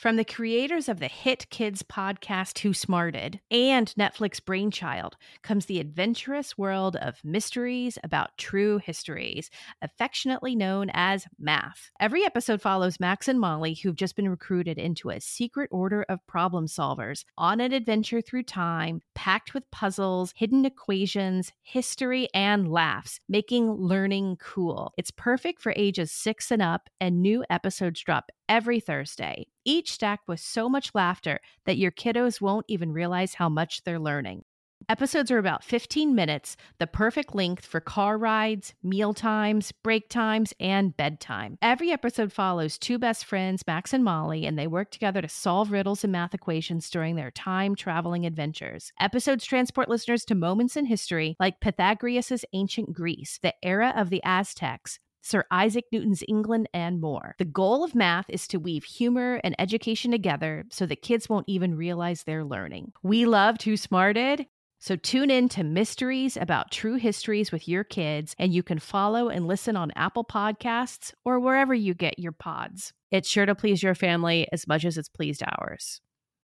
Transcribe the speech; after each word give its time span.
From 0.00 0.16
the 0.16 0.24
creators 0.24 0.88
of 0.88 0.98
the 0.98 1.08
hit 1.08 1.50
kids 1.50 1.82
podcast 1.82 2.60
Who 2.60 2.72
Smarted 2.72 3.38
and 3.50 3.92
Netflix 3.98 4.42
Brainchild 4.42 5.18
comes 5.42 5.66
the 5.66 5.78
adventurous 5.78 6.56
world 6.56 6.96
of 6.96 7.22
mysteries 7.22 7.98
about 8.02 8.38
true 8.38 8.78
histories, 8.78 9.50
affectionately 9.82 10.56
known 10.56 10.90
as 10.94 11.26
math. 11.38 11.90
Every 12.00 12.24
episode 12.24 12.62
follows 12.62 12.98
Max 12.98 13.28
and 13.28 13.38
Molly, 13.38 13.74
who've 13.74 13.94
just 13.94 14.16
been 14.16 14.30
recruited 14.30 14.78
into 14.78 15.10
a 15.10 15.20
secret 15.20 15.68
order 15.70 16.06
of 16.08 16.26
problem 16.26 16.66
solvers 16.66 17.26
on 17.36 17.60
an 17.60 17.74
adventure 17.74 18.22
through 18.22 18.44
time, 18.44 19.02
packed 19.14 19.52
with 19.52 19.70
puzzles, 19.70 20.32
hidden 20.34 20.64
equations, 20.64 21.52
history, 21.60 22.26
and 22.32 22.72
laughs, 22.72 23.20
making 23.28 23.70
learning 23.70 24.38
cool. 24.40 24.94
It's 24.96 25.10
perfect 25.10 25.60
for 25.60 25.74
ages 25.76 26.10
six 26.10 26.50
and 26.50 26.62
up, 26.62 26.88
and 27.02 27.20
new 27.20 27.44
episodes 27.50 28.00
drop 28.00 28.30
every 28.50 28.80
Thursday, 28.80 29.46
each 29.64 29.92
stacked 29.92 30.26
with 30.26 30.40
so 30.40 30.68
much 30.68 30.94
laughter 30.94 31.38
that 31.64 31.78
your 31.78 31.92
kiddos 31.92 32.40
won't 32.40 32.66
even 32.68 32.92
realize 32.92 33.34
how 33.34 33.48
much 33.48 33.84
they're 33.84 34.00
learning. 34.00 34.42
Episodes 34.88 35.30
are 35.30 35.38
about 35.38 35.62
15 35.62 36.14
minutes, 36.14 36.56
the 36.78 36.86
perfect 36.86 37.34
length 37.34 37.64
for 37.64 37.80
car 37.80 38.18
rides, 38.18 38.74
meal 38.82 39.14
times, 39.14 39.72
break 39.84 40.08
times, 40.08 40.52
and 40.58 40.96
bedtime. 40.96 41.58
Every 41.62 41.92
episode 41.92 42.32
follows 42.32 42.76
two 42.76 42.98
best 42.98 43.24
friends, 43.24 43.62
Max 43.66 43.92
and 43.92 44.02
Molly, 44.02 44.46
and 44.46 44.58
they 44.58 44.66
work 44.66 44.90
together 44.90 45.22
to 45.22 45.28
solve 45.28 45.70
riddles 45.70 46.02
and 46.02 46.12
math 46.12 46.34
equations 46.34 46.90
during 46.90 47.14
their 47.14 47.30
time 47.30 47.76
traveling 47.76 48.26
adventures. 48.26 48.90
Episodes 48.98 49.44
transport 49.44 49.88
listeners 49.88 50.24
to 50.24 50.34
moments 50.34 50.76
in 50.76 50.86
history 50.86 51.36
like 51.38 51.60
Pythagoras' 51.60 52.44
ancient 52.52 52.92
Greece, 52.92 53.38
the 53.42 53.54
era 53.62 53.92
of 53.94 54.10
the 54.10 54.22
Aztecs, 54.24 54.98
Sir 55.22 55.44
Isaac 55.50 55.84
Newton's 55.92 56.22
England, 56.28 56.68
and 56.72 57.00
more. 57.00 57.34
The 57.38 57.44
goal 57.44 57.84
of 57.84 57.94
math 57.94 58.26
is 58.28 58.48
to 58.48 58.58
weave 58.58 58.84
humor 58.84 59.40
and 59.44 59.54
education 59.58 60.10
together 60.10 60.64
so 60.70 60.86
that 60.86 61.02
kids 61.02 61.28
won't 61.28 61.48
even 61.48 61.76
realize 61.76 62.22
they're 62.22 62.44
learning. 62.44 62.92
We 63.02 63.26
loved 63.26 63.62
Who 63.62 63.76
Smarted. 63.76 64.46
So 64.82 64.96
tune 64.96 65.30
in 65.30 65.50
to 65.50 65.62
Mysteries 65.62 66.38
About 66.38 66.70
True 66.70 66.94
Histories 66.94 67.52
with 67.52 67.68
your 67.68 67.84
kids, 67.84 68.34
and 68.38 68.54
you 68.54 68.62
can 68.62 68.78
follow 68.78 69.28
and 69.28 69.46
listen 69.46 69.76
on 69.76 69.92
Apple 69.94 70.24
Podcasts 70.24 71.12
or 71.22 71.38
wherever 71.38 71.74
you 71.74 71.92
get 71.92 72.18
your 72.18 72.32
pods. 72.32 72.94
It's 73.10 73.28
sure 73.28 73.44
to 73.44 73.54
please 73.54 73.82
your 73.82 73.94
family 73.94 74.48
as 74.52 74.66
much 74.66 74.86
as 74.86 74.96
it's 74.96 75.10
pleased 75.10 75.42
ours. 75.42 76.00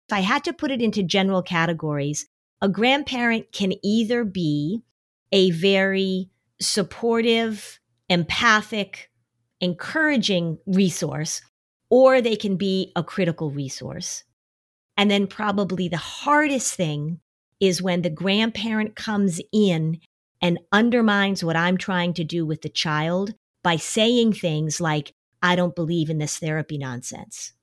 If 0.09 0.13
I 0.13 0.21
had 0.21 0.43
to 0.45 0.53
put 0.53 0.71
it 0.71 0.81
into 0.81 1.03
general 1.03 1.43
categories, 1.43 2.27
a 2.59 2.69
grandparent 2.69 3.51
can 3.51 3.73
either 3.83 4.23
be 4.23 4.81
a 5.31 5.51
very 5.51 6.31
supportive, 6.59 7.79
empathic, 8.13 9.09
encouraging 9.59 10.59
resource, 10.67 11.41
or 11.89 12.21
they 12.21 12.35
can 12.35 12.55
be 12.57 12.91
a 12.95 13.03
critical 13.03 13.49
resource. 13.49 14.23
And 14.95 15.09
then 15.09 15.25
probably 15.25 15.87
the 15.89 15.97
hardest 15.97 16.75
thing 16.75 17.19
is 17.59 17.81
when 17.81 18.03
the 18.03 18.09
grandparent 18.09 18.95
comes 18.95 19.41
in 19.51 19.99
and 20.41 20.59
undermines 20.71 21.43
what 21.43 21.55
I'm 21.55 21.77
trying 21.77 22.13
to 22.15 22.23
do 22.23 22.45
with 22.45 22.61
the 22.61 22.69
child 22.69 23.33
by 23.63 23.77
saying 23.77 24.33
things 24.33 24.79
like, 24.79 25.13
I 25.41 25.55
don't 25.55 25.75
believe 25.75 26.09
in 26.09 26.19
this 26.19 26.37
therapy 26.37 26.77
nonsense. 26.77 27.53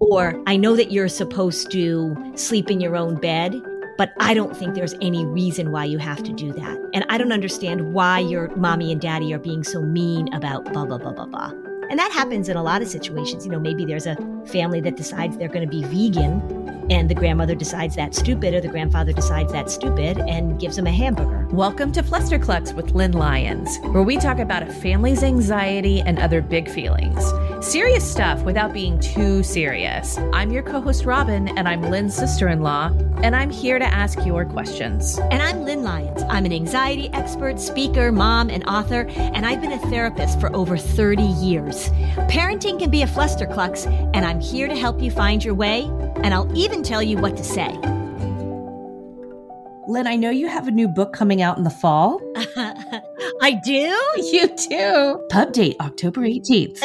Or 0.00 0.42
I 0.46 0.56
know 0.56 0.76
that 0.76 0.92
you're 0.92 1.08
supposed 1.08 1.70
to 1.70 2.14
sleep 2.34 2.70
in 2.70 2.80
your 2.80 2.96
own 2.96 3.20
bed, 3.20 3.54
but 4.02 4.12
I 4.18 4.34
don't 4.34 4.56
think 4.56 4.74
there's 4.74 4.96
any 5.00 5.24
reason 5.24 5.70
why 5.70 5.84
you 5.84 5.98
have 5.98 6.24
to 6.24 6.32
do 6.32 6.52
that. 6.54 6.76
And 6.92 7.06
I 7.08 7.18
don't 7.18 7.30
understand 7.30 7.92
why 7.92 8.18
your 8.18 8.48
mommy 8.56 8.90
and 8.90 9.00
daddy 9.00 9.32
are 9.32 9.38
being 9.38 9.62
so 9.62 9.80
mean 9.80 10.26
about 10.34 10.64
blah, 10.72 10.84
blah, 10.84 10.98
blah, 10.98 11.12
blah, 11.12 11.26
blah. 11.26 11.52
And 11.88 12.00
that 12.00 12.10
happens 12.10 12.48
in 12.48 12.56
a 12.56 12.64
lot 12.64 12.82
of 12.82 12.88
situations. 12.88 13.46
You 13.46 13.52
know, 13.52 13.60
maybe 13.60 13.84
there's 13.84 14.08
a 14.08 14.16
family 14.46 14.80
that 14.80 14.96
decides 14.96 15.38
they're 15.38 15.46
going 15.46 15.64
to 15.64 15.70
be 15.70 15.84
vegan 15.84 16.81
and 16.90 17.08
the 17.08 17.14
grandmother 17.14 17.54
decides 17.54 17.96
that's 17.96 18.18
stupid 18.18 18.54
or 18.54 18.60
the 18.60 18.68
grandfather 18.68 19.12
decides 19.12 19.52
that's 19.52 19.74
stupid 19.74 20.18
and 20.18 20.58
gives 20.58 20.78
him 20.78 20.86
a 20.86 20.92
hamburger. 20.92 21.46
Welcome 21.52 21.92
to 21.92 22.02
Flusterclux 22.02 22.74
with 22.74 22.92
Lynn 22.92 23.12
Lyons, 23.12 23.78
where 23.90 24.02
we 24.02 24.16
talk 24.16 24.38
about 24.38 24.62
a 24.62 24.72
family's 24.72 25.22
anxiety 25.22 26.00
and 26.00 26.18
other 26.18 26.40
big 26.40 26.68
feelings. 26.68 27.22
Serious 27.64 28.10
stuff 28.10 28.42
without 28.42 28.72
being 28.72 28.98
too 28.98 29.42
serious. 29.42 30.18
I'm 30.32 30.50
your 30.50 30.62
co 30.64 30.80
host, 30.80 31.04
Robin, 31.04 31.46
and 31.56 31.68
I'm 31.68 31.82
Lynn's 31.82 32.14
sister 32.14 32.48
in 32.48 32.60
law, 32.60 32.90
and 33.22 33.36
I'm 33.36 33.50
here 33.50 33.78
to 33.78 33.84
ask 33.84 34.24
your 34.26 34.44
questions. 34.44 35.18
And 35.30 35.40
I'm 35.40 35.62
Lynn 35.62 35.84
Lyons. 35.84 36.22
I'm 36.28 36.44
an 36.44 36.52
anxiety 36.52 37.08
expert, 37.12 37.60
speaker, 37.60 38.10
mom, 38.10 38.50
and 38.50 38.64
author, 38.66 39.06
and 39.16 39.46
I've 39.46 39.60
been 39.60 39.72
a 39.72 39.78
therapist 39.90 40.40
for 40.40 40.54
over 40.56 40.76
30 40.76 41.22
years. 41.22 41.90
Parenting 42.28 42.80
can 42.80 42.90
be 42.90 43.02
a 43.02 43.06
flusterclux, 43.06 43.86
and 44.14 44.24
I'm 44.24 44.40
here 44.40 44.66
to 44.66 44.74
help 44.74 45.00
you 45.00 45.10
find 45.10 45.44
your 45.44 45.54
way, 45.54 45.82
and 46.22 46.34
I'll 46.34 46.50
even 46.56 46.81
tell 46.82 47.02
you 47.02 47.18
what 47.18 47.36
to 47.36 47.44
say. 47.44 47.68
Lynn, 49.88 50.06
I 50.06 50.16
know 50.16 50.30
you 50.30 50.46
have 50.46 50.68
a 50.68 50.70
new 50.70 50.88
book 50.88 51.12
coming 51.12 51.42
out 51.42 51.58
in 51.58 51.64
the 51.64 51.70
fall. 51.70 52.20
I 53.42 53.60
do? 53.64 53.98
You 54.32 54.56
do. 54.56 55.26
Pub 55.30 55.52
date 55.52 55.76
October 55.80 56.20
18th. 56.20 56.82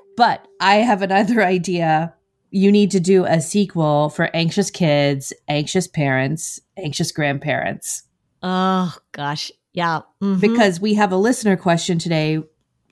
but 0.16 0.46
I 0.60 0.76
have 0.76 1.02
another 1.02 1.44
idea. 1.44 2.14
You 2.50 2.72
need 2.72 2.90
to 2.90 3.00
do 3.00 3.24
a 3.24 3.40
sequel 3.40 4.10
for 4.10 4.28
anxious 4.34 4.70
kids, 4.70 5.32
anxious 5.48 5.86
parents, 5.86 6.60
anxious 6.76 7.12
grandparents. 7.12 8.02
Oh, 8.42 8.94
gosh. 9.12 9.50
Yeah. 9.72 10.00
Mm-hmm. 10.22 10.40
Because 10.40 10.80
we 10.80 10.94
have 10.94 11.12
a 11.12 11.16
listener 11.16 11.56
question 11.56 11.98
today, 11.98 12.42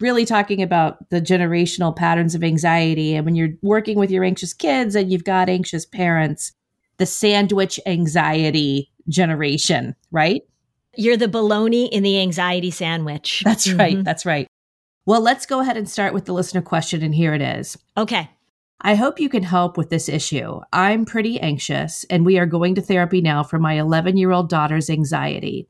really 0.01 0.25
talking 0.25 0.63
about 0.63 1.09
the 1.11 1.21
generational 1.21 1.95
patterns 1.95 2.35
of 2.35 2.43
anxiety. 2.43 3.15
And 3.15 3.25
when 3.25 3.35
you're 3.35 3.55
working 3.63 3.99
with 3.99 4.11
your 4.11 4.25
anxious 4.25 4.53
kids 4.53 4.95
and 4.95 5.11
you've 5.13 5.25
got 5.25 5.49
anxious 5.49 5.85
parents, 5.85 6.53
the 6.99 7.07
sandwich 7.07 7.79
anxiety 7.87 8.91
generation, 9.09 9.95
right? 10.11 10.43
You're 10.97 11.17
the 11.17 11.29
baloney 11.29 11.89
in 11.91 12.03
the 12.03 12.21
anxiety 12.21 12.71
sandwich. 12.71 13.43
That's 13.45 13.69
mm-hmm. 13.69 13.79
right. 13.79 14.05
That's 14.05 14.27
right. 14.27 14.47
Well, 15.07 15.21
let's 15.21 15.47
go 15.47 15.61
ahead 15.61 15.77
and 15.77 15.89
start 15.89 16.15
with 16.15 16.27
the 16.27 16.33
listener 16.33 16.63
question, 16.63 17.03
and 17.03 17.15
here 17.15 17.35
it 17.35 17.41
is. 17.41 17.77
Okay. 17.97 18.29
I 18.83 18.95
hope 18.95 19.21
you 19.21 19.29
can 19.29 19.43
help 19.43 19.77
with 19.77 19.91
this 19.91 20.09
issue. 20.09 20.61
I'm 20.73 21.05
pretty 21.05 21.41
anxious, 21.41 22.05
and 22.11 22.25
we 22.25 22.39
are 22.39 22.47
going 22.47 22.75
to 22.77 22.81
therapy 22.81 23.21
now 23.21 23.43
for 23.43 23.59
my 23.59 23.75
11 23.75 24.17
year 24.17 24.31
old 24.31 24.49
daughter's 24.49 24.91
anxiety. 24.91 25.69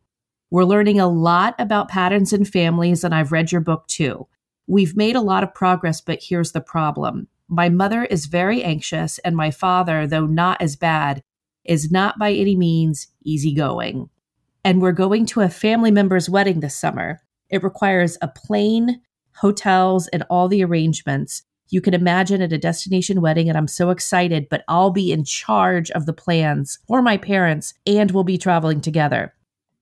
We're 0.50 0.64
learning 0.64 1.00
a 1.00 1.08
lot 1.08 1.54
about 1.58 1.88
patterns 1.88 2.32
in 2.32 2.44
families, 2.44 3.04
and 3.04 3.14
I've 3.14 3.32
read 3.32 3.52
your 3.52 3.60
book 3.60 3.86
too. 3.86 4.26
We've 4.66 4.96
made 4.96 5.16
a 5.16 5.20
lot 5.20 5.42
of 5.42 5.54
progress, 5.54 6.00
but 6.00 6.22
here's 6.22 6.52
the 6.52 6.60
problem. 6.60 7.28
My 7.48 7.68
mother 7.68 8.04
is 8.04 8.26
very 8.26 8.62
anxious, 8.62 9.18
and 9.20 9.36
my 9.36 9.50
father, 9.50 10.06
though 10.06 10.26
not 10.26 10.60
as 10.60 10.76
bad, 10.76 11.22
is 11.64 11.90
not 11.90 12.18
by 12.18 12.32
any 12.32 12.56
means 12.56 13.08
easygoing 13.22 14.08
and 14.64 14.80
we're 14.80 14.92
going 14.92 15.26
to 15.26 15.40
a 15.40 15.48
family 15.48 15.90
member's 15.90 16.28
wedding 16.28 16.60
this 16.60 16.76
summer. 16.76 17.20
It 17.48 17.62
requires 17.62 18.18
a 18.20 18.28
plane, 18.28 19.00
hotels, 19.36 20.08
and 20.08 20.22
all 20.28 20.48
the 20.48 20.62
arrangements. 20.62 21.42
You 21.70 21.80
can 21.80 21.94
imagine 21.94 22.42
at 22.42 22.52
a 22.52 22.58
destination 22.58 23.20
wedding, 23.20 23.48
and 23.48 23.56
I'm 23.56 23.68
so 23.68 23.90
excited, 23.90 24.48
but 24.50 24.64
I'll 24.68 24.90
be 24.90 25.12
in 25.12 25.24
charge 25.24 25.90
of 25.92 26.06
the 26.06 26.12
plans 26.12 26.78
for 26.86 27.00
my 27.00 27.16
parents 27.16 27.74
and 27.86 28.10
we'll 28.10 28.24
be 28.24 28.38
traveling 28.38 28.80
together. 28.80 29.34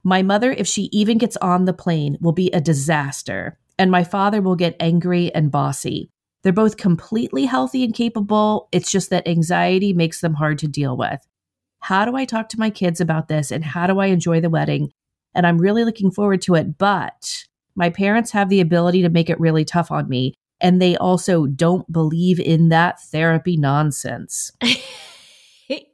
My 0.08 0.22
mother, 0.22 0.50
if 0.50 0.66
she 0.66 0.84
even 0.84 1.19
gets 1.19 1.36
on 1.36 1.66
the 1.66 1.74
plane, 1.74 2.16
will 2.22 2.32
be 2.32 2.50
a 2.52 2.62
disaster, 2.62 3.58
and 3.78 3.91
my 3.91 4.04
father 4.04 4.41
will 4.41 4.56
get 4.56 4.74
angry 4.80 5.30
and 5.34 5.50
bossy. 5.50 6.08
They're 6.42 6.50
both 6.50 6.78
completely 6.78 7.44
healthy 7.44 7.84
and 7.84 7.92
capable. 7.92 8.70
It's 8.72 8.91
just 8.91 9.10
that 9.10 9.28
anxiety 9.28 9.92
makes 9.92 10.22
them 10.22 10.32
hard 10.32 10.58
to 10.60 10.66
deal 10.66 10.96
with. 10.96 11.20
How 11.80 12.06
do 12.06 12.16
I 12.16 12.24
talk 12.24 12.48
to 12.48 12.58
my 12.58 12.70
kids 12.70 13.02
about 13.02 13.28
this 13.28 13.50
and 13.50 13.62
how 13.62 13.86
do 13.86 13.98
I 13.98 14.06
enjoy 14.06 14.41
the 14.41 14.48
wedding? 14.48 14.92
And 15.34 15.46
I'm 15.46 15.58
really 15.58 15.84
looking 15.84 16.10
forward 16.10 16.40
to 16.42 16.54
it. 16.54 16.78
But 16.78 17.44
my 17.75 17.90
parents 17.90 18.30
have 18.30 18.48
the 18.48 18.62
ability 18.62 19.02
to 19.02 19.10
make 19.10 19.28
it 19.28 19.38
really 19.38 19.66
tough 19.66 19.90
on 19.90 20.08
me. 20.08 20.32
And 20.58 20.80
they 20.80 20.96
also 20.96 21.44
don't 21.44 21.92
believe 21.92 22.40
in 22.40 22.70
that 22.70 22.98
therapy 22.98 23.58
nonsense. 23.58 24.52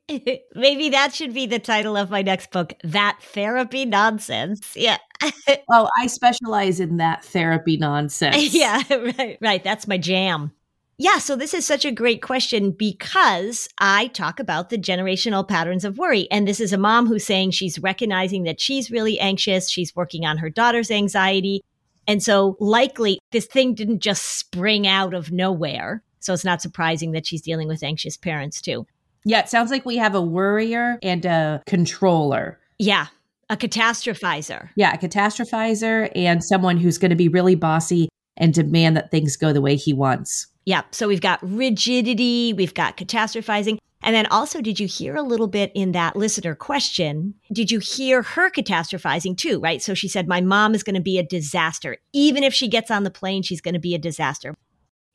Maybe 0.54 0.90
that 0.90 1.14
should 1.14 1.32
be 1.32 1.46
the 1.46 1.58
title 1.58 1.96
of 1.96 2.10
my 2.10 2.22
next 2.22 2.50
book 2.50 2.74
That 2.82 3.18
Therapy 3.22 3.84
Nonsense. 3.84 4.74
Yeah. 4.76 4.98
oh, 5.70 5.88
I 5.98 6.06
specialize 6.06 6.80
in 6.80 6.98
that 6.98 7.24
therapy 7.24 7.76
nonsense. 7.76 8.36
Yeah, 8.54 8.82
right, 8.90 9.38
right. 9.40 9.64
That's 9.64 9.88
my 9.88 9.98
jam. 9.98 10.52
Yeah, 10.96 11.18
so 11.18 11.34
this 11.34 11.54
is 11.54 11.66
such 11.66 11.84
a 11.84 11.90
great 11.90 12.22
question 12.22 12.70
because 12.70 13.68
I 13.78 14.08
talk 14.08 14.38
about 14.38 14.70
the 14.70 14.78
generational 14.78 15.46
patterns 15.46 15.84
of 15.84 15.98
worry. 15.98 16.30
And 16.30 16.46
this 16.46 16.60
is 16.60 16.72
a 16.72 16.78
mom 16.78 17.08
who's 17.08 17.24
saying 17.24 17.50
she's 17.50 17.80
recognizing 17.80 18.44
that 18.44 18.60
she's 18.60 18.92
really 18.92 19.18
anxious. 19.18 19.68
She's 19.68 19.96
working 19.96 20.24
on 20.24 20.38
her 20.38 20.50
daughter's 20.50 20.92
anxiety. 20.92 21.62
And 22.06 22.22
so 22.22 22.56
likely 22.60 23.18
this 23.32 23.46
thing 23.46 23.74
didn't 23.74 24.00
just 24.00 24.38
spring 24.38 24.86
out 24.86 25.14
of 25.14 25.32
nowhere. 25.32 26.02
So 26.20 26.32
it's 26.32 26.44
not 26.44 26.62
surprising 26.62 27.12
that 27.12 27.26
she's 27.26 27.42
dealing 27.42 27.66
with 27.66 27.82
anxious 27.82 28.16
parents 28.16 28.60
too. 28.60 28.86
Yeah, 29.24 29.40
it 29.40 29.48
sounds 29.48 29.70
like 29.70 29.86
we 29.86 29.96
have 29.96 30.14
a 30.14 30.22
worrier 30.22 30.98
and 31.02 31.24
a 31.24 31.62
controller. 31.66 32.58
Yeah, 32.78 33.06
a 33.48 33.56
catastrophizer. 33.56 34.68
Yeah, 34.76 34.92
a 34.92 34.98
catastrophizer 34.98 36.10
and 36.14 36.44
someone 36.44 36.76
who's 36.76 36.98
going 36.98 37.10
to 37.10 37.16
be 37.16 37.28
really 37.28 37.54
bossy 37.54 38.08
and 38.36 38.52
demand 38.52 38.96
that 38.96 39.10
things 39.10 39.36
go 39.36 39.52
the 39.52 39.60
way 39.60 39.76
he 39.76 39.92
wants. 39.92 40.48
Yeah. 40.66 40.82
So 40.90 41.08
we've 41.08 41.20
got 41.20 41.40
rigidity, 41.42 42.52
we've 42.52 42.74
got 42.74 42.96
catastrophizing. 42.96 43.78
And 44.02 44.14
then 44.14 44.26
also, 44.26 44.60
did 44.60 44.78
you 44.78 44.86
hear 44.86 45.16
a 45.16 45.22
little 45.22 45.46
bit 45.46 45.72
in 45.74 45.92
that 45.92 46.14
listener 46.14 46.54
question? 46.54 47.34
Did 47.50 47.70
you 47.70 47.78
hear 47.78 48.20
her 48.20 48.50
catastrophizing 48.50 49.38
too, 49.38 49.58
right? 49.60 49.80
So 49.80 49.94
she 49.94 50.08
said, 50.08 50.28
My 50.28 50.42
mom 50.42 50.74
is 50.74 50.82
going 50.82 50.94
to 50.94 51.00
be 51.00 51.18
a 51.18 51.22
disaster. 51.22 51.96
Even 52.12 52.44
if 52.44 52.52
she 52.52 52.68
gets 52.68 52.90
on 52.90 53.04
the 53.04 53.10
plane, 53.10 53.42
she's 53.42 53.62
going 53.62 53.74
to 53.74 53.80
be 53.80 53.94
a 53.94 53.98
disaster. 53.98 54.54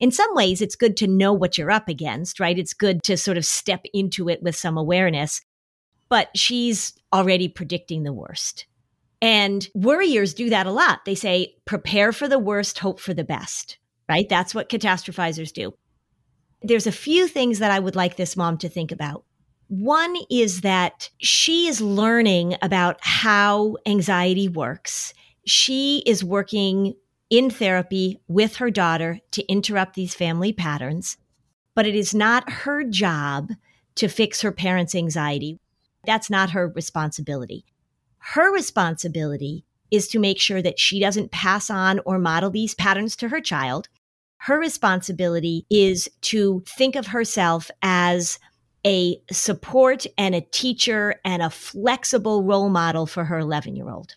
In 0.00 0.10
some 0.10 0.34
ways, 0.34 0.62
it's 0.62 0.76
good 0.76 0.96
to 0.96 1.06
know 1.06 1.32
what 1.32 1.58
you're 1.58 1.70
up 1.70 1.88
against, 1.88 2.40
right? 2.40 2.58
It's 2.58 2.72
good 2.72 3.02
to 3.04 3.16
sort 3.16 3.36
of 3.36 3.44
step 3.44 3.84
into 3.92 4.28
it 4.28 4.42
with 4.42 4.56
some 4.56 4.76
awareness. 4.78 5.42
But 6.08 6.30
she's 6.34 6.94
already 7.12 7.48
predicting 7.48 8.02
the 8.02 8.12
worst. 8.12 8.66
And 9.22 9.68
worriers 9.74 10.32
do 10.32 10.50
that 10.50 10.66
a 10.66 10.72
lot. 10.72 11.04
They 11.04 11.14
say, 11.14 11.54
prepare 11.66 12.12
for 12.12 12.26
the 12.26 12.38
worst, 12.38 12.78
hope 12.78 12.98
for 12.98 13.12
the 13.12 13.24
best, 13.24 13.78
right? 14.08 14.28
That's 14.28 14.54
what 14.54 14.70
catastrophizers 14.70 15.52
do. 15.52 15.74
There's 16.62 16.86
a 16.86 16.92
few 16.92 17.28
things 17.28 17.58
that 17.58 17.70
I 17.70 17.78
would 17.78 17.96
like 17.96 18.16
this 18.16 18.36
mom 18.36 18.58
to 18.58 18.68
think 18.68 18.92
about. 18.92 19.24
One 19.68 20.16
is 20.30 20.62
that 20.62 21.10
she 21.18 21.68
is 21.68 21.80
learning 21.80 22.56
about 22.62 22.96
how 23.02 23.76
anxiety 23.86 24.48
works. 24.48 25.14
She 25.46 26.02
is 26.06 26.24
working 26.24 26.94
in 27.30 27.48
therapy 27.48 28.20
with 28.28 28.56
her 28.56 28.70
daughter 28.70 29.20
to 29.30 29.46
interrupt 29.46 29.94
these 29.94 30.14
family 30.14 30.52
patterns, 30.52 31.16
but 31.74 31.86
it 31.86 31.94
is 31.94 32.14
not 32.14 32.50
her 32.50 32.84
job 32.84 33.52
to 33.94 34.08
fix 34.08 34.42
her 34.42 34.52
parents' 34.52 34.94
anxiety. 34.94 35.58
That's 36.04 36.28
not 36.28 36.50
her 36.50 36.68
responsibility. 36.68 37.64
Her 38.18 38.52
responsibility 38.52 39.64
is 39.90 40.08
to 40.08 40.18
make 40.18 40.40
sure 40.40 40.62
that 40.62 40.78
she 40.78 41.00
doesn't 41.00 41.30
pass 41.32 41.70
on 41.70 42.00
or 42.04 42.18
model 42.18 42.50
these 42.50 42.74
patterns 42.74 43.16
to 43.16 43.28
her 43.28 43.40
child 43.40 43.88
her 44.42 44.58
responsibility 44.58 45.66
is 45.68 46.08
to 46.22 46.62
think 46.66 46.96
of 46.96 47.08
herself 47.08 47.70
as 47.82 48.38
a 48.86 49.20
support 49.30 50.06
and 50.16 50.34
a 50.34 50.40
teacher 50.40 51.20
and 51.26 51.42
a 51.42 51.50
flexible 51.50 52.42
role 52.42 52.70
model 52.70 53.04
for 53.04 53.24
her 53.24 53.38
11 53.38 53.76
year 53.76 53.90
old. 53.90 54.16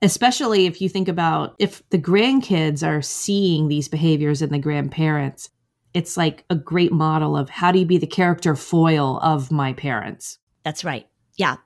Especially 0.00 0.66
if 0.66 0.80
you 0.80 0.88
think 0.88 1.08
about 1.08 1.56
if 1.58 1.82
the 1.90 1.98
grandkids 1.98 2.86
are 2.86 3.02
seeing 3.02 3.68
these 3.68 3.88
behaviors 3.88 4.42
in 4.42 4.50
the 4.50 4.58
grandparents, 4.58 5.50
it's 5.94 6.16
like 6.16 6.44
a 6.50 6.54
great 6.54 6.92
model 6.92 7.36
of 7.36 7.50
how 7.50 7.72
do 7.72 7.78
you 7.78 7.86
be 7.86 7.98
the 7.98 8.06
character 8.06 8.54
foil 8.54 9.18
of 9.22 9.50
my 9.50 9.72
parents? 9.72 10.38
That's 10.62 10.84
right. 10.84 11.08
Yeah. 11.36 11.56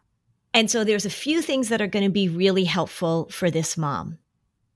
And 0.55 0.70
so 0.70 0.84
there's 0.84 1.06
a 1.06 1.11
few 1.11 1.43
things 1.43 1.69
that 1.69 1.82
are 1.82 1.87
going 1.87 2.05
to 2.05 2.11
be 2.11 2.29
really 2.29 2.64
helpful 2.64 3.29
for 3.31 3.50
this 3.50 3.76
mom. 3.76 4.19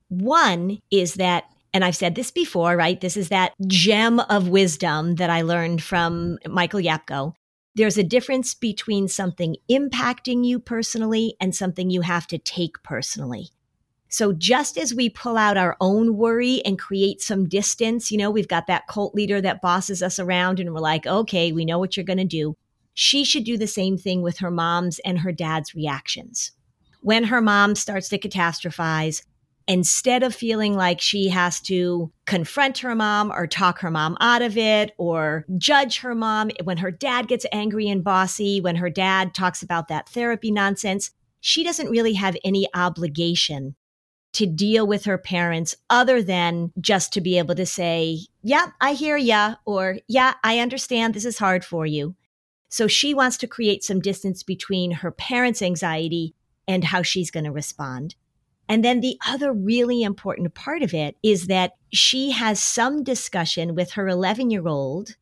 One 0.09 0.79
is 0.91 1.15
that 1.15 1.45
and 1.77 1.85
I've 1.85 1.97
said 1.97 2.15
this 2.15 2.31
before, 2.31 2.75
right? 2.75 2.99
This 2.99 3.19
is 3.19 3.29
that 3.29 3.53
gem 3.67 4.19
of 4.21 4.49
wisdom 4.49 5.17
that 5.17 5.29
I 5.29 5.43
learned 5.43 5.83
from 5.83 6.39
Michael 6.49 6.81
Yapko. 6.81 7.35
There's 7.77 7.99
a 7.99 8.03
difference 8.03 8.55
between 8.55 9.07
something 9.07 9.57
impacting 9.71 10.47
you 10.47 10.59
personally 10.59 11.37
and 11.39 11.55
something 11.55 11.91
you 11.91 12.01
have 12.01 12.27
to 12.29 12.39
take 12.39 12.83
personally. 12.83 13.51
So 14.09 14.33
just 14.33 14.79
as 14.79 14.95
we 14.95 15.11
pull 15.11 15.37
out 15.37 15.59
our 15.59 15.77
own 15.79 16.17
worry 16.17 16.65
and 16.65 16.79
create 16.79 17.21
some 17.21 17.47
distance, 17.47 18.11
you 18.11 18.17
know, 18.17 18.31
we've 18.31 18.49
got 18.49 18.67
that 18.69 18.87
cult 18.87 19.15
leader 19.15 19.43
that 19.43 19.61
bosses 19.61 20.03
us 20.03 20.19
around 20.19 20.59
and 20.59 20.73
we're 20.73 20.81
like, 20.81 21.07
okay, 21.07 21.53
we 21.53 21.67
know 21.67 21.79
what 21.79 21.99
you're 21.99 22.05
going 22.05 22.17
to 22.17 22.25
do. 22.25 22.57
She 22.95 23.25
should 23.25 23.45
do 23.45 23.59
the 23.59 23.67
same 23.67 23.99
thing 23.99 24.23
with 24.23 24.39
her 24.39 24.51
mom's 24.51 24.99
and 25.01 25.19
her 25.19 25.33
dad's 25.33 25.75
reactions. 25.75 26.53
When 27.03 27.25
her 27.25 27.43
mom 27.43 27.75
starts 27.75 28.09
to 28.09 28.19
catastrophize, 28.19 29.23
instead 29.69 30.23
of 30.23 30.35
feeling 30.35 30.75
like 30.75 31.01
she 31.01 31.29
has 31.29 31.61
to 31.61 32.13
confront 32.25 32.79
her 32.79 32.95
mom 32.95 33.33
or 33.33 33.47
talk 33.47 33.81
her 33.81 33.91
mom 33.91 34.17
out 34.21 34.43
of 34.43 34.57
it 34.57 34.93
or 34.97 35.45
judge 35.59 35.99
her 35.99 36.15
mom 36.15 36.51
when 36.65 36.77
her 36.77 36.91
dad 36.91 37.27
gets 37.27 37.47
angry 37.53 37.89
and 37.89 38.05
bossy, 38.05 38.61
when 38.61 38.77
her 38.77 38.91
dad 38.91 39.35
talks 39.35 39.63
about 39.63 39.89
that 39.89 40.09
therapy 40.09 40.51
nonsense, 40.51 41.11
she 41.41 41.65
doesn't 41.65 41.91
really 41.91 42.15
have 42.15 42.37
any 42.45 42.67
obligation 42.75 43.75
to 44.33 44.47
deal 44.47 44.87
with 44.87 45.07
her 45.07 45.17
parents 45.17 45.75
other 45.89 46.23
than 46.23 46.71
just 46.79 47.13
to 47.13 47.21
be 47.21 47.39
able 47.39 47.55
to 47.55 47.65
say, 47.67 48.19
Yeah, 48.43 48.67
I 48.81 48.93
hear 48.93 49.17
ya, 49.17 49.55
or 49.65 49.99
Yeah, 50.09 50.35
I 50.45 50.59
understand 50.59 51.15
this 51.15 51.25
is 51.25 51.39
hard 51.39 51.65
for 51.65 51.87
you. 51.87 52.15
So 52.69 52.87
she 52.87 53.15
wants 53.15 53.39
to 53.39 53.47
create 53.47 53.83
some 53.83 54.01
distance 54.01 54.43
between 54.43 54.91
her 54.91 55.11
parents' 55.11 55.63
anxiety 55.63 56.35
and 56.69 56.85
how 56.85 57.03
she's 57.03 57.31
going 57.31 57.45
to 57.45 57.53
respond. 57.53 58.17
And 58.69 58.85
then 58.85 59.01
the 59.01 59.19
other 59.27 59.53
really 59.53 60.03
important 60.03 60.55
part 60.55 60.83
of 60.83 60.93
it 60.93 61.17
is 61.23 61.47
that 61.47 61.73
she 61.93 62.33
has 62.33 62.63
some 62.63 63.05
discussion 63.05 63.75
with 63.75 63.93
her 63.93 64.09
11 64.09 64.51
year 64.51 64.67
old, 64.67 65.17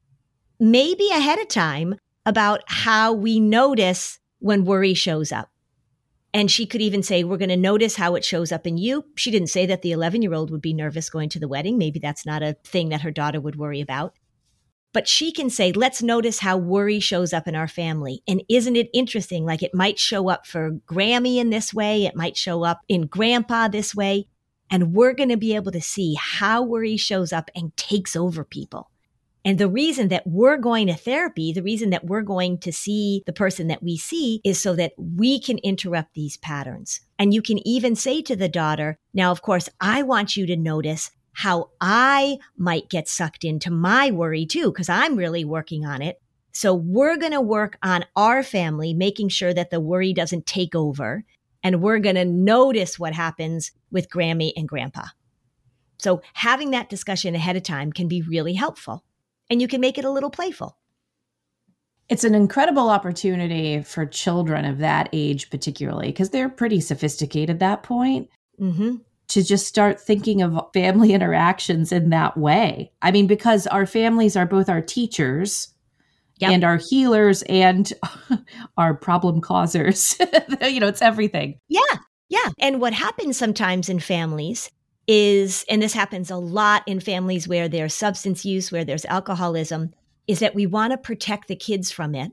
maybe 0.58 1.08
ahead 1.10 1.38
of 1.38 1.48
time, 1.48 1.96
about 2.26 2.62
how 2.66 3.12
we 3.12 3.38
notice 3.38 4.18
when 4.38 4.64
worry 4.64 4.94
shows 4.94 5.30
up. 5.30 5.50
And 6.32 6.50
she 6.50 6.66
could 6.66 6.80
even 6.80 7.02
say, 7.02 7.22
We're 7.22 7.36
going 7.36 7.48
to 7.50 7.56
notice 7.56 7.96
how 7.96 8.14
it 8.16 8.24
shows 8.24 8.50
up 8.50 8.66
in 8.66 8.76
you. 8.76 9.04
She 9.14 9.30
didn't 9.30 9.50
say 9.50 9.66
that 9.66 9.82
the 9.82 9.92
11 9.92 10.22
year 10.22 10.34
old 10.34 10.50
would 10.50 10.62
be 10.62 10.74
nervous 10.74 11.08
going 11.08 11.28
to 11.30 11.38
the 11.38 11.48
wedding. 11.48 11.78
Maybe 11.78 12.00
that's 12.00 12.26
not 12.26 12.42
a 12.42 12.56
thing 12.64 12.88
that 12.88 13.02
her 13.02 13.12
daughter 13.12 13.40
would 13.40 13.56
worry 13.56 13.80
about. 13.80 14.14
But 14.94 15.08
she 15.08 15.32
can 15.32 15.50
say, 15.50 15.72
let's 15.72 16.02
notice 16.02 16.38
how 16.38 16.56
worry 16.56 17.00
shows 17.00 17.32
up 17.32 17.48
in 17.48 17.56
our 17.56 17.66
family. 17.66 18.22
And 18.28 18.44
isn't 18.48 18.76
it 18.76 18.88
interesting? 18.94 19.44
Like 19.44 19.62
it 19.62 19.74
might 19.74 19.98
show 19.98 20.30
up 20.30 20.46
for 20.46 20.70
Grammy 20.86 21.36
in 21.36 21.50
this 21.50 21.74
way, 21.74 22.06
it 22.06 22.14
might 22.14 22.36
show 22.36 22.62
up 22.62 22.80
in 22.88 23.08
Grandpa 23.08 23.68
this 23.68 23.92
way. 23.92 24.28
And 24.70 24.94
we're 24.94 25.12
going 25.12 25.28
to 25.28 25.36
be 25.36 25.56
able 25.56 25.72
to 25.72 25.80
see 25.80 26.14
how 26.14 26.62
worry 26.62 26.96
shows 26.96 27.32
up 27.32 27.50
and 27.56 27.76
takes 27.76 28.14
over 28.14 28.44
people. 28.44 28.88
And 29.44 29.58
the 29.58 29.68
reason 29.68 30.08
that 30.08 30.26
we're 30.26 30.56
going 30.56 30.86
to 30.86 30.94
therapy, 30.94 31.52
the 31.52 31.62
reason 31.62 31.90
that 31.90 32.06
we're 32.06 32.22
going 32.22 32.58
to 32.58 32.72
see 32.72 33.22
the 33.26 33.32
person 33.32 33.66
that 33.66 33.82
we 33.82 33.98
see 33.98 34.40
is 34.42 34.60
so 34.60 34.74
that 34.76 34.92
we 34.96 35.38
can 35.38 35.58
interrupt 35.58 36.14
these 36.14 36.38
patterns. 36.38 37.00
And 37.18 37.34
you 37.34 37.42
can 37.42 37.66
even 37.66 37.94
say 37.94 38.22
to 38.22 38.36
the 38.36 38.48
daughter, 38.48 38.98
now, 39.12 39.32
of 39.32 39.42
course, 39.42 39.68
I 39.80 40.02
want 40.02 40.36
you 40.36 40.46
to 40.46 40.56
notice 40.56 41.10
how 41.34 41.70
I 41.80 42.38
might 42.56 42.88
get 42.88 43.08
sucked 43.08 43.44
into 43.44 43.70
my 43.70 44.10
worry 44.10 44.46
too, 44.46 44.70
because 44.70 44.88
I'm 44.88 45.16
really 45.16 45.44
working 45.44 45.84
on 45.84 46.00
it. 46.00 46.20
So 46.52 46.72
we're 46.72 47.16
going 47.16 47.32
to 47.32 47.40
work 47.40 47.76
on 47.82 48.04
our 48.14 48.42
family, 48.42 48.94
making 48.94 49.28
sure 49.28 49.52
that 49.52 49.70
the 49.70 49.80
worry 49.80 50.12
doesn't 50.12 50.46
take 50.46 50.74
over. 50.74 51.24
And 51.62 51.82
we're 51.82 51.98
going 51.98 52.14
to 52.14 52.24
notice 52.24 52.98
what 52.98 53.14
happens 53.14 53.72
with 53.90 54.08
Grammy 54.08 54.52
and 54.56 54.68
Grandpa. 54.68 55.06
So 55.98 56.22
having 56.34 56.70
that 56.70 56.88
discussion 56.88 57.34
ahead 57.34 57.56
of 57.56 57.64
time 57.64 57.92
can 57.92 58.06
be 58.06 58.22
really 58.22 58.54
helpful. 58.54 59.04
And 59.50 59.60
you 59.60 59.66
can 59.66 59.80
make 59.80 59.98
it 59.98 60.04
a 60.04 60.10
little 60.10 60.30
playful. 60.30 60.78
It's 62.08 62.24
an 62.24 62.34
incredible 62.34 62.90
opportunity 62.90 63.82
for 63.82 64.06
children 64.06 64.64
of 64.66 64.78
that 64.78 65.08
age, 65.12 65.50
particularly, 65.50 66.08
because 66.08 66.30
they're 66.30 66.50
pretty 66.50 66.80
sophisticated 66.80 67.56
at 67.56 67.60
that 67.60 67.82
point. 67.82 68.28
Mm-hmm 68.60 68.96
to 69.28 69.42
just 69.42 69.66
start 69.66 70.00
thinking 70.00 70.42
of 70.42 70.58
family 70.72 71.12
interactions 71.14 71.92
in 71.92 72.10
that 72.10 72.36
way. 72.36 72.92
I 73.02 73.10
mean, 73.10 73.26
because 73.26 73.66
our 73.66 73.86
families 73.86 74.36
are 74.36 74.46
both 74.46 74.68
our 74.68 74.82
teachers 74.82 75.68
yep. 76.38 76.52
and 76.52 76.64
our 76.64 76.78
healers 76.90 77.42
and 77.42 77.92
our 78.76 78.94
problem 78.94 79.40
causers. 79.40 80.18
you 80.62 80.80
know, 80.80 80.88
it's 80.88 81.02
everything. 81.02 81.58
Yeah. 81.68 81.80
Yeah. 82.28 82.50
And 82.58 82.80
what 82.80 82.92
happens 82.92 83.36
sometimes 83.36 83.88
in 83.88 84.00
families 84.00 84.70
is, 85.06 85.64
and 85.68 85.82
this 85.82 85.92
happens 85.92 86.30
a 86.30 86.36
lot 86.36 86.82
in 86.86 87.00
families 87.00 87.46
where 87.46 87.68
there's 87.68 87.94
substance 87.94 88.44
use, 88.44 88.72
where 88.72 88.84
there's 88.84 89.04
alcoholism, 89.04 89.92
is 90.26 90.38
that 90.38 90.54
we 90.54 90.66
want 90.66 90.92
to 90.92 90.98
protect 90.98 91.48
the 91.48 91.56
kids 91.56 91.92
from 91.92 92.14
it. 92.14 92.32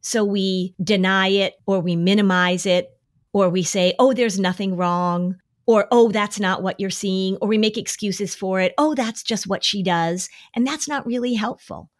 So 0.00 0.24
we 0.24 0.74
deny 0.82 1.28
it 1.28 1.54
or 1.66 1.80
we 1.80 1.94
minimize 1.96 2.64
it 2.64 2.90
or 3.32 3.50
we 3.50 3.62
say, 3.62 3.94
oh, 3.98 4.14
there's 4.14 4.38
nothing 4.40 4.76
wrong 4.76 5.36
or, 5.68 5.86
oh, 5.90 6.10
that's 6.10 6.40
not 6.40 6.62
what 6.62 6.80
you're 6.80 6.88
seeing, 6.88 7.36
or 7.42 7.48
we 7.48 7.58
make 7.58 7.76
excuses 7.76 8.34
for 8.34 8.58
it. 8.58 8.72
Oh, 8.78 8.94
that's 8.94 9.22
just 9.22 9.46
what 9.46 9.62
she 9.62 9.82
does. 9.82 10.30
And 10.54 10.66
that's 10.66 10.88
not 10.88 11.06
really 11.06 11.34
helpful. 11.34 11.90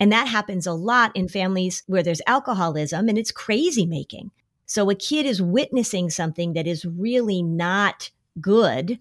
And 0.00 0.10
that 0.10 0.28
happens 0.28 0.66
a 0.66 0.72
lot 0.72 1.14
in 1.14 1.28
families 1.28 1.82
where 1.86 2.02
there's 2.02 2.22
alcoholism 2.26 3.06
and 3.06 3.18
it's 3.18 3.30
crazy 3.30 3.84
making. 3.84 4.30
So 4.64 4.88
a 4.88 4.94
kid 4.94 5.26
is 5.26 5.42
witnessing 5.42 6.08
something 6.08 6.54
that 6.54 6.66
is 6.66 6.86
really 6.86 7.42
not 7.42 8.10
good. 8.40 8.98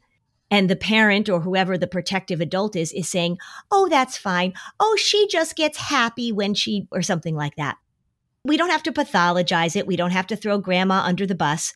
And 0.52 0.70
the 0.70 0.76
parent 0.76 1.30
or 1.30 1.40
whoever 1.40 1.78
the 1.78 1.88
protective 1.88 2.42
adult 2.42 2.76
is, 2.76 2.92
is 2.92 3.08
saying, 3.08 3.38
Oh, 3.72 3.88
that's 3.88 4.18
fine. 4.18 4.54
Oh, 4.78 4.98
she 5.00 5.30
just 5.30 5.56
gets 5.56 5.78
happy 5.78 6.34
when 6.34 6.54
she, 6.54 6.86
or 6.92 7.02
something 7.02 7.36
like 7.36 7.56
that. 7.56 7.78
We 8.44 8.58
don't 8.58 8.72
have 8.72 8.84
to 8.84 8.92
pathologize 8.92 9.78
it. 9.78 9.88
We 9.88 9.96
don't 9.96 10.12
have 10.12 10.28
to 10.28 10.36
throw 10.36 10.58
grandma 10.58 11.04
under 11.06 11.26
the 11.26 11.34
bus 11.34 11.76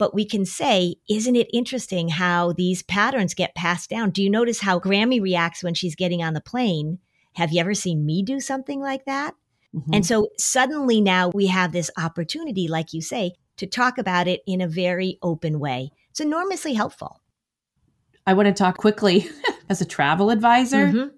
but 0.00 0.14
we 0.14 0.24
can 0.24 0.46
say, 0.46 0.94
isn't 1.10 1.36
it 1.36 1.50
interesting 1.52 2.08
how 2.08 2.54
these 2.54 2.82
patterns 2.82 3.34
get 3.34 3.54
passed 3.54 3.90
down? 3.90 4.08
Do 4.08 4.22
you 4.22 4.30
notice 4.30 4.60
how 4.60 4.80
Grammy 4.80 5.20
reacts 5.20 5.62
when 5.62 5.74
she's 5.74 5.94
getting 5.94 6.22
on 6.22 6.32
the 6.32 6.40
plane? 6.40 7.00
Have 7.34 7.52
you 7.52 7.60
ever 7.60 7.74
seen 7.74 8.06
me 8.06 8.22
do 8.22 8.40
something 8.40 8.80
like 8.80 9.04
that? 9.04 9.34
Mm-hmm. 9.76 9.92
And 9.92 10.06
so 10.06 10.28
suddenly 10.38 11.02
now 11.02 11.28
we 11.28 11.48
have 11.48 11.72
this 11.72 11.90
opportunity, 11.98 12.66
like 12.66 12.94
you 12.94 13.02
say, 13.02 13.34
to 13.58 13.66
talk 13.66 13.98
about 13.98 14.26
it 14.26 14.40
in 14.46 14.62
a 14.62 14.66
very 14.66 15.18
open 15.22 15.60
way. 15.60 15.92
It's 16.08 16.20
enormously 16.20 16.72
helpful. 16.72 17.20
I 18.26 18.32
want 18.32 18.46
to 18.46 18.54
talk 18.54 18.78
quickly 18.78 19.28
as 19.68 19.82
a 19.82 19.86
travel 19.86 20.30
advisor. 20.30 20.86
Mm-hmm. 20.86 21.08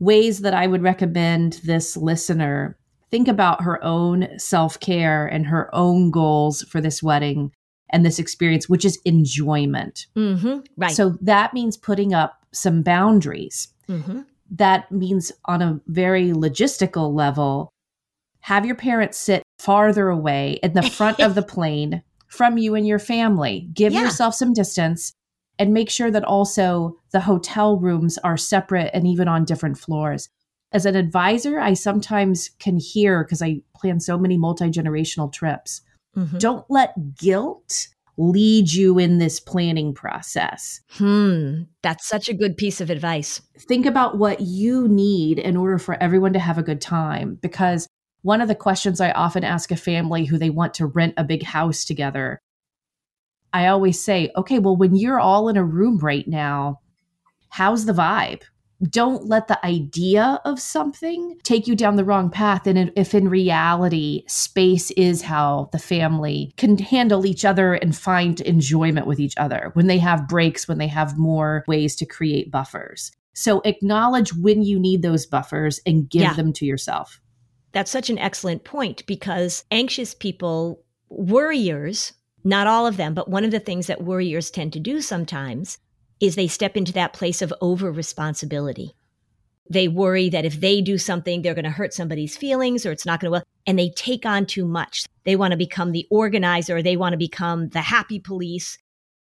Ways 0.00 0.40
that 0.40 0.52
I 0.52 0.66
would 0.66 0.82
recommend 0.82 1.60
this 1.64 1.96
listener 1.96 2.76
think 3.12 3.28
about 3.28 3.62
her 3.62 3.82
own 3.84 4.36
self 4.36 4.80
care 4.80 5.28
and 5.28 5.46
her 5.46 5.72
own 5.72 6.10
goals 6.10 6.62
for 6.62 6.80
this 6.80 7.04
wedding 7.04 7.52
and 7.92 8.04
this 8.04 8.18
experience, 8.18 8.68
which 8.68 8.84
is 8.84 8.98
enjoyment. 9.04 10.06
Mm-hmm. 10.16 10.60
Right. 10.76 10.92
So 10.92 11.16
that 11.20 11.54
means 11.54 11.76
putting 11.76 12.14
up 12.14 12.44
some 12.52 12.82
boundaries. 12.82 13.68
Mm-hmm. 13.88 14.20
That 14.52 14.90
means, 14.90 15.32
on 15.44 15.62
a 15.62 15.80
very 15.86 16.30
logistical 16.32 17.14
level, 17.14 17.70
have 18.40 18.66
your 18.66 18.74
parents 18.74 19.18
sit 19.18 19.42
farther 19.58 20.08
away 20.08 20.58
in 20.62 20.72
the 20.72 20.82
front 20.82 21.20
of 21.20 21.34
the 21.34 21.42
plane 21.54 22.02
from 22.26 22.58
you 22.58 22.74
and 22.74 22.86
your 22.86 22.98
family. 22.98 23.68
Give 23.72 23.92
yeah. 23.92 24.02
yourself 24.02 24.34
some 24.34 24.52
distance 24.52 25.12
and 25.58 25.72
make 25.72 25.90
sure 25.90 26.10
that 26.10 26.24
also 26.24 26.98
the 27.12 27.20
hotel 27.20 27.78
rooms 27.78 28.18
are 28.18 28.36
separate 28.36 28.90
and 28.94 29.06
even 29.06 29.28
on 29.28 29.44
different 29.44 29.78
floors. 29.78 30.28
As 30.72 30.86
an 30.86 30.96
advisor, 30.96 31.60
I 31.60 31.74
sometimes 31.74 32.50
can 32.58 32.78
hear 32.78 33.22
because 33.22 33.42
I 33.42 33.60
plan 33.76 34.00
so 34.00 34.18
many 34.18 34.38
multi 34.38 34.70
generational 34.70 35.30
trips. 35.32 35.82
Mm-hmm. 36.16 36.38
Don't 36.38 36.64
let 36.68 37.16
guilt 37.16 37.88
lead 38.18 38.70
you 38.70 38.98
in 38.98 39.18
this 39.18 39.40
planning 39.40 39.94
process. 39.94 40.80
Hmm, 40.90 41.62
that's 41.82 42.06
such 42.06 42.28
a 42.28 42.34
good 42.34 42.56
piece 42.56 42.80
of 42.80 42.90
advice. 42.90 43.40
Think 43.58 43.86
about 43.86 44.18
what 44.18 44.40
you 44.40 44.86
need 44.88 45.38
in 45.38 45.56
order 45.56 45.78
for 45.78 46.00
everyone 46.02 46.32
to 46.34 46.38
have 46.38 46.58
a 46.58 46.62
good 46.62 46.80
time 46.80 47.38
because 47.40 47.86
one 48.22 48.40
of 48.40 48.48
the 48.48 48.54
questions 48.54 49.00
I 49.00 49.10
often 49.12 49.44
ask 49.44 49.70
a 49.70 49.76
family 49.76 50.24
who 50.24 50.38
they 50.38 50.50
want 50.50 50.74
to 50.74 50.86
rent 50.86 51.14
a 51.16 51.24
big 51.24 51.42
house 51.42 51.84
together, 51.84 52.38
I 53.52 53.66
always 53.66 54.02
say, 54.02 54.30
okay, 54.36 54.58
well, 54.58 54.76
when 54.76 54.94
you're 54.94 55.20
all 55.20 55.48
in 55.48 55.56
a 55.56 55.64
room 55.64 55.98
right 55.98 56.26
now, 56.28 56.80
how's 57.48 57.86
the 57.86 57.92
vibe? 57.92 58.42
Don't 58.88 59.26
let 59.26 59.48
the 59.48 59.64
idea 59.64 60.40
of 60.44 60.58
something 60.60 61.38
take 61.42 61.66
you 61.66 61.76
down 61.76 61.96
the 61.96 62.04
wrong 62.04 62.30
path. 62.30 62.66
And 62.66 62.92
if 62.96 63.14
in 63.14 63.28
reality, 63.28 64.24
space 64.26 64.90
is 64.92 65.22
how 65.22 65.68
the 65.72 65.78
family 65.78 66.52
can 66.56 66.78
handle 66.78 67.24
each 67.24 67.44
other 67.44 67.74
and 67.74 67.96
find 67.96 68.40
enjoyment 68.40 69.06
with 69.06 69.20
each 69.20 69.36
other 69.36 69.70
when 69.74 69.86
they 69.86 69.98
have 69.98 70.28
breaks, 70.28 70.66
when 70.66 70.78
they 70.78 70.88
have 70.88 71.16
more 71.16 71.64
ways 71.68 71.94
to 71.96 72.06
create 72.06 72.50
buffers. 72.50 73.12
So 73.34 73.60
acknowledge 73.64 74.34
when 74.34 74.62
you 74.62 74.78
need 74.78 75.02
those 75.02 75.26
buffers 75.26 75.80
and 75.86 76.08
give 76.08 76.22
yeah. 76.22 76.34
them 76.34 76.52
to 76.54 76.66
yourself. 76.66 77.20
That's 77.72 77.90
such 77.90 78.10
an 78.10 78.18
excellent 78.18 78.64
point 78.64 79.06
because 79.06 79.64
anxious 79.70 80.12
people, 80.12 80.84
worriers, 81.08 82.12
not 82.44 82.66
all 82.66 82.86
of 82.86 82.96
them, 82.96 83.14
but 83.14 83.28
one 83.28 83.44
of 83.44 83.50
the 83.50 83.60
things 83.60 83.86
that 83.86 84.04
worriers 84.04 84.50
tend 84.50 84.72
to 84.74 84.80
do 84.80 85.00
sometimes 85.00 85.78
is 86.22 86.36
they 86.36 86.46
step 86.46 86.76
into 86.76 86.92
that 86.92 87.12
place 87.12 87.42
of 87.42 87.52
over 87.60 87.90
responsibility. 87.90 88.94
They 89.68 89.88
worry 89.88 90.28
that 90.28 90.44
if 90.44 90.60
they 90.60 90.80
do 90.80 90.96
something, 90.96 91.42
they're 91.42 91.52
going 91.52 91.64
to 91.64 91.70
hurt 91.70 91.92
somebody's 91.92 92.36
feelings 92.36 92.86
or 92.86 92.92
it's 92.92 93.04
not 93.04 93.18
going 93.18 93.26
to, 93.26 93.38
work. 93.38 93.44
and 93.66 93.76
they 93.76 93.90
take 93.90 94.24
on 94.24 94.46
too 94.46 94.64
much. 94.64 95.04
They 95.24 95.34
want 95.34 95.50
to 95.50 95.56
become 95.56 95.90
the 95.90 96.06
organizer, 96.10 96.80
they 96.80 96.96
want 96.96 97.12
to 97.12 97.18
become 97.18 97.70
the 97.70 97.80
happy 97.80 98.20
police. 98.20 98.78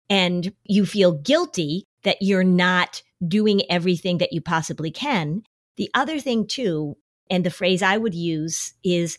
And 0.09 0.51
you 0.65 0.85
feel 0.85 1.13
guilty 1.13 1.85
that 2.03 2.17
you're 2.19 2.43
not 2.43 3.01
doing 3.25 3.61
everything 3.69 4.17
that 4.17 4.33
you 4.33 4.41
possibly 4.41 4.91
can. 4.91 5.43
The 5.77 5.89
other 5.93 6.19
thing, 6.19 6.47
too, 6.47 6.97
and 7.29 7.45
the 7.45 7.51
phrase 7.51 7.81
I 7.81 7.95
would 7.95 8.15
use 8.15 8.73
is 8.83 9.17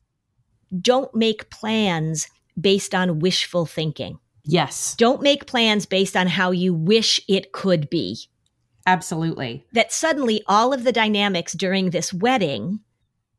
don't 0.82 1.14
make 1.14 1.50
plans 1.50 2.28
based 2.60 2.94
on 2.94 3.20
wishful 3.20 3.64
thinking. 3.64 4.18
Yes. 4.44 4.94
Don't 4.97 5.23
make 5.23 5.47
plans 5.47 5.87
based 5.87 6.16
on 6.16 6.26
how 6.26 6.50
you 6.50 6.75
wish 6.75 7.20
it 7.28 7.52
could 7.52 7.90
be. 7.90 8.18
Absolutely. 8.87 9.66
That 9.73 9.92
suddenly 9.92 10.42
all 10.47 10.73
of 10.73 10.85
the 10.85 10.92
dynamics 10.92 11.52
during 11.52 11.90
this 11.90 12.12
wedding 12.12 12.80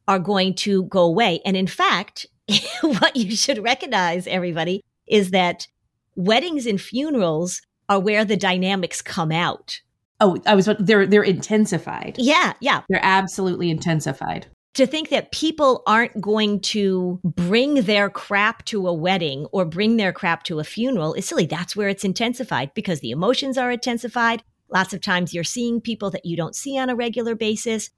are 0.08 0.20
going 0.20 0.54
to 0.56 0.84
go 0.84 1.02
away. 1.02 1.42
And 1.46 1.58
in 1.58 1.68
fact, 1.68 2.28
what 2.82 3.16
you 3.16 3.36
should 3.36 3.64
recognize, 3.64 4.28
everybody, 4.28 4.84
is 5.08 5.32
that 5.32 5.68
weddings 6.16 6.66
and 6.66 6.80
funerals 6.80 7.62
are 7.90 8.00
where 8.00 8.24
the 8.24 8.38
dynamics 8.38 9.02
come 9.02 9.32
out. 9.32 9.82
Oh, 10.20 10.38
I 10.46 10.54
was 10.54 10.70
they're 10.80 11.08
they're 11.08 11.24
intensified. 11.24 12.16
Yeah, 12.20 12.54
yeah. 12.60 12.84
They're 12.88 13.00
absolutely 13.04 13.72
intensified 13.72 14.48
to 14.74 14.88
think 14.88 15.10
that 15.10 15.32
people 15.32 15.84
aren't 15.86 16.20
going 16.22 16.62
to 16.62 17.20
bring 17.24 17.84
their 17.84 18.10
crap 18.10 18.64
to 18.66 18.88
a 18.88 18.94
wedding 18.94 19.46
or 19.52 19.66
bring 19.66 19.98
their 19.98 20.14
crap 20.14 20.44
to 20.44 20.60
a 20.60 20.64
funeral 20.64 21.14
is 21.14 21.26
silly. 21.26 21.46
That's 21.46 21.76
where 21.76 21.90
it's 21.90 22.06
intensified 22.06 22.74
because 22.74 23.02
the 23.02 23.12
emotions 23.12 23.58
are 23.58 23.72
intensified. 23.72 24.44
Lots 24.70 24.94
of 24.94 25.02
times 25.02 25.34
you're 25.34 25.44
seeing 25.44 25.82
people 25.82 26.10
that 26.12 26.26
you 26.26 26.38
don't 26.38 26.56
see 26.56 26.78
on 26.78 26.90
a 26.90 26.96
regular 26.96 27.36
basis. 27.36 27.90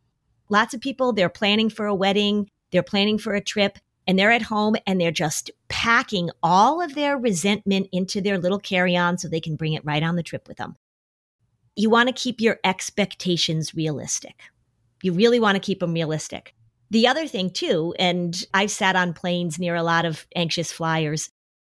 Lots 0.50 0.74
of 0.74 0.82
people, 0.82 1.14
they're 1.14 1.30
planning 1.30 1.70
for 1.70 1.86
a 1.86 1.96
wedding, 1.96 2.50
they're 2.72 2.82
planning 2.82 3.20
for 3.20 3.36
a 3.36 3.42
trip, 3.42 3.78
and 4.08 4.18
they're 4.18 4.32
at 4.32 4.42
home 4.42 4.76
and 4.88 5.00
they're 5.00 5.12
just 5.12 5.52
packing 5.70 6.30
all 6.42 6.82
of 6.82 6.96
their 6.96 7.18
resentment 7.18 7.88
into 7.92 8.20
their 8.20 8.38
little 8.38 8.60
carry 8.60 8.98
on 8.98 9.18
so 9.18 9.28
they 9.28 9.40
can 9.40 9.56
bring 9.56 9.74
it 9.74 9.86
right 9.86 10.04
on 10.04 10.16
the 10.16 10.24
trip 10.24 10.48
with 10.48 10.58
them. 10.58 10.76
You 11.76 11.90
want 11.90 12.10
to 12.10 12.14
keep 12.14 12.42
your 12.42 12.60
expectations 12.64 13.74
realistic. 13.74 14.42
You 15.02 15.14
really 15.14 15.40
want 15.40 15.56
to 15.56 15.62
keep 15.62 15.80
them 15.80 15.94
realistic. 15.94 16.54
The 16.94 17.08
other 17.08 17.26
thing, 17.26 17.50
too, 17.50 17.96
and 17.98 18.40
I've 18.54 18.70
sat 18.70 18.96
on 18.96 19.14
planes 19.14 19.58
near 19.58 19.74
a 19.74 19.82
lot 19.82 20.06
of 20.06 20.28
anxious 20.36 20.72
flyers. 20.72 21.32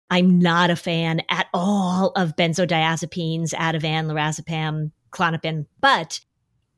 I'm 0.10 0.40
not 0.40 0.72
a 0.72 0.76
fan 0.76 1.22
at 1.30 1.46
all 1.54 2.08
of 2.16 2.36
benzodiazepines, 2.36 3.54
Ativan, 3.54 4.08
lorazepam, 4.08 4.90
Klonopin. 5.12 5.68
But 5.80 6.22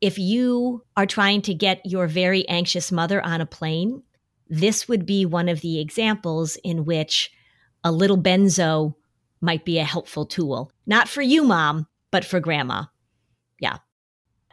if 0.02 0.18
you 0.18 0.84
are 0.94 1.06
trying 1.06 1.40
to 1.40 1.54
get 1.54 1.80
your 1.86 2.06
very 2.06 2.46
anxious 2.46 2.92
mother 2.92 3.24
on 3.24 3.40
a 3.40 3.46
plane, 3.46 4.02
this 4.46 4.88
would 4.88 5.06
be 5.06 5.24
one 5.24 5.48
of 5.48 5.62
the 5.62 5.80
examples 5.80 6.56
in 6.56 6.84
which 6.84 7.32
a 7.82 7.90
little 7.90 8.18
benzo 8.18 8.94
might 9.40 9.64
be 9.64 9.78
a 9.78 9.84
helpful 9.84 10.26
tool. 10.26 10.70
Not 10.84 11.08
for 11.08 11.22
you, 11.22 11.44
mom, 11.44 11.86
but 12.10 12.26
for 12.26 12.40
grandma. 12.40 12.84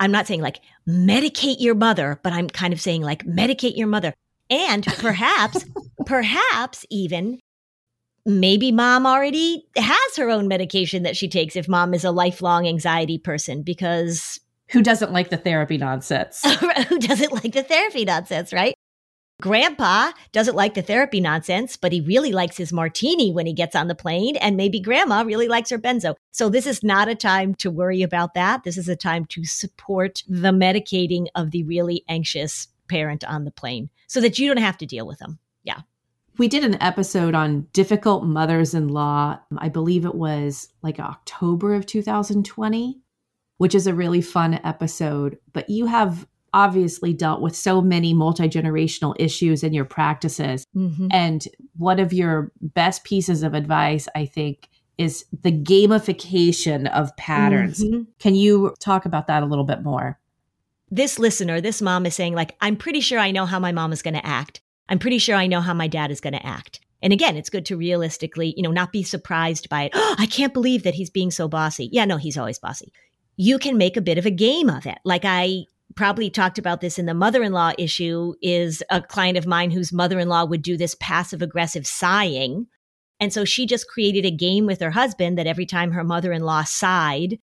I'm 0.02 0.12
not 0.12 0.26
saying 0.26 0.42
like 0.42 0.60
medicate 0.90 1.58
your 1.60 1.76
mother, 1.76 2.20
but 2.24 2.34
I'm 2.34 2.50
kind 2.50 2.74
of 2.74 2.82
saying 2.82 3.04
like 3.04 3.24
medicate 3.24 3.78
your 3.78 3.88
mother. 3.88 4.14
And 4.50 4.84
perhaps, 4.84 5.64
perhaps 6.08 6.86
even 6.90 7.40
maybe 8.26 8.72
mom 8.72 9.06
already 9.06 9.64
has 9.78 10.16
her 10.18 10.30
own 10.30 10.48
medication 10.48 11.04
that 11.04 11.16
she 11.16 11.30
takes 11.30 11.56
if 11.56 11.68
mom 11.68 11.94
is 11.94 12.04
a 12.04 12.12
lifelong 12.12 12.68
anxiety 12.68 13.20
person 13.20 13.62
because 13.62 14.40
who 14.72 14.82
doesn't 14.82 15.12
like 15.12 15.30
the 15.30 15.38
therapy 15.38 15.78
nonsense? 15.78 16.44
who 16.90 17.00
doesn't 17.00 17.32
like 17.32 17.54
the 17.54 17.64
therapy 17.64 18.04
nonsense, 18.04 18.52
right? 18.52 18.74
Grandpa 19.42 20.12
doesn't 20.32 20.56
like 20.56 20.76
the 20.76 20.84
therapy 20.84 21.20
nonsense, 21.20 21.76
but 21.76 21.92
he 21.92 22.00
really 22.00 22.32
likes 22.32 22.56
his 22.56 22.72
martini 22.72 23.32
when 23.34 23.48
he 23.48 23.54
gets 23.54 23.76
on 23.76 23.88
the 23.88 23.96
plane. 23.96 24.36
And 24.38 24.56
maybe 24.56 24.80
grandma 24.80 25.24
really 25.24 25.48
likes 25.48 25.72
her 25.72 25.80
benzo. 25.80 26.16
So 26.32 26.48
this 26.48 26.68
is 26.68 26.84
not 26.84 27.10
a 27.10 27.16
time 27.16 27.56
to 27.56 27.72
worry 27.72 28.04
about 28.04 28.36
that. 28.36 28.64
This 28.64 28.78
is 28.78 28.88
a 28.88 28.96
time 28.96 29.26
to 29.26 29.44
support 29.44 30.24
the 30.28 30.52
medicating 30.52 31.26
of 31.36 31.52
the 31.52 31.64
really 31.64 32.06
anxious 32.08 32.68
parent 32.88 33.24
on 33.24 33.44
the 33.44 33.52
plane 33.52 33.90
so 34.08 34.22
that 34.22 34.38
you 34.38 34.48
don't 34.48 34.64
have 34.64 34.78
to 34.78 34.86
deal 34.86 35.08
with 35.08 35.18
them. 35.18 35.40
Yeah. 35.64 35.80
We 36.38 36.48
did 36.48 36.64
an 36.64 36.82
episode 36.82 37.34
on 37.34 37.68
difficult 37.74 38.24
mothers 38.24 38.74
in 38.74 38.90
law. 38.90 39.40
I 39.58 39.70
believe 39.70 40.06
it 40.06 40.16
was 40.16 40.70
like 40.84 41.00
October 41.00 41.74
of 41.74 41.86
2020, 41.88 43.02
which 43.58 43.74
is 43.74 43.88
a 43.88 43.94
really 43.94 44.22
fun 44.22 44.60
episode. 44.64 45.40
But 45.52 45.70
you 45.70 45.88
have 45.88 46.28
obviously 46.54 47.14
dealt 47.14 47.42
with 47.42 47.56
so 47.56 47.82
many 47.82 48.14
multi 48.14 48.48
generational 48.48 49.16
issues 49.20 49.64
in 49.64 49.74
your 49.74 49.86
practices. 49.86 50.66
Mm-hmm. 50.76 51.08
And 51.12 51.48
one 51.78 52.00
of 52.00 52.14
your 52.14 52.52
best 52.62 53.04
pieces 53.04 53.44
of 53.44 53.54
advice, 53.54 54.08
I 54.16 54.26
think, 54.26 54.70
is 54.98 55.26
the 55.42 55.52
gamification 55.52 56.92
of 56.92 57.16
patterns. 57.18 57.84
Mm-hmm. 57.84 58.04
Can 58.20 58.36
you 58.36 58.76
talk 58.80 59.06
about 59.06 59.28
that 59.28 59.44
a 59.44 59.46
little 59.46 59.64
bit 59.64 59.84
more? 59.84 60.20
This 60.90 61.18
listener, 61.18 61.62
this 61.62 61.82
mom 61.82 62.06
is 62.06 62.16
saying, 62.16 62.36
like, 62.36 62.56
I'm 62.60 62.76
pretty 62.76 63.00
sure 63.00 63.18
I 63.18 63.32
know 63.32 63.46
how 63.46 63.60
my 63.60 63.72
mom 63.72 63.94
is 63.94 64.02
going 64.02 64.14
to 64.14 64.26
act. 64.26 64.62
I'm 64.90 65.00
pretty 65.00 65.20
sure 65.20 65.36
I 65.36 65.48
know 65.48 65.62
how 65.62 65.74
my 65.74 65.88
dad 65.88 66.12
is 66.12 66.20
going 66.20 66.34
to 66.34 66.46
act. 66.46 66.82
And 67.02 67.14
again, 67.14 67.38
it's 67.38 67.50
good 67.50 67.66
to 67.68 67.78
realistically, 67.78 68.54
you 68.58 68.62
know, 68.62 68.72
not 68.72 68.92
be 68.92 69.02
surprised 69.02 69.70
by 69.70 69.84
it. 69.84 69.94
Oh, 70.02 70.16
I 70.18 70.26
can't 70.26 70.54
believe 70.54 70.84
that 70.84 70.96
he's 70.96 71.10
being 71.10 71.32
so 71.32 71.48
bossy. 71.48 71.88
Yeah, 71.92 72.04
no, 72.04 72.18
he's 72.18 72.38
always 72.38 72.60
bossy. 72.60 72.92
You 73.38 73.58
can 73.58 73.78
make 73.78 73.96
a 73.96 74.02
bit 74.02 74.18
of 74.18 74.26
a 74.26 74.32
game 74.32 74.70
of 74.70 74.86
it. 74.86 74.98
Like 75.06 75.24
I 75.24 75.66
probably 75.96 76.30
talked 76.30 76.58
about 76.58 76.82
this 76.82 77.00
in 77.00 77.06
the 77.06 77.14
mother-in-law 77.14 77.74
issue 77.78 78.34
is 78.42 78.84
a 78.90 79.02
client 79.02 79.38
of 79.38 79.48
mine 79.48 79.72
whose 79.72 79.94
mother-in-law 79.94 80.46
would 80.46 80.62
do 80.62 80.78
this 80.78 80.96
passive 81.00 81.42
aggressive 81.42 81.88
sighing. 81.88 82.68
And 83.20 83.32
so 83.32 83.46
she 83.46 83.66
just 83.66 83.88
created 83.88 84.26
a 84.26 84.32
game 84.32 84.66
with 84.66 84.80
her 84.82 84.92
husband 84.92 85.38
that 85.38 85.48
every 85.48 85.66
time 85.66 85.92
her 85.92 86.04
mother-in-law 86.04 86.64
sighed 86.64 87.38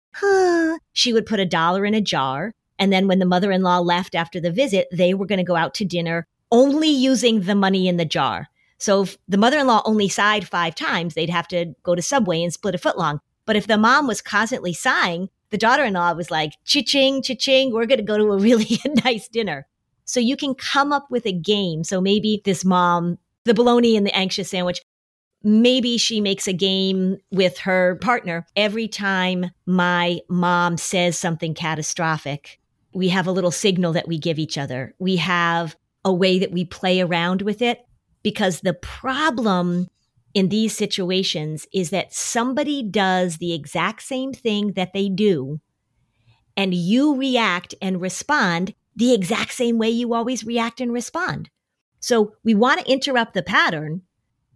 she 0.93 1.13
would 1.13 1.27
put 1.27 1.41
a 1.41 1.47
dollar 1.47 1.85
in 1.85 1.95
a 1.95 2.01
jar. 2.01 2.55
And 2.79 2.93
then 2.93 3.07
when 3.07 3.19
the 3.19 3.27
mother-in-law 3.27 3.81
left 3.81 4.15
after 4.15 4.41
the 4.41 4.51
visit 4.51 4.89
they 4.93 5.15
were 5.15 5.27
going 5.27 5.39
to 5.39 5.45
go 5.45 5.57
out 5.57 5.75
to 5.75 5.85
dinner 5.85 6.27
only 6.51 6.89
using 6.89 7.43
the 7.43 7.55
money 7.55 7.87
in 7.87 7.97
the 7.97 8.05
jar. 8.05 8.49
So 8.79 9.03
if 9.03 9.19
the 9.29 9.39
mother-in-law 9.39 9.83
only 9.85 10.09
sighed 10.09 10.49
five 10.49 10.75
times 10.75 11.15
they'd 11.15 11.31
have 11.31 11.49
to 11.49 11.75
go 11.83 11.95
to 11.95 12.03
subway 12.03 12.43
and 12.43 12.53
split 12.53 12.75
a 12.75 12.79
footlong. 12.79 13.21
But 13.47 13.57
if 13.57 13.67
the 13.67 13.79
mom 13.79 14.07
was 14.07 14.21
constantly 14.21 14.73
sighing 14.73 15.29
the 15.51 15.59
daughter 15.59 15.85
in 15.85 15.95
law 15.95 16.13
was 16.13 16.31
like, 16.31 16.53
cha-ching, 16.65 17.23
cha-ching, 17.23 17.73
we're 17.73 17.87
going 17.87 17.99
to 17.99 18.05
go 18.05 18.19
to 18.19 18.33
a 18.33 18.39
really 18.39 18.79
nice 19.05 19.29
dinner. 19.29 19.67
So 20.05 20.21
you 20.21 20.37
can 20.37 20.55
come 20.55 20.93
up 20.93 21.11
with 21.11 21.27
a 21.27 21.33
game. 21.33 21.85
So 21.85 22.01
maybe 22.01 22.41
this 22.45 22.65
mom, 22.65 23.19
the 23.45 23.55
bologna 23.55 23.97
and 23.97 24.07
the 24.07 24.17
anxious 24.17 24.51
sandwich, 24.51 24.81
maybe 25.43 25.99
she 25.99 26.21
makes 26.21 26.49
a 26.49 26.53
game 26.53 27.19
with 27.31 27.59
her 27.59 27.97
partner. 27.97 28.47
Every 28.57 28.89
time 28.89 29.51
my 29.67 30.21
mom 30.29 30.79
says 30.79 31.19
something 31.19 31.55
catastrophic, 31.55 32.59
we 32.93 33.09
have 33.09 33.27
a 33.27 33.33
little 33.33 33.51
signal 33.51 33.93
that 33.93 34.09
we 34.09 34.19
give 34.19 34.39
each 34.39 34.59
other. 34.59 34.95
We 34.99 35.17
have 35.17 35.77
a 36.05 36.13
way 36.13 36.39
that 36.39 36.53
we 36.53 36.65
play 36.65 37.01
around 37.01 37.43
with 37.43 37.63
it 37.63 37.87
because 38.23 38.61
the 38.61 38.75
problem 38.75 39.89
in 40.39 40.51
these 40.51 40.77
situations 40.77 41.67
is 41.73 41.91
that 41.91 42.15
somebody 42.15 42.81
does 42.81 43.39
the 43.39 43.53
exact 43.53 44.01
same 44.01 44.33
thing 44.33 44.73
that 44.75 44.93
they 44.93 45.09
do 45.09 45.61
and 46.57 46.73
you 46.73 47.17
react 47.17 47.75
and 47.83 48.01
respond 48.01 48.73
the 48.95 49.13
exact 49.13 49.53
same 49.53 49.79
way 49.79 49.91
you 49.91 50.15
always 50.15 50.45
react 50.45 50.81
and 50.81 50.93
respond. 50.93 51.51
So 51.99 52.35
we 52.45 52.55
want 52.55 52.79
to 52.79 52.93
interrupt 52.93 53.35
the 53.35 53.43
pattern, 53.43 54.03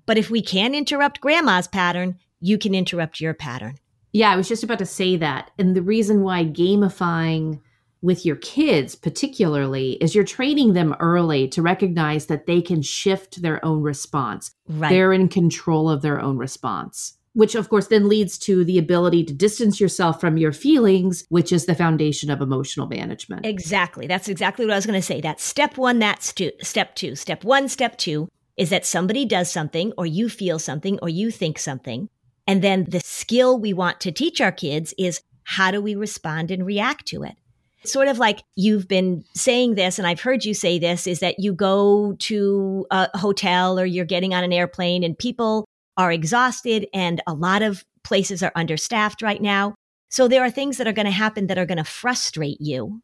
but 0.06 0.16
if 0.16 0.30
we 0.30 0.40
can 0.40 0.72
interrupt 0.72 1.20
grandma's 1.20 1.66
pattern, 1.66 2.16
you 2.38 2.58
can 2.58 2.76
interrupt 2.76 3.20
your 3.20 3.34
pattern. 3.34 3.74
Yeah, 4.12 4.30
I 4.30 4.36
was 4.36 4.46
just 4.46 4.62
about 4.62 4.78
to 4.78 4.86
say 4.86 5.16
that. 5.16 5.50
And 5.58 5.74
the 5.74 5.82
reason 5.82 6.22
why 6.22 6.44
gamifying 6.44 7.60
with 8.02 8.26
your 8.26 8.36
kids, 8.36 8.94
particularly, 8.94 9.92
is 9.92 10.14
you're 10.14 10.24
training 10.24 10.72
them 10.72 10.94
early 11.00 11.48
to 11.48 11.62
recognize 11.62 12.26
that 12.26 12.46
they 12.46 12.60
can 12.60 12.82
shift 12.82 13.40
their 13.40 13.64
own 13.64 13.80
response. 13.82 14.50
Right. 14.68 14.90
They're 14.90 15.12
in 15.12 15.28
control 15.28 15.88
of 15.88 16.02
their 16.02 16.20
own 16.20 16.36
response, 16.36 17.16
which 17.34 17.54
of 17.54 17.68
course 17.68 17.86
then 17.86 18.08
leads 18.08 18.36
to 18.38 18.64
the 18.64 18.78
ability 18.78 19.24
to 19.24 19.32
distance 19.32 19.80
yourself 19.80 20.20
from 20.20 20.36
your 20.36 20.52
feelings, 20.52 21.24
which 21.28 21.52
is 21.52 21.66
the 21.66 21.74
foundation 21.74 22.28
of 22.28 22.40
emotional 22.40 22.88
management. 22.88 23.46
Exactly. 23.46 24.06
That's 24.06 24.28
exactly 24.28 24.66
what 24.66 24.72
I 24.72 24.76
was 24.78 24.86
going 24.86 25.00
to 25.00 25.06
say. 25.06 25.20
That's 25.20 25.44
step 25.44 25.78
one, 25.78 26.00
that's 26.00 26.34
step 26.62 26.94
two. 26.96 27.14
Step 27.14 27.44
one, 27.44 27.68
step 27.68 27.96
two 27.96 28.28
is 28.56 28.68
that 28.70 28.84
somebody 28.84 29.24
does 29.24 29.50
something, 29.50 29.92
or 29.96 30.04
you 30.04 30.28
feel 30.28 30.58
something, 30.58 30.98
or 31.00 31.08
you 31.08 31.30
think 31.30 31.58
something. 31.58 32.08
And 32.46 32.60
then 32.60 32.84
the 32.84 33.00
skill 33.00 33.58
we 33.58 33.72
want 33.72 34.00
to 34.00 34.12
teach 34.12 34.40
our 34.40 34.52
kids 34.52 34.92
is 34.98 35.22
how 35.44 35.70
do 35.70 35.80
we 35.80 35.94
respond 35.94 36.50
and 36.50 36.66
react 36.66 37.06
to 37.06 37.22
it? 37.22 37.36
Sort 37.84 38.08
of 38.08 38.18
like 38.18 38.42
you've 38.56 38.88
been 38.88 39.24
saying 39.34 39.74
this, 39.74 39.98
and 39.98 40.06
I've 40.06 40.20
heard 40.20 40.44
you 40.44 40.54
say 40.54 40.78
this, 40.78 41.06
is 41.06 41.20
that 41.20 41.38
you 41.38 41.52
go 41.52 42.14
to 42.20 42.86
a 42.90 43.16
hotel 43.18 43.78
or 43.78 43.84
you're 43.84 44.04
getting 44.04 44.34
on 44.34 44.44
an 44.44 44.52
airplane 44.52 45.02
and 45.02 45.18
people 45.18 45.66
are 45.96 46.12
exhausted 46.12 46.86
and 46.94 47.20
a 47.26 47.34
lot 47.34 47.62
of 47.62 47.84
places 48.02 48.42
are 48.42 48.52
understaffed 48.54 49.22
right 49.22 49.42
now. 49.42 49.74
So 50.08 50.28
there 50.28 50.42
are 50.42 50.50
things 50.50 50.76
that 50.76 50.86
are 50.86 50.92
going 50.92 51.06
to 51.06 51.12
happen 51.12 51.46
that 51.46 51.58
are 51.58 51.66
going 51.66 51.78
to 51.78 51.84
frustrate 51.84 52.60
you. 52.60 53.02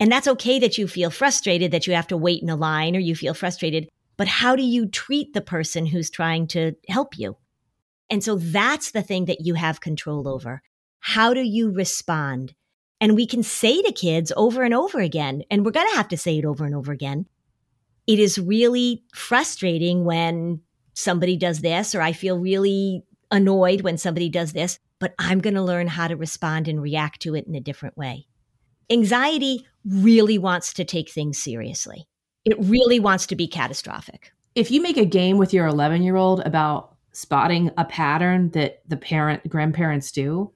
And 0.00 0.10
that's 0.10 0.28
okay 0.28 0.58
that 0.58 0.76
you 0.76 0.88
feel 0.88 1.10
frustrated 1.10 1.70
that 1.70 1.86
you 1.86 1.94
have 1.94 2.08
to 2.08 2.16
wait 2.16 2.42
in 2.42 2.50
a 2.50 2.56
line 2.56 2.96
or 2.96 3.00
you 3.00 3.14
feel 3.14 3.34
frustrated. 3.34 3.88
But 4.16 4.28
how 4.28 4.56
do 4.56 4.62
you 4.62 4.86
treat 4.86 5.32
the 5.32 5.40
person 5.40 5.86
who's 5.86 6.10
trying 6.10 6.46
to 6.48 6.74
help 6.88 7.18
you? 7.18 7.36
And 8.10 8.22
so 8.22 8.36
that's 8.36 8.90
the 8.90 9.02
thing 9.02 9.24
that 9.26 9.40
you 9.40 9.54
have 9.54 9.80
control 9.80 10.28
over. 10.28 10.62
How 11.00 11.34
do 11.34 11.42
you 11.42 11.70
respond? 11.70 12.54
And 13.00 13.14
we 13.14 13.26
can 13.26 13.42
say 13.42 13.82
to 13.82 13.92
kids 13.92 14.32
over 14.36 14.62
and 14.62 14.72
over 14.72 15.00
again, 15.00 15.42
and 15.50 15.64
we're 15.64 15.72
going 15.72 15.88
to 15.90 15.96
have 15.96 16.08
to 16.08 16.16
say 16.16 16.38
it 16.38 16.44
over 16.44 16.64
and 16.64 16.74
over 16.74 16.92
again. 16.92 17.26
It 18.06 18.18
is 18.18 18.38
really 18.38 19.02
frustrating 19.14 20.04
when 20.04 20.60
somebody 20.94 21.36
does 21.36 21.60
this, 21.60 21.94
or 21.94 22.02
I 22.02 22.12
feel 22.12 22.38
really 22.38 23.02
annoyed 23.30 23.80
when 23.80 23.98
somebody 23.98 24.28
does 24.28 24.52
this, 24.52 24.78
but 24.98 25.14
I'm 25.18 25.40
going 25.40 25.54
to 25.54 25.62
learn 25.62 25.88
how 25.88 26.08
to 26.08 26.16
respond 26.16 26.68
and 26.68 26.80
react 26.80 27.20
to 27.22 27.34
it 27.34 27.46
in 27.46 27.54
a 27.54 27.60
different 27.60 27.96
way. 27.96 28.26
Anxiety 28.90 29.66
really 29.84 30.38
wants 30.38 30.72
to 30.74 30.84
take 30.84 31.10
things 31.10 31.38
seriously. 31.38 32.06
It 32.44 32.56
really 32.58 33.00
wants 33.00 33.26
to 33.26 33.36
be 33.36 33.48
catastrophic. 33.48 34.32
If 34.54 34.70
you 34.70 34.80
make 34.80 34.96
a 34.96 35.04
game 35.04 35.38
with 35.38 35.52
your 35.52 35.66
11 35.66 36.02
year 36.02 36.16
old 36.16 36.40
about 36.40 36.94
spotting 37.12 37.70
a 37.76 37.84
pattern 37.84 38.50
that 38.50 38.82
the 38.88 38.96
parent 38.96 39.48
grandparents 39.48 40.12
do, 40.12 40.52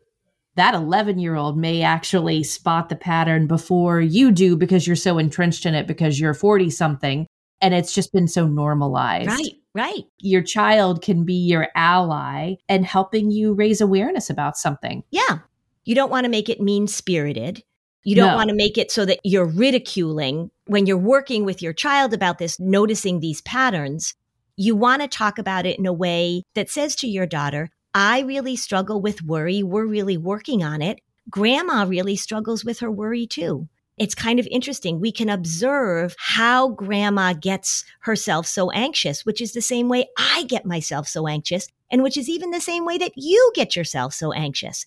that 0.59 0.75
11 0.75 1.21
year 1.21 1.37
old 1.37 1.57
may 1.57 1.83
actually 1.83 2.43
spot 2.43 2.89
the 2.89 2.97
pattern 2.97 3.47
before 3.47 4.01
you 4.01 4.33
do 4.33 4.57
because 4.57 4.87
you're 4.87 4.97
so 4.97 5.17
entrenched 5.17 5.65
in 5.65 5.75
it 5.75 5.87
because 5.87 6.19
you're 6.19 6.35
40 6.35 6.69
something 6.71 7.27
and 7.61 7.75
it's 7.75 7.95
just 7.95 8.13
been 8.13 8.27
so 8.27 8.47
normalized. 8.47 9.29
Right, 9.29 9.55
right. 9.73 10.05
Your 10.19 10.43
child 10.43 11.01
can 11.01 11.25
be 11.25 11.35
your 11.35 11.69
ally 11.77 12.55
and 12.69 12.85
helping 12.85 13.31
you 13.31 13.55
raise 13.55 13.81
awareness 13.81 14.31
about 14.31 14.57
something. 14.57 15.05
Yeah. 15.11 15.39
You 15.85 15.95
don't 15.95 16.11
want 16.11 16.25
to 16.25 16.31
make 16.31 16.49
it 16.49 16.61
mean 16.61 16.89
spirited. 16.89 17.63
You 18.03 18.17
don't 18.17 18.31
no. 18.31 18.37
want 18.37 18.51
to 18.51 18.57
make 18.57 18.77
it 18.79 18.91
so 18.91 19.05
that 19.05 19.21
you're 19.23 19.47
ridiculing 19.47 20.51
when 20.67 20.87
you're 20.87 20.99
working 20.99 21.45
with 21.45 21.63
your 21.63 21.73
child 21.73 22.13
about 22.13 22.39
this, 22.39 22.59
noticing 22.59 23.21
these 23.21 23.43
patterns. 23.43 24.15
You 24.57 24.75
want 24.75 25.03
to 25.03 25.09
talk 25.09 25.39
about 25.39 25.67
it 25.67 25.79
in 25.79 25.87
a 25.87 25.93
way 25.93 26.43
that 26.55 26.69
says 26.69 26.97
to 26.97 27.07
your 27.07 27.27
daughter, 27.27 27.71
I 28.01 28.21
really 28.21 28.55
struggle 28.55 29.03
with 29.03 29.25
worry. 29.25 29.65
We're 29.65 29.85
really 29.85 30.17
working 30.17 30.63
on 30.63 30.83
it. 30.83 31.01
Grandma 31.29 31.83
really 31.83 32.15
struggles 32.15 32.65
with 32.65 32.79
her 32.79 32.93
worry 32.93 33.27
too. 33.27 33.69
It's 33.97 34.15
kind 34.15 34.39
of 34.39 34.47
interesting. 34.53 35.01
We 35.01 35.11
can 35.11 35.29
observe 35.29 36.15
how 36.17 36.69
grandma 36.69 37.33
gets 37.33 37.85
herself 38.03 38.47
so 38.47 38.71
anxious, 38.71 39.27
which 39.27 39.41
is 39.41 39.53
the 39.53 39.61
same 39.61 39.89
way 39.89 40.07
I 40.17 40.45
get 40.45 40.65
myself 40.65 41.09
so 41.09 41.27
anxious, 41.27 41.67
and 41.91 42.05
which 42.05 42.17
is 42.17 42.29
even 42.29 42.53
the 42.53 42.61
same 42.61 42.85
way 42.85 42.99
that 42.99 43.15
you 43.17 43.51
get 43.57 43.75
yourself 43.75 44.15
so 44.15 44.33
anxious. 44.33 44.87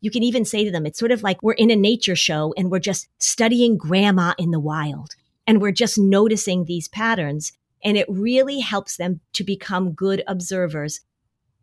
You 0.00 0.10
can 0.10 0.22
even 0.22 0.46
say 0.46 0.64
to 0.64 0.70
them, 0.70 0.86
it's 0.86 0.98
sort 0.98 1.12
of 1.12 1.22
like 1.22 1.42
we're 1.42 1.52
in 1.52 1.70
a 1.70 1.76
nature 1.76 2.16
show 2.16 2.54
and 2.56 2.70
we're 2.70 2.78
just 2.78 3.06
studying 3.18 3.76
grandma 3.76 4.32
in 4.38 4.50
the 4.50 4.58
wild 4.58 5.10
and 5.46 5.60
we're 5.60 5.72
just 5.72 5.98
noticing 5.98 6.64
these 6.64 6.88
patterns. 6.88 7.52
And 7.84 7.98
it 7.98 8.06
really 8.08 8.60
helps 8.60 8.96
them 8.96 9.20
to 9.34 9.44
become 9.44 9.92
good 9.92 10.22
observers 10.26 11.02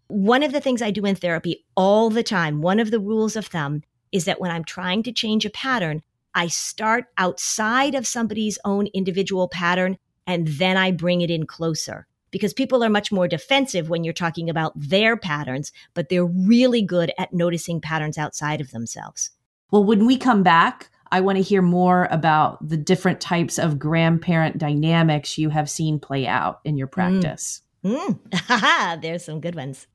one 0.08 0.44
of 0.44 0.52
the 0.52 0.62
things 0.62 0.82
I 0.82 0.92
do 0.92 1.06
in 1.06 1.16
therapy 1.16 1.66
all 1.76 2.10
the 2.10 2.24
time, 2.24 2.62
one 2.62 2.80
of 2.80 2.92
the 2.92 3.00
rules 3.00 3.36
of 3.36 3.48
thumb 3.48 3.84
is 4.12 4.26
that 4.26 4.40
when 4.40 4.52
I'm 4.52 4.64
trying 4.64 5.04
to 5.04 5.12
change 5.12 5.46
a 5.46 5.50
pattern, 5.50 6.02
I 6.34 6.48
start 6.48 7.06
outside 7.18 7.96
of 7.96 8.08
somebody's 8.08 8.60
own 8.64 8.88
individual 8.88 9.48
pattern 9.48 9.98
and 10.26 10.48
then 10.48 10.78
I 10.78 10.92
bring 10.92 11.22
it 11.22 11.32
in 11.32 11.46
closer 11.46 12.08
because 12.32 12.54
people 12.54 12.84
are 12.84 12.90
much 12.90 13.12
more 13.12 13.28
defensive 13.28 13.90
when 13.90 14.04
you're 14.04 14.14
talking 14.14 14.50
about 14.50 14.74
their 14.76 15.18
patterns, 15.18 15.72
but 15.94 16.10
they're 16.10 16.26
really 16.26 16.82
good 16.82 17.12
at 17.18 17.34
noticing 17.34 17.82
patterns 17.82 18.18
outside 18.18 18.62
of 18.62 18.72
themselves. 18.72 19.32
Well, 19.72 19.84
when 19.84 20.06
we 20.06 20.18
come 20.18 20.44
back, 20.44 20.90
I 21.12 21.22
want 21.22 21.38
to 21.38 21.42
hear 21.42 21.62
more 21.62 22.08
about 22.12 22.68
the 22.68 22.78
different 22.78 23.22
types 23.22 23.58
of 23.58 23.80
grandparent 23.80 24.58
dynamics 24.58 25.38
you 25.38 25.50
have 25.50 25.70
seen 25.70 26.00
play 26.00 26.28
out 26.28 26.60
in 26.66 26.78
your 26.78 26.88
mm. 26.88 26.92
practice. 26.92 27.62
Mm. 27.62 27.64
Mm. 27.84 29.02
There's 29.02 29.24
some 29.24 29.40
good 29.40 29.56
ones. 29.56 29.88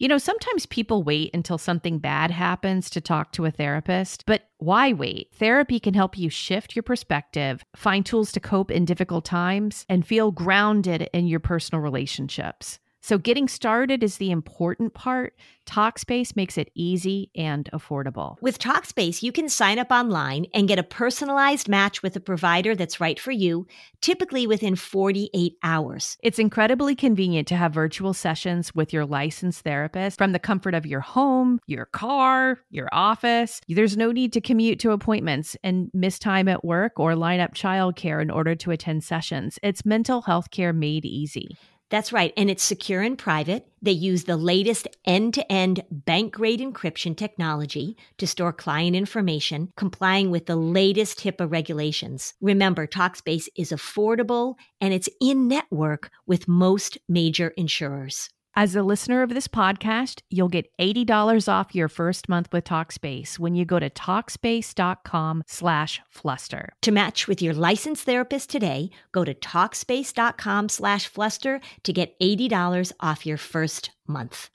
You 0.00 0.08
know, 0.08 0.18
sometimes 0.18 0.66
people 0.66 1.04
wait 1.04 1.30
until 1.34 1.56
something 1.56 1.98
bad 1.98 2.32
happens 2.32 2.90
to 2.90 3.00
talk 3.00 3.30
to 3.32 3.44
a 3.44 3.52
therapist, 3.52 4.24
but 4.26 4.48
why 4.58 4.92
wait? 4.92 5.28
Therapy 5.34 5.78
can 5.78 5.94
help 5.94 6.18
you 6.18 6.28
shift 6.30 6.74
your 6.74 6.82
perspective, 6.82 7.64
find 7.76 8.04
tools 8.04 8.32
to 8.32 8.40
cope 8.40 8.72
in 8.72 8.86
difficult 8.86 9.24
times, 9.24 9.86
and 9.88 10.04
feel 10.04 10.32
grounded 10.32 11.08
in 11.12 11.28
your 11.28 11.38
personal 11.38 11.80
relationships. 11.80 12.80
So, 13.04 13.18
getting 13.18 13.48
started 13.48 14.02
is 14.02 14.16
the 14.16 14.30
important 14.30 14.94
part. 14.94 15.34
Talkspace 15.66 16.34
makes 16.36 16.56
it 16.56 16.70
easy 16.74 17.30
and 17.36 17.68
affordable. 17.70 18.36
With 18.40 18.58
Talkspace, 18.58 19.22
you 19.22 19.30
can 19.30 19.50
sign 19.50 19.78
up 19.78 19.90
online 19.90 20.46
and 20.54 20.66
get 20.66 20.78
a 20.78 20.82
personalized 20.82 21.68
match 21.68 22.02
with 22.02 22.16
a 22.16 22.20
provider 22.20 22.74
that's 22.74 23.00
right 23.00 23.20
for 23.20 23.30
you, 23.30 23.66
typically 24.00 24.46
within 24.46 24.74
48 24.74 25.52
hours. 25.62 26.16
It's 26.22 26.38
incredibly 26.38 26.94
convenient 26.94 27.46
to 27.48 27.56
have 27.56 27.74
virtual 27.74 28.14
sessions 28.14 28.74
with 28.74 28.90
your 28.90 29.04
licensed 29.04 29.64
therapist 29.64 30.16
from 30.16 30.32
the 30.32 30.38
comfort 30.38 30.72
of 30.72 30.86
your 30.86 31.00
home, 31.00 31.60
your 31.66 31.84
car, 31.84 32.60
your 32.70 32.88
office. 32.90 33.60
There's 33.68 33.98
no 33.98 34.12
need 34.12 34.32
to 34.32 34.40
commute 34.40 34.78
to 34.80 34.92
appointments 34.92 35.58
and 35.62 35.90
miss 35.92 36.18
time 36.18 36.48
at 36.48 36.64
work 36.64 36.98
or 36.98 37.14
line 37.14 37.40
up 37.40 37.52
childcare 37.52 38.22
in 38.22 38.30
order 38.30 38.54
to 38.54 38.70
attend 38.70 39.04
sessions. 39.04 39.58
It's 39.62 39.84
mental 39.84 40.22
health 40.22 40.50
care 40.50 40.72
made 40.72 41.04
easy. 41.04 41.58
That's 41.94 42.12
right. 42.12 42.32
And 42.36 42.50
it's 42.50 42.64
secure 42.64 43.02
and 43.02 43.16
private. 43.16 43.68
They 43.80 43.92
use 43.92 44.24
the 44.24 44.36
latest 44.36 44.88
end 45.04 45.32
to 45.34 45.52
end 45.52 45.84
bank 45.92 46.34
grade 46.34 46.58
encryption 46.58 47.16
technology 47.16 47.96
to 48.18 48.26
store 48.26 48.52
client 48.52 48.96
information, 48.96 49.70
complying 49.76 50.32
with 50.32 50.46
the 50.46 50.56
latest 50.56 51.20
HIPAA 51.20 51.48
regulations. 51.48 52.34
Remember, 52.40 52.88
Talkspace 52.88 53.46
is 53.56 53.70
affordable 53.70 54.56
and 54.80 54.92
it's 54.92 55.08
in 55.20 55.46
network 55.46 56.10
with 56.26 56.48
most 56.48 56.98
major 57.08 57.50
insurers. 57.56 58.28
As 58.56 58.76
a 58.76 58.84
listener 58.84 59.22
of 59.22 59.30
this 59.34 59.48
podcast, 59.48 60.22
you'll 60.30 60.48
get 60.48 60.70
$80 60.78 61.52
off 61.52 61.74
your 61.74 61.88
first 61.88 62.28
month 62.28 62.52
with 62.52 62.62
Talkspace 62.62 63.36
when 63.36 63.56
you 63.56 63.64
go 63.64 63.80
to 63.80 63.90
Talkspace.com 63.90 65.42
slash 65.48 66.00
fluster. 66.08 66.72
To 66.82 66.92
match 66.92 67.26
with 67.26 67.42
your 67.42 67.52
licensed 67.52 68.06
therapist 68.06 68.50
today, 68.50 68.90
go 69.10 69.24
to 69.24 69.34
Talkspace.com 69.34 70.68
slash 70.68 71.08
fluster 71.08 71.60
to 71.82 71.92
get 71.92 72.18
$80 72.20 72.92
off 73.00 73.26
your 73.26 73.38
first 73.38 73.90
month. 74.06 74.50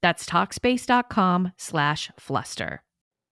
That's 0.00 0.24
Talkspace.com 0.24 1.50
slash 1.56 2.12
fluster. 2.16 2.80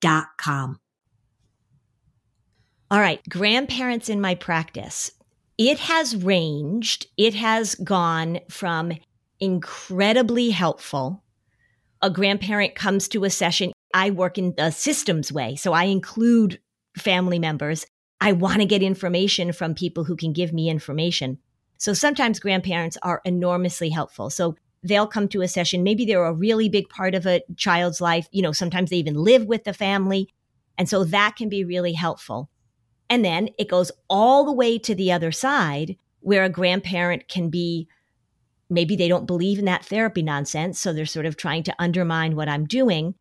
com. 0.00 0.80
All 2.90 3.00
right, 3.00 3.20
grandparents 3.28 4.08
in 4.08 4.20
my 4.20 4.34
practice. 4.34 5.12
It 5.56 5.78
has 5.78 6.16
ranged, 6.16 7.06
it 7.16 7.34
has 7.34 7.74
gone 7.76 8.40
from 8.48 8.92
incredibly 9.38 10.50
helpful. 10.50 11.22
A 12.02 12.10
grandparent 12.10 12.74
comes 12.74 13.08
to 13.08 13.24
a 13.24 13.30
session. 13.30 13.72
I 13.92 14.10
work 14.10 14.38
in 14.38 14.54
the 14.56 14.70
systems 14.70 15.32
way, 15.32 15.56
so 15.56 15.72
I 15.72 15.84
include 15.84 16.60
family 16.96 17.38
members. 17.38 17.86
I 18.20 18.32
want 18.32 18.60
to 18.60 18.66
get 18.66 18.82
information 18.82 19.52
from 19.52 19.74
people 19.74 20.04
who 20.04 20.16
can 20.16 20.32
give 20.32 20.52
me 20.52 20.68
information. 20.68 21.38
So 21.78 21.92
sometimes 21.92 22.40
grandparents 22.40 22.98
are 23.02 23.22
enormously 23.24 23.90
helpful. 23.90 24.30
So 24.30 24.56
they'll 24.82 25.06
come 25.06 25.28
to 25.28 25.42
a 25.42 25.48
session. 25.48 25.82
Maybe 25.82 26.04
they're 26.04 26.24
a 26.24 26.32
really 26.32 26.68
big 26.68 26.88
part 26.88 27.14
of 27.14 27.26
a 27.26 27.42
child's 27.56 28.00
life. 28.00 28.28
You 28.32 28.42
know, 28.42 28.52
sometimes 28.52 28.90
they 28.90 28.96
even 28.96 29.14
live 29.14 29.44
with 29.44 29.64
the 29.64 29.74
family. 29.74 30.32
And 30.78 30.88
so 30.88 31.04
that 31.04 31.36
can 31.36 31.48
be 31.48 31.64
really 31.64 31.92
helpful. 31.92 32.48
And 33.08 33.24
then 33.24 33.50
it 33.58 33.68
goes 33.68 33.90
all 34.08 34.44
the 34.44 34.52
way 34.52 34.78
to 34.78 34.94
the 34.94 35.12
other 35.12 35.32
side 35.32 35.96
where 36.20 36.44
a 36.44 36.48
grandparent 36.48 37.28
can 37.28 37.50
be 37.50 37.88
maybe 38.70 38.94
they 38.94 39.08
don't 39.08 39.26
believe 39.26 39.58
in 39.58 39.64
that 39.64 39.84
therapy 39.84 40.22
nonsense. 40.22 40.78
So 40.78 40.92
they're 40.92 41.04
sort 41.04 41.26
of 41.26 41.36
trying 41.36 41.64
to 41.64 41.74
undermine 41.78 42.36
what 42.36 42.48
I'm 42.48 42.66
doing. 42.66 43.16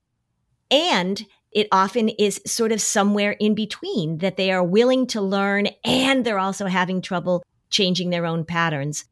And 0.69 1.26
it 1.52 1.67
often 1.72 2.10
is 2.10 2.39
sort 2.45 2.72
of 2.72 2.80
somewhere 2.80 3.32
in 3.32 3.56
between 3.56 4.19
that 4.19 4.38
they 4.38 4.52
are 4.52 4.63
willing 4.63 5.08
to 5.08 5.22
learn 5.22 5.67
and 5.84 6.24
they're 6.24 6.38
also 6.38 6.67
having 6.67 7.02
trouble 7.02 7.43
changing 7.72 8.12
their 8.12 8.28
own 8.28 8.45
patterns. 8.45 9.06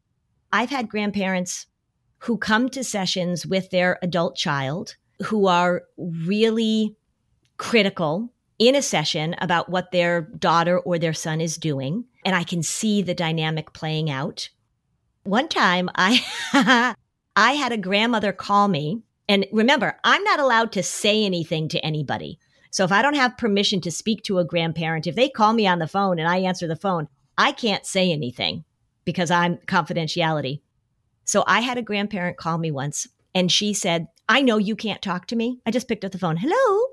I've 0.52 0.70
had 0.70 0.88
grandparents 0.88 1.66
who 2.18 2.36
come 2.36 2.68
to 2.70 2.82
sessions 2.82 3.46
with 3.46 3.70
their 3.70 3.98
adult 4.02 4.36
child 4.36 4.96
who 5.24 5.46
are 5.46 5.82
really 5.96 6.96
critical 7.56 8.32
in 8.58 8.74
a 8.74 8.82
session 8.82 9.36
about 9.40 9.68
what 9.68 9.92
their 9.92 10.22
daughter 10.22 10.78
or 10.78 10.98
their 10.98 11.14
son 11.14 11.40
is 11.40 11.56
doing. 11.56 12.04
And 12.24 12.34
I 12.34 12.44
can 12.44 12.62
see 12.62 13.02
the 13.02 13.14
dynamic 13.14 13.72
playing 13.72 14.10
out. 14.10 14.48
One 15.24 15.48
time 15.48 15.88
I, 15.94 16.24
I 17.36 17.52
had 17.52 17.72
a 17.72 17.76
grandmother 17.78 18.32
call 18.32 18.68
me. 18.68 19.02
And 19.28 19.46
remember, 19.52 19.96
I'm 20.04 20.24
not 20.24 20.40
allowed 20.40 20.72
to 20.72 20.82
say 20.82 21.24
anything 21.24 21.68
to 21.68 21.84
anybody. 21.84 22.38
So 22.70 22.84
if 22.84 22.92
I 22.92 23.02
don't 23.02 23.14
have 23.14 23.38
permission 23.38 23.80
to 23.82 23.90
speak 23.90 24.22
to 24.24 24.38
a 24.38 24.44
grandparent, 24.44 25.06
if 25.06 25.14
they 25.14 25.28
call 25.28 25.52
me 25.52 25.66
on 25.66 25.78
the 25.78 25.86
phone 25.86 26.18
and 26.18 26.28
I 26.28 26.38
answer 26.38 26.66
the 26.66 26.76
phone, 26.76 27.08
I 27.36 27.52
can't 27.52 27.86
say 27.86 28.10
anything 28.10 28.64
because 29.04 29.30
I'm 29.30 29.58
confidentiality. 29.58 30.60
So 31.28 31.44
I 31.46 31.60
had 31.60 31.76
a 31.76 31.82
grandparent 31.82 32.38
call 32.38 32.56
me 32.56 32.70
once 32.70 33.06
and 33.34 33.52
she 33.52 33.74
said, 33.74 34.08
I 34.30 34.40
know 34.40 34.56
you 34.56 34.74
can't 34.74 35.02
talk 35.02 35.26
to 35.26 35.36
me. 35.36 35.60
I 35.66 35.70
just 35.70 35.86
picked 35.86 36.02
up 36.02 36.12
the 36.12 36.18
phone. 36.18 36.38
Hello. 36.38 36.86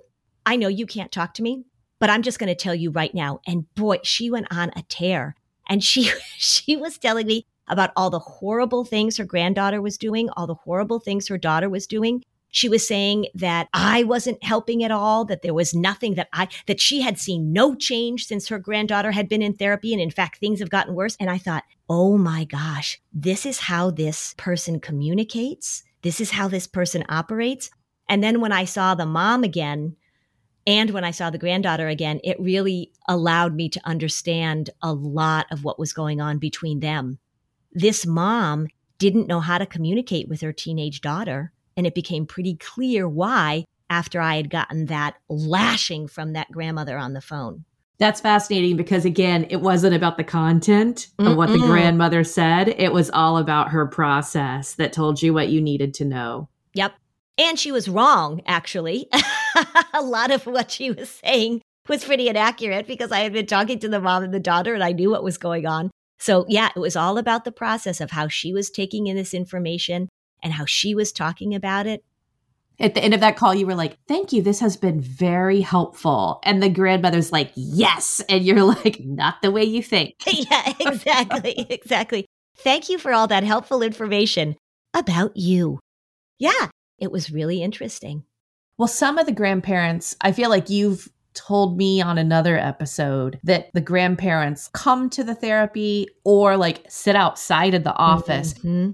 I 0.45 0.57
know 0.57 0.67
you 0.67 0.85
can't 0.85 1.09
talk 1.09 1.33
to 1.35 1.41
me, 1.41 1.63
but 2.01 2.09
I'm 2.09 2.21
just 2.21 2.37
going 2.37 2.49
to 2.49 2.53
tell 2.53 2.75
you 2.75 2.91
right 2.91 3.15
now. 3.15 3.39
And 3.47 3.73
boy, 3.75 3.99
she 4.03 4.29
went 4.29 4.47
on 4.51 4.71
a 4.75 4.83
tear 4.89 5.37
and 5.69 5.81
she, 5.81 6.11
she 6.37 6.75
was 6.75 6.97
telling 6.97 7.27
me 7.27 7.45
about 7.69 7.91
all 7.95 8.09
the 8.09 8.19
horrible 8.19 8.83
things 8.83 9.15
her 9.15 9.23
granddaughter 9.23 9.81
was 9.81 9.97
doing, 9.97 10.29
all 10.31 10.47
the 10.47 10.55
horrible 10.55 10.99
things 10.99 11.29
her 11.29 11.37
daughter 11.37 11.69
was 11.69 11.87
doing. 11.87 12.21
She 12.49 12.67
was 12.67 12.85
saying 12.85 13.27
that 13.35 13.69
I 13.73 14.03
wasn't 14.03 14.43
helping 14.43 14.83
at 14.83 14.91
all, 14.91 15.23
that 15.25 15.43
there 15.43 15.53
was 15.53 15.73
nothing 15.73 16.15
that 16.15 16.27
I, 16.33 16.49
that 16.67 16.81
she 16.81 16.99
had 16.99 17.17
seen 17.17 17.53
no 17.53 17.73
change 17.73 18.25
since 18.25 18.49
her 18.49 18.59
granddaughter 18.59 19.11
had 19.11 19.29
been 19.29 19.41
in 19.41 19.53
therapy. 19.53 19.93
And 19.93 20.01
in 20.01 20.11
fact, 20.11 20.39
things 20.39 20.59
have 20.59 20.69
gotten 20.69 20.93
worse. 20.93 21.15
And 21.21 21.29
I 21.29 21.37
thought, 21.37 21.63
oh 21.89 22.17
my 22.17 22.45
gosh, 22.45 23.01
this 23.13 23.45
is 23.45 23.59
how 23.59 23.91
this 23.91 24.33
person 24.37 24.79
communicates. 24.79 25.83
This 26.01 26.19
is 26.19 26.31
how 26.31 26.47
this 26.47 26.67
person 26.67 27.03
operates. 27.09 27.69
And 28.09 28.23
then 28.23 28.41
when 28.41 28.51
I 28.51 28.65
saw 28.65 28.95
the 28.95 29.05
mom 29.05 29.43
again, 29.43 29.95
and 30.67 30.89
when 30.91 31.03
I 31.03 31.11
saw 31.11 31.29
the 31.29 31.37
granddaughter 31.37 31.87
again, 31.87 32.19
it 32.23 32.39
really 32.39 32.91
allowed 33.07 33.53
me 33.53 33.69
to 33.69 33.81
understand 33.85 34.71
a 34.81 34.93
lot 34.93 35.45
of 35.51 35.63
what 35.63 35.77
was 35.77 35.93
going 35.93 36.19
on 36.19 36.39
between 36.39 36.79
them. 36.79 37.19
This 37.71 38.05
mom 38.05 38.67
didn't 38.97 39.27
know 39.27 39.41
how 39.41 39.57
to 39.57 39.65
communicate 39.65 40.27
with 40.27 40.41
her 40.41 40.53
teenage 40.53 41.01
daughter. 41.01 41.51
And 41.77 41.85
it 41.85 41.93
became 41.93 42.25
pretty 42.25 42.55
clear 42.55 43.07
why 43.07 43.65
after 43.89 44.21
I 44.21 44.37
had 44.37 44.49
gotten 44.49 44.85
that 44.85 45.15
lashing 45.29 46.07
from 46.07 46.33
that 46.33 46.51
grandmother 46.51 46.97
on 46.97 47.13
the 47.13 47.21
phone. 47.21 47.65
That's 47.97 48.19
fascinating 48.19 48.75
because, 48.75 49.05
again, 49.05 49.47
it 49.49 49.61
wasn't 49.61 49.95
about 49.95 50.17
the 50.17 50.23
content 50.23 51.07
Mm-mm. 51.17 51.31
of 51.31 51.37
what 51.37 51.49
the 51.49 51.59
grandmother 51.59 52.23
said. 52.23 52.67
It 52.67 52.91
was 52.91 53.09
all 53.11 53.37
about 53.37 53.69
her 53.69 53.85
process 53.85 54.73
that 54.75 54.91
told 54.91 55.21
you 55.21 55.33
what 55.33 55.49
you 55.49 55.61
needed 55.61 55.93
to 55.95 56.05
know. 56.05 56.49
Yep. 56.73 56.93
And 57.37 57.57
she 57.57 57.71
was 57.71 57.87
wrong, 57.87 58.41
actually. 58.45 59.09
a 59.93 60.01
lot 60.01 60.31
of 60.31 60.45
what 60.45 60.71
she 60.71 60.91
was 60.91 61.09
saying 61.09 61.61
was 61.87 62.03
pretty 62.03 62.27
inaccurate 62.27 62.87
because 62.87 63.11
I 63.11 63.19
had 63.19 63.33
been 63.33 63.45
talking 63.45 63.79
to 63.79 63.89
the 63.89 64.01
mom 64.01 64.23
and 64.23 64.33
the 64.33 64.39
daughter 64.39 64.73
and 64.73 64.83
I 64.83 64.91
knew 64.91 65.11
what 65.11 65.23
was 65.23 65.37
going 65.37 65.65
on. 65.65 65.91
So, 66.19 66.45
yeah, 66.47 66.69
it 66.75 66.79
was 66.79 66.95
all 66.95 67.17
about 67.17 67.45
the 67.45 67.51
process 67.51 68.01
of 68.01 68.11
how 68.11 68.27
she 68.27 68.53
was 68.53 68.69
taking 68.69 69.07
in 69.07 69.15
this 69.15 69.33
information 69.33 70.09
and 70.41 70.53
how 70.53 70.65
she 70.65 70.95
was 70.95 71.11
talking 71.11 71.53
about 71.53 71.87
it. 71.87 72.03
At 72.79 72.93
the 72.93 73.03
end 73.03 73.13
of 73.13 73.21
that 73.21 73.37
call, 73.37 73.55
you 73.55 73.65
were 73.65 73.75
like, 73.75 73.97
Thank 74.07 74.33
you. 74.33 74.41
This 74.41 74.59
has 74.59 74.77
been 74.77 74.99
very 74.99 75.61
helpful. 75.61 76.39
And 76.43 76.61
the 76.61 76.69
grandmother's 76.69 77.31
like, 77.31 77.51
Yes. 77.55 78.21
And 78.29 78.45
you're 78.45 78.63
like, 78.63 78.99
Not 79.01 79.41
the 79.41 79.51
way 79.51 79.63
you 79.63 79.81
think. 79.81 80.15
yeah, 80.27 80.73
exactly. 80.79 81.65
exactly. 81.69 82.25
Thank 82.57 82.89
you 82.89 82.97
for 82.97 83.11
all 83.11 83.27
that 83.27 83.43
helpful 83.43 83.81
information 83.81 84.55
about 84.93 85.35
you. 85.35 85.79
Yeah, 86.39 86.69
it 86.99 87.11
was 87.11 87.31
really 87.31 87.61
interesting. 87.61 88.23
Well, 88.77 88.87
some 88.87 89.17
of 89.17 89.25
the 89.25 89.31
grandparents, 89.31 90.15
I 90.21 90.31
feel 90.31 90.49
like 90.49 90.69
you've 90.69 91.09
told 91.33 91.77
me 91.77 92.01
on 92.01 92.17
another 92.17 92.57
episode 92.57 93.39
that 93.43 93.69
the 93.73 93.81
grandparents 93.81 94.69
come 94.69 95.09
to 95.11 95.23
the 95.23 95.35
therapy 95.35 96.07
or 96.23 96.57
like 96.57 96.85
sit 96.89 97.15
outside 97.15 97.73
of 97.73 97.83
the 97.83 97.95
office. 97.95 98.53
Mm-hmm. 98.55 98.91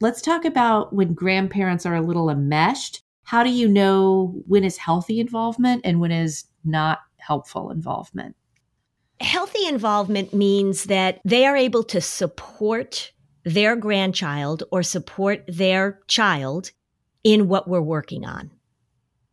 Let's 0.00 0.20
talk 0.20 0.44
about 0.44 0.92
when 0.92 1.14
grandparents 1.14 1.86
are 1.86 1.94
a 1.94 2.02
little 2.02 2.28
enmeshed. 2.28 3.02
How 3.26 3.42
do 3.42 3.50
you 3.50 3.66
know 3.66 4.40
when 4.46 4.62
is 4.62 4.76
healthy 4.76 5.18
involvement 5.18 5.82
and 5.84 5.98
when 5.98 6.12
is 6.12 6.44
not 6.64 7.00
helpful 7.16 7.70
involvement? 7.72 8.36
Healthy 9.20 9.66
involvement 9.66 10.32
means 10.32 10.84
that 10.84 11.20
they 11.24 11.44
are 11.44 11.56
able 11.56 11.82
to 11.84 12.00
support 12.00 13.10
their 13.44 13.74
grandchild 13.74 14.62
or 14.70 14.84
support 14.84 15.42
their 15.48 15.98
child 16.06 16.70
in 17.24 17.48
what 17.48 17.66
we're 17.68 17.80
working 17.80 18.24
on. 18.24 18.52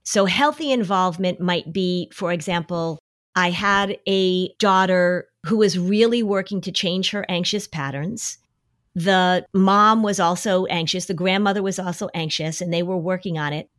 So 0.04 0.26
healthy 0.26 0.72
involvement 0.72 1.40
might 1.40 1.72
be, 1.72 2.10
for 2.12 2.32
example, 2.32 2.98
I 3.36 3.52
had 3.52 4.00
a 4.08 4.52
daughter 4.56 5.28
who 5.46 5.58
was 5.58 5.78
really 5.78 6.24
working 6.24 6.62
to 6.62 6.72
change 6.72 7.12
her 7.12 7.28
anxious 7.30 7.68
patterns. 7.68 8.40
The 8.96 9.46
mom 9.54 10.02
was 10.02 10.20
also 10.20 10.66
anxious. 10.66 11.06
The 11.06 11.14
grandmother 11.14 11.62
was 11.62 11.78
also 11.78 12.10
anxious 12.16 12.60
and 12.60 12.74
they 12.74 12.82
were 12.82 12.98
working 12.98 13.38
on 13.38 13.54
it. 13.54 13.70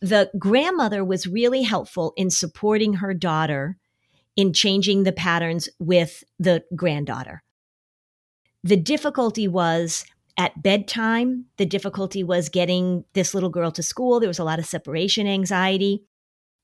The 0.00 0.30
grandmother 0.38 1.04
was 1.04 1.26
really 1.26 1.62
helpful 1.62 2.12
in 2.16 2.30
supporting 2.30 2.94
her 2.94 3.14
daughter 3.14 3.76
in 4.36 4.52
changing 4.52 5.02
the 5.02 5.12
patterns 5.12 5.68
with 5.78 6.22
the 6.38 6.62
granddaughter. 6.74 7.42
The 8.62 8.76
difficulty 8.76 9.48
was 9.48 10.04
at 10.38 10.62
bedtime, 10.62 11.46
the 11.56 11.64
difficulty 11.64 12.22
was 12.22 12.50
getting 12.50 13.04
this 13.14 13.32
little 13.32 13.48
girl 13.48 13.70
to 13.72 13.82
school. 13.82 14.20
There 14.20 14.28
was 14.28 14.38
a 14.38 14.44
lot 14.44 14.58
of 14.58 14.66
separation 14.66 15.26
anxiety. 15.26 16.04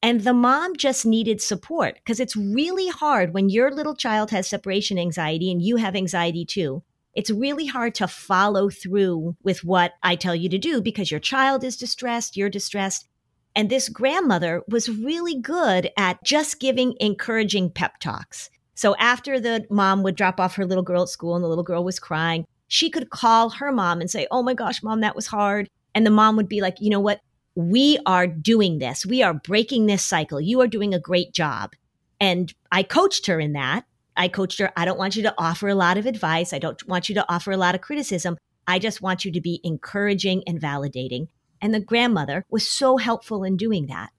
And 0.02 0.22
the 0.22 0.34
mom 0.34 0.76
just 0.76 1.06
needed 1.06 1.40
support 1.40 1.94
because 1.94 2.20
it's 2.20 2.36
really 2.36 2.88
hard 2.88 3.32
when 3.32 3.48
your 3.48 3.70
little 3.70 3.94
child 3.94 4.30
has 4.32 4.48
separation 4.48 4.98
anxiety 4.98 5.50
and 5.50 5.62
you 5.62 5.76
have 5.76 5.94
anxiety 5.94 6.44
too. 6.44 6.82
It's 7.14 7.30
really 7.30 7.66
hard 7.66 7.94
to 7.96 8.08
follow 8.08 8.68
through 8.68 9.36
with 9.42 9.64
what 9.64 9.92
I 10.02 10.16
tell 10.16 10.34
you 10.34 10.48
to 10.48 10.58
do 10.58 10.82
because 10.82 11.10
your 11.10 11.20
child 11.20 11.62
is 11.62 11.76
distressed, 11.76 12.36
you're 12.36 12.50
distressed. 12.50 13.06
And 13.54 13.68
this 13.68 13.88
grandmother 13.88 14.62
was 14.68 14.88
really 14.88 15.38
good 15.38 15.90
at 15.96 16.22
just 16.24 16.60
giving 16.60 16.94
encouraging 17.00 17.70
pep 17.70 17.98
talks. 17.98 18.50
So 18.74 18.96
after 18.96 19.38
the 19.38 19.66
mom 19.70 20.02
would 20.02 20.16
drop 20.16 20.40
off 20.40 20.56
her 20.56 20.64
little 20.64 20.82
girl 20.82 21.02
at 21.02 21.08
school 21.08 21.34
and 21.34 21.44
the 21.44 21.48
little 21.48 21.64
girl 21.64 21.84
was 21.84 21.98
crying, 22.00 22.46
she 22.68 22.88
could 22.88 23.10
call 23.10 23.50
her 23.50 23.70
mom 23.70 24.00
and 24.00 24.10
say, 24.10 24.26
Oh 24.30 24.42
my 24.42 24.54
gosh, 24.54 24.82
mom, 24.82 25.00
that 25.00 25.14
was 25.14 25.26
hard. 25.26 25.68
And 25.94 26.06
the 26.06 26.10
mom 26.10 26.36
would 26.36 26.48
be 26.48 26.60
like, 26.62 26.80
You 26.80 26.90
know 26.90 27.00
what? 27.00 27.20
We 27.54 27.98
are 28.06 28.26
doing 28.26 28.78
this. 28.78 29.04
We 29.04 29.22
are 29.22 29.34
breaking 29.34 29.86
this 29.86 30.02
cycle. 30.02 30.40
You 30.40 30.62
are 30.62 30.66
doing 30.66 30.94
a 30.94 30.98
great 30.98 31.34
job. 31.34 31.74
And 32.18 32.52
I 32.70 32.82
coached 32.82 33.26
her 33.26 33.38
in 33.38 33.52
that. 33.52 33.84
I 34.16 34.28
coached 34.28 34.58
her. 34.58 34.72
I 34.76 34.86
don't 34.86 34.98
want 34.98 35.16
you 35.16 35.22
to 35.24 35.34
offer 35.36 35.68
a 35.68 35.74
lot 35.74 35.98
of 35.98 36.06
advice. 36.06 36.52
I 36.52 36.58
don't 36.58 36.82
want 36.88 37.08
you 37.08 37.14
to 37.16 37.30
offer 37.30 37.52
a 37.52 37.56
lot 37.56 37.74
of 37.74 37.82
criticism. 37.82 38.38
I 38.66 38.78
just 38.78 39.02
want 39.02 39.24
you 39.24 39.32
to 39.32 39.40
be 39.40 39.60
encouraging 39.64 40.42
and 40.46 40.60
validating. 40.60 41.28
And 41.62 41.72
the 41.72 41.80
grandmother 41.80 42.44
was 42.50 42.68
so 42.68 42.98
helpful 42.98 43.44
in 43.44 43.56
doing 43.56 43.86
that. 43.86 44.10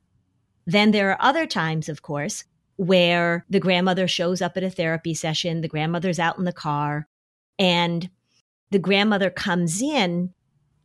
Then 0.66 0.92
there 0.92 1.12
are 1.12 1.22
other 1.22 1.46
times, 1.46 1.90
of 1.90 2.02
course, 2.02 2.46
where 2.78 3.46
the 3.50 3.60
grandmother 3.60 4.08
shows 4.08 4.42
up 4.42 4.58
at 4.58 4.64
a 4.64 4.70
therapy 4.70 5.14
session, 5.14 5.62
the 5.62 5.68
grandmother's 5.68 6.20
out 6.20 6.40
in 6.40 6.46
the 6.46 6.54
car, 6.54 7.08
and 7.60 8.10
the 8.72 8.80
grandmother 8.80 9.30
comes 9.30 9.82
in 9.82 10.34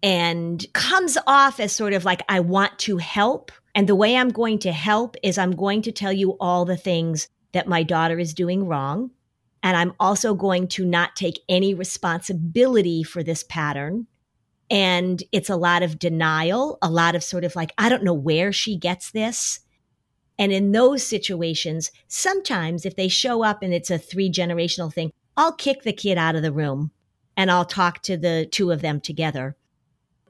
and 0.03 0.67
comes 0.75 1.17
off 1.27 1.61
as 1.61 1.73
sort 1.73 1.93
of 1.93 2.05
like, 2.05 2.23
I 2.29 2.41
want 2.41 2.79
to 2.81 2.99
help. 2.99 3.51
And 3.75 3.89
the 3.89 3.95
way 3.95 4.17
I'm 4.17 4.31
going 4.31 4.59
to 4.61 4.73
help 4.73 5.17
is 5.23 5.39
I'm 5.39 5.53
going 5.53 5.83
to 5.83 5.93
tell 5.93 6.13
you 6.13 6.37
all 6.41 6.65
the 6.65 6.77
things 6.77 7.29
that 7.53 7.69
my 7.69 7.83
daughter 7.83 8.19
is 8.19 8.35
doing 8.35 8.67
wrong. 8.67 9.11
And 9.63 9.77
I'm 9.77 9.95
also 9.99 10.35
going 10.35 10.69
to 10.69 10.85
not 10.85 11.17
take 11.17 11.41
any 11.49 11.73
responsibility 11.75 13.03
for 13.03 13.23
this 13.23 13.43
pattern. 13.43 14.07
And 14.71 15.23
it's 15.33 15.49
a 15.49 15.57
lot 15.57 15.83
of 15.83 15.99
denial, 15.99 16.79
a 16.83 16.91
lot 16.91 17.15
of 17.15 17.25
sort 17.25 17.45
of 17.45 17.57
like, 17.57 17.73
I 17.79 17.89
don't 17.89 18.05
know 18.05 18.15
where 18.15 18.53
she 18.53 18.77
gets 18.77 19.11
this. 19.11 19.61
And 20.39 20.53
in 20.53 20.73
those 20.73 21.03
situations, 21.03 21.91
sometimes 22.07 22.87
if 22.87 22.95
they 22.95 23.09
show 23.09 23.43
up 23.43 23.63
and 23.63 23.75
it's 23.75 23.91
a 23.91 23.99
three 23.99 24.31
generational 24.31 24.93
thing, 24.93 25.13
I'll 25.37 25.53
kick 25.53 25.83
the 25.83 25.93
kid 25.93 26.19
out 26.19 26.37
of 26.37 26.43
the 26.43 26.53
room 26.53 26.91
and 27.37 27.51
I'll 27.51 27.65
talk 27.65 28.03
to 28.03 28.17
the 28.17 28.47
two 28.51 28.71
of 28.71 28.83
them 28.83 29.01
together. 29.01 29.57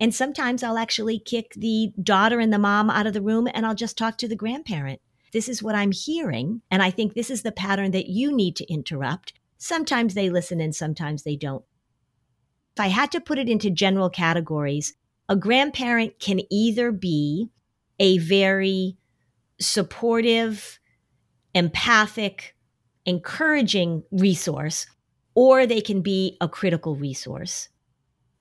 And 0.01 0.15
sometimes 0.15 0.63
I'll 0.63 0.79
actually 0.79 1.19
kick 1.19 1.55
the 1.55 1.93
daughter 2.03 2.39
and 2.39 2.53
the 2.53 2.59
mom 2.59 2.89
out 2.89 3.07
of 3.07 3.15
the 3.15 3.23
room 3.23 3.49
and 3.53 3.67
I'll 3.67 3.75
just 3.75 3.99
talk 3.99 4.19
to 4.19 4.29
the 4.29 4.37
grandparent. 4.37 5.01
This 5.33 5.49
is 5.49 5.63
what 5.63 5.75
I'm 5.75 5.93
hearing. 5.93 6.63
And 6.71 6.83
I 6.83 6.91
think 6.91 7.15
this 7.15 7.31
is 7.31 7.43
the 7.43 7.53
pattern 7.53 7.91
that 7.91 8.09
you 8.09 8.35
need 8.35 8.57
to 8.57 8.73
interrupt. 8.73 9.33
Sometimes 9.59 10.15
they 10.15 10.31
listen 10.31 10.61
and 10.61 10.75
sometimes 10.75 11.25
they 11.25 11.37
don't. 11.37 11.65
If 12.79 12.85
I 12.85 12.87
had 12.87 13.11
to 13.11 13.21
put 13.21 13.41
it 13.41 13.49
into 13.49 13.71
general 13.71 14.09
categories, 14.09 14.95
a 15.29 15.35
grandparent 15.35 16.21
can 16.21 16.43
either 16.49 16.93
be 16.93 17.49
a 17.99 18.19
very 18.19 18.97
supportive, 19.61 20.79
empathic, 21.57 22.55
encouraging 23.05 24.05
resource 24.13 24.87
or 25.35 25.67
they 25.67 25.81
can 25.81 26.03
be 26.03 26.37
a 26.41 26.49
critical 26.49 26.95
resource. 26.95 27.69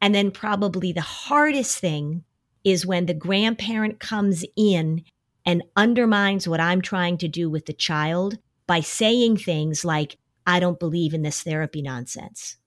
And 0.01 0.13
then 0.13 0.29
probably 0.29 0.91
the 0.91 1.01
hardest 1.01 1.79
thing 1.79 2.23
is 2.63 2.85
when 2.85 3.07
the 3.07 3.15
grandparent 3.15 3.99
comes 3.99 4.45
in 4.55 5.03
and 5.47 5.63
undermines 5.75 6.47
what 6.47 6.59
I'm 6.59 6.83
trying 6.83 7.17
to 7.17 7.27
do 7.27 7.49
with 7.49 7.65
the 7.65 7.73
child 7.73 8.37
by 8.67 8.81
saying 8.81 9.37
things 9.37 9.83
like, 9.83 10.19
I 10.45 10.59
don't 10.59 10.79
believe 10.79 11.15
in 11.15 11.23
this 11.23 11.41
therapy 11.41 11.81
nonsense. 11.81 12.57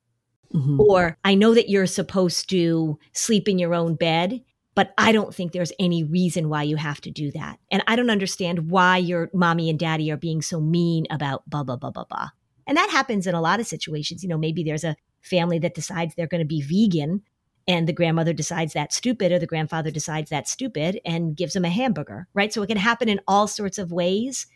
Mm-hmm. 0.55 0.81
Or 0.81 1.17
I 1.25 1.35
know 1.35 1.55
that 1.55 1.69
you're 1.69 1.87
supposed 1.87 2.51
to 2.51 2.99
sleep 3.13 3.49
in 3.49 3.59
your 3.59 3.75
own 3.75 3.95
bed, 3.95 4.43
but 4.75 4.93
I 4.99 5.13
don't 5.13 5.35
think 5.35 5.53
there's 5.53 5.73
any 5.79 6.05
reason 6.05 6.49
why 6.49 6.65
you 6.65 6.77
have 6.77 7.01
to 7.03 7.11
do 7.11 7.31
that. 7.33 7.59
And 7.71 7.83
I 7.87 7.97
don't 7.97 8.11
understand 8.11 8.71
why 8.71 8.97
your 8.97 9.31
mommy 9.33 9.71
and 9.71 9.79
daddy 9.79 10.11
are 10.11 10.17
being 10.17 10.43
so 10.43 10.61
mean 10.61 11.07
about 11.11 11.49
blah, 11.49 11.63
blah, 11.63 11.77
blah, 11.77 11.91
blah, 11.91 12.05
blah. 12.05 12.29
And 12.67 12.77
that 12.77 12.91
happens 12.91 13.27
in 13.27 13.35
a 13.35 13.41
lot 13.41 13.61
of 13.61 13.67
situations. 13.67 14.23
You 14.23 14.29
know, 14.29 14.39
maybe 14.39 14.63
there's 14.63 14.85
a 14.85 14.97
family 15.21 15.59
that 15.61 15.75
decides 15.75 16.15
they're 16.15 16.27
going 16.27 16.43
to 16.43 16.47
be 16.47 16.63
vegan 16.63 17.23
and 17.69 17.87
the 17.87 17.93
grandmother 17.93 18.33
decides 18.33 18.73
that's 18.73 18.97
stupid 18.97 19.33
or 19.33 19.39
the 19.39 19.47
grandfather 19.47 19.91
decides 19.91 20.31
that's 20.31 20.51
stupid 20.51 21.01
and 21.05 21.37
gives 21.37 21.53
them 21.53 21.65
a 21.65 21.71
hamburger, 21.71 22.27
right? 22.35 22.53
So 22.53 22.63
it 22.63 22.69
can 22.69 22.77
happen 22.77 23.09
in 23.09 23.21
all 23.29 23.47
sorts 23.47 23.79
of 23.79 23.93
ways. 23.93 24.47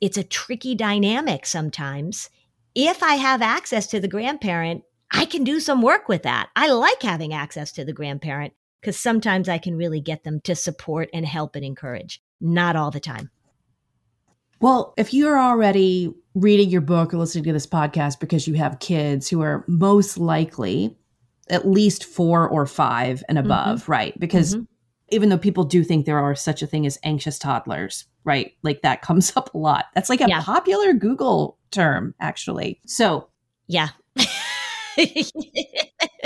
It's 0.00 0.18
a 0.18 0.24
tricky 0.24 0.74
dynamic 0.74 1.46
sometimes. 1.46 2.28
If 2.78 3.02
I 3.02 3.14
have 3.14 3.40
access 3.40 3.86
to 3.86 4.00
the 4.00 4.06
grandparent, 4.06 4.82
I 5.10 5.24
can 5.24 5.44
do 5.44 5.60
some 5.60 5.80
work 5.80 6.10
with 6.10 6.24
that. 6.24 6.50
I 6.54 6.68
like 6.68 7.00
having 7.00 7.32
access 7.32 7.72
to 7.72 7.86
the 7.86 7.94
grandparent 7.94 8.52
because 8.82 8.98
sometimes 8.98 9.48
I 9.48 9.56
can 9.56 9.78
really 9.78 9.98
get 9.98 10.24
them 10.24 10.40
to 10.42 10.54
support 10.54 11.08
and 11.14 11.24
help 11.24 11.56
and 11.56 11.64
encourage. 11.64 12.20
Not 12.38 12.76
all 12.76 12.90
the 12.90 13.00
time. 13.00 13.30
Well, 14.60 14.92
if 14.98 15.14
you're 15.14 15.40
already 15.40 16.12
reading 16.34 16.68
your 16.68 16.82
book 16.82 17.14
or 17.14 17.16
listening 17.16 17.44
to 17.44 17.54
this 17.54 17.66
podcast 17.66 18.20
because 18.20 18.46
you 18.46 18.54
have 18.54 18.78
kids 18.78 19.30
who 19.30 19.40
are 19.40 19.64
most 19.66 20.18
likely 20.18 20.98
at 21.48 21.66
least 21.66 22.04
four 22.04 22.46
or 22.46 22.66
five 22.66 23.24
and 23.26 23.38
mm-hmm. 23.38 23.46
above, 23.46 23.82
mm-hmm. 23.84 23.92
right? 23.92 24.20
Because 24.20 24.54
mm-hmm. 24.54 24.64
Even 25.10 25.28
though 25.28 25.38
people 25.38 25.64
do 25.64 25.84
think 25.84 26.04
there 26.04 26.18
are 26.18 26.34
such 26.34 26.62
a 26.62 26.66
thing 26.66 26.86
as 26.86 26.98
anxious 27.04 27.38
toddlers, 27.38 28.06
right? 28.24 28.52
Like 28.62 28.82
that 28.82 29.02
comes 29.02 29.36
up 29.36 29.54
a 29.54 29.58
lot. 29.58 29.86
That's 29.94 30.10
like 30.10 30.20
a 30.20 30.28
yeah. 30.28 30.42
popular 30.42 30.92
Google 30.92 31.58
term, 31.70 32.14
actually. 32.20 32.80
So, 32.86 33.28
yeah. 33.66 33.88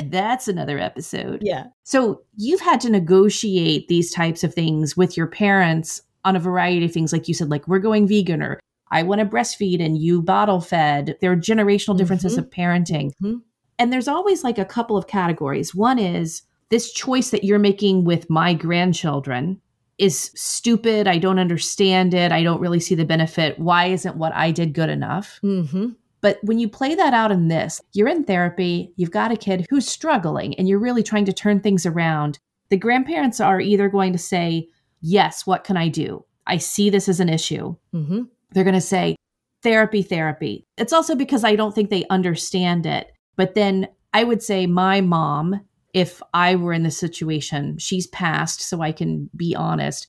That's 0.03 0.49
another 0.49 0.79
episode. 0.79 1.43
Yeah. 1.43 1.67
So, 1.83 2.23
you've 2.37 2.61
had 2.61 2.81
to 2.83 2.91
negotiate 2.91 3.89
these 3.89 4.13
types 4.13 4.45
of 4.45 4.55
things 4.55 4.97
with 4.97 5.17
your 5.17 5.27
parents 5.27 6.03
on 6.25 6.37
a 6.37 6.41
variety 6.41 6.85
of 6.85 6.93
things. 6.93 7.13
Like 7.13 7.29
you 7.29 7.35
said, 7.35 7.51
like 7.51 7.67
we're 7.67 7.79
going 7.79 8.07
vegan 8.07 8.43
or 8.43 8.61
I 8.91 9.03
want 9.03 9.21
to 9.21 9.27
breastfeed 9.27 9.85
and 9.85 9.99
you 9.99 10.21
bottle 10.23 10.61
fed. 10.61 11.17
There 11.21 11.33
are 11.33 11.37
generational 11.37 11.97
differences 11.97 12.33
mm-hmm. 12.37 12.45
of 12.45 12.51
parenting. 12.51 13.13
Mm-hmm. 13.23 13.39
And 13.79 13.93
there's 13.93 14.09
always 14.09 14.45
like 14.45 14.59
a 14.59 14.65
couple 14.65 14.97
of 14.97 15.07
categories. 15.07 15.75
One 15.75 15.99
is 15.99 16.43
this 16.71 16.93
choice 16.93 17.31
that 17.31 17.45
you're 17.45 17.59
making 17.59 18.05
with 18.05 18.31
my 18.31 18.55
grandchildren 18.55 19.61
is 19.99 20.31
stupid. 20.35 21.07
I 21.07 21.19
don't 21.19 21.39
understand 21.39 22.15
it. 22.15 22.33
I 22.33 22.43
don't 22.43 22.61
really 22.61 22.81
see 22.81 22.95
the 22.95 23.05
benefit. 23.05 23.59
Why 23.59 23.87
isn't 23.87 24.17
what 24.17 24.35
I 24.35 24.51
did 24.51 24.73
good 24.73 24.89
enough? 24.89 25.39
Mm-hmm. 25.43 25.89
But 26.23 26.39
when 26.43 26.59
you 26.59 26.69
play 26.69 26.95
that 26.95 27.13
out 27.13 27.33
in 27.33 27.49
this, 27.49 27.81
you're 27.93 28.09
in 28.09 28.25
therapy, 28.25 28.93
you've 28.97 29.11
got 29.11 29.33
a 29.33 29.37
kid 29.37 29.67
who's 29.71 29.87
struggling, 29.89 30.55
and 30.59 30.69
you're 30.69 30.79
really 30.79 31.03
trying 31.03 31.25
to 31.27 31.33
turn 31.33 31.61
things 31.61 31.87
around. 31.87 32.39
The 32.69 32.77
grandparents 32.77 33.41
are 33.41 33.61
either 33.61 33.89
going 33.89 34.13
to 34.13 34.19
say, 34.19 34.69
yes, 35.01 35.47
what 35.47 35.65
can 35.65 35.77
I 35.77 35.89
do? 35.89 36.25
I 36.47 36.59
see 36.59 36.91
this 36.91 37.09
as 37.09 37.21
an 37.21 37.29
issue. 37.29 37.75
Mm-hmm. 37.95 38.23
They're 38.53 38.65
going 38.65 38.75
to 38.75 38.81
say, 38.81 39.17
therapy, 39.63 40.03
therapy. 40.03 40.67
It's 40.77 40.93
also 40.93 41.15
because 41.15 41.45
I 41.45 41.57
don't 41.57 41.75
think 41.75 41.91
they 41.91 42.07
understand 42.11 42.87
it. 42.87 43.13
But 43.37 43.55
then 43.55 43.89
I 44.13 44.25
would 44.25 44.43
say, 44.43 44.67
my 44.67 45.01
mom, 45.01 45.61
if 45.93 46.23
I 46.33 46.57
were 46.57 46.73
in 46.73 46.83
this 46.83 46.99
situation, 46.99 47.79
she's 47.79 48.07
passed, 48.07 48.61
so 48.61 48.81
I 48.81 48.93
can 48.93 49.31
be 49.35 49.55
honest. 49.55 50.09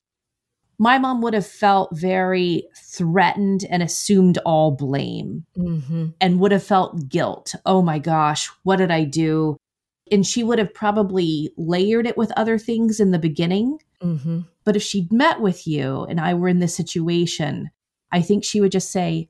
my 0.78 0.98
mom 0.98 1.20
would 1.20 1.34
have 1.34 1.46
felt 1.46 1.90
very 1.96 2.66
threatened 2.76 3.64
and 3.70 3.82
assumed 3.82 4.38
all 4.38 4.72
blame 4.72 5.44
mm-hmm. 5.56 6.06
and 6.20 6.40
would 6.40 6.50
have 6.50 6.62
felt 6.64 7.08
guilt. 7.08 7.54
Oh 7.64 7.82
my 7.82 7.98
gosh, 8.00 8.50
what 8.64 8.76
did 8.76 8.90
I 8.90 9.04
do? 9.04 9.56
And 10.10 10.26
she 10.26 10.42
would 10.42 10.58
have 10.58 10.74
probably 10.74 11.52
layered 11.56 12.06
it 12.06 12.16
with 12.16 12.32
other 12.36 12.58
things 12.58 12.98
in 12.98 13.12
the 13.12 13.18
beginning. 13.18 13.78
Mm-hmm. 14.02 14.40
But 14.64 14.74
if 14.74 14.82
she'd 14.82 15.12
met 15.12 15.40
with 15.40 15.66
you 15.66 16.04
and 16.04 16.18
I 16.20 16.34
were 16.34 16.48
in 16.48 16.58
this 16.58 16.74
situation, 16.74 17.70
I 18.10 18.20
think 18.20 18.42
she 18.42 18.60
would 18.60 18.72
just 18.72 18.90
say, 18.90 19.28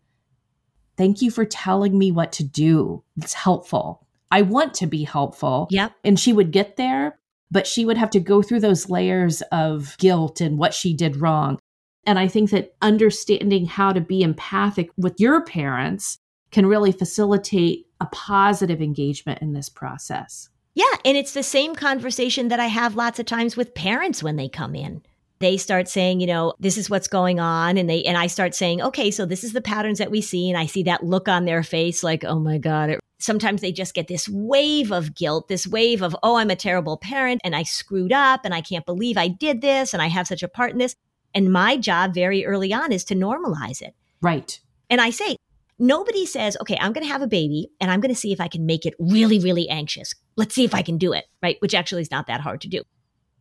Thank 0.96 1.22
you 1.22 1.30
for 1.30 1.44
telling 1.44 1.98
me 1.98 2.12
what 2.12 2.32
to 2.32 2.44
do. 2.44 3.02
It's 3.16 3.32
helpful. 3.34 4.06
I 4.32 4.40
want 4.42 4.72
to 4.74 4.86
be 4.86 5.04
helpful. 5.04 5.68
Yep. 5.70 5.92
And 6.02 6.18
she 6.18 6.32
would 6.32 6.50
get 6.52 6.76
there, 6.76 7.18
but 7.50 7.66
she 7.66 7.84
would 7.84 7.98
have 7.98 8.10
to 8.10 8.20
go 8.20 8.40
through 8.40 8.60
those 8.60 8.88
layers 8.88 9.42
of 9.52 9.94
guilt 9.98 10.40
and 10.40 10.58
what 10.58 10.72
she 10.72 10.94
did 10.94 11.16
wrong. 11.16 11.58
And 12.06 12.18
I 12.18 12.28
think 12.28 12.50
that 12.50 12.74
understanding 12.80 13.66
how 13.66 13.92
to 13.92 14.00
be 14.00 14.22
empathic 14.22 14.90
with 14.96 15.20
your 15.20 15.44
parents 15.44 16.18
can 16.50 16.64
really 16.64 16.92
facilitate 16.92 17.86
a 18.00 18.06
positive 18.06 18.80
engagement 18.80 19.42
in 19.42 19.52
this 19.52 19.68
process. 19.68 20.48
Yeah. 20.74 20.84
And 21.04 21.16
it's 21.16 21.34
the 21.34 21.42
same 21.42 21.74
conversation 21.74 22.48
that 22.48 22.58
I 22.58 22.66
have 22.66 22.96
lots 22.96 23.18
of 23.18 23.26
times 23.26 23.54
with 23.54 23.74
parents 23.74 24.22
when 24.22 24.36
they 24.36 24.48
come 24.48 24.74
in. 24.74 25.02
They 25.40 25.58
start 25.58 25.88
saying, 25.88 26.20
you 26.20 26.26
know, 26.26 26.54
this 26.58 26.78
is 26.78 26.88
what's 26.88 27.08
going 27.08 27.38
on. 27.38 27.76
And 27.76 27.90
they, 27.90 28.02
and 28.04 28.16
I 28.16 28.28
start 28.28 28.54
saying, 28.54 28.80
okay, 28.80 29.10
so 29.10 29.26
this 29.26 29.44
is 29.44 29.52
the 29.52 29.60
patterns 29.60 29.98
that 29.98 30.10
we 30.10 30.22
see. 30.22 30.48
And 30.48 30.58
I 30.58 30.66
see 30.66 30.84
that 30.84 31.04
look 31.04 31.28
on 31.28 31.44
their 31.44 31.62
face 31.62 32.02
like, 32.02 32.24
oh 32.24 32.38
my 32.38 32.56
God, 32.58 32.90
it 32.90 33.00
sometimes 33.22 33.60
they 33.60 33.72
just 33.72 33.94
get 33.94 34.08
this 34.08 34.28
wave 34.28 34.92
of 34.92 35.14
guilt, 35.14 35.48
this 35.48 35.66
wave 35.66 36.02
of, 36.02 36.16
oh, 36.22 36.36
I'm 36.36 36.50
a 36.50 36.56
terrible 36.56 36.96
parent 36.96 37.40
and 37.44 37.54
I 37.54 37.62
screwed 37.62 38.12
up 38.12 38.40
and 38.44 38.54
I 38.54 38.60
can't 38.60 38.86
believe 38.86 39.16
I 39.16 39.28
did 39.28 39.60
this 39.60 39.94
and 39.94 40.02
I 40.02 40.08
have 40.08 40.26
such 40.26 40.42
a 40.42 40.48
part 40.48 40.72
in 40.72 40.78
this. 40.78 40.96
And 41.34 41.52
my 41.52 41.76
job 41.76 42.14
very 42.14 42.44
early 42.44 42.72
on 42.72 42.92
is 42.92 43.04
to 43.04 43.14
normalize 43.14 43.80
it. 43.80 43.94
Right. 44.20 44.58
And 44.90 45.00
I 45.00 45.10
say, 45.10 45.36
nobody 45.78 46.26
says, 46.26 46.56
okay, 46.60 46.76
I'm 46.80 46.92
going 46.92 47.06
to 47.06 47.12
have 47.12 47.22
a 47.22 47.26
baby 47.26 47.70
and 47.80 47.90
I'm 47.90 48.00
going 48.00 48.14
to 48.14 48.20
see 48.20 48.32
if 48.32 48.40
I 48.40 48.48
can 48.48 48.66
make 48.66 48.84
it 48.84 48.94
really, 48.98 49.38
really 49.38 49.68
anxious. 49.68 50.14
Let's 50.36 50.54
see 50.54 50.64
if 50.64 50.74
I 50.74 50.82
can 50.82 50.98
do 50.98 51.12
it. 51.12 51.24
Right. 51.42 51.56
Which 51.60 51.74
actually 51.74 52.02
is 52.02 52.10
not 52.10 52.26
that 52.26 52.40
hard 52.40 52.60
to 52.62 52.68
do. 52.68 52.82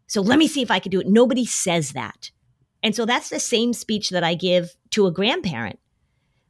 So 0.08 0.22
let 0.22 0.40
me 0.40 0.48
see 0.48 0.62
if 0.62 0.72
I 0.72 0.80
can 0.80 0.92
do 0.92 1.00
it. 1.00 1.08
Nobody 1.08 1.46
says 1.46 1.94
that. 1.94 2.32
And 2.84 2.96
so 2.96 3.06
that's 3.06 3.30
the 3.30 3.40
same 3.40 3.74
speech 3.74 4.10
that 4.10 4.24
I 4.24 4.34
give 4.34 4.76
to 4.92 5.08
a 5.08 5.12
grandparent. 5.12 5.80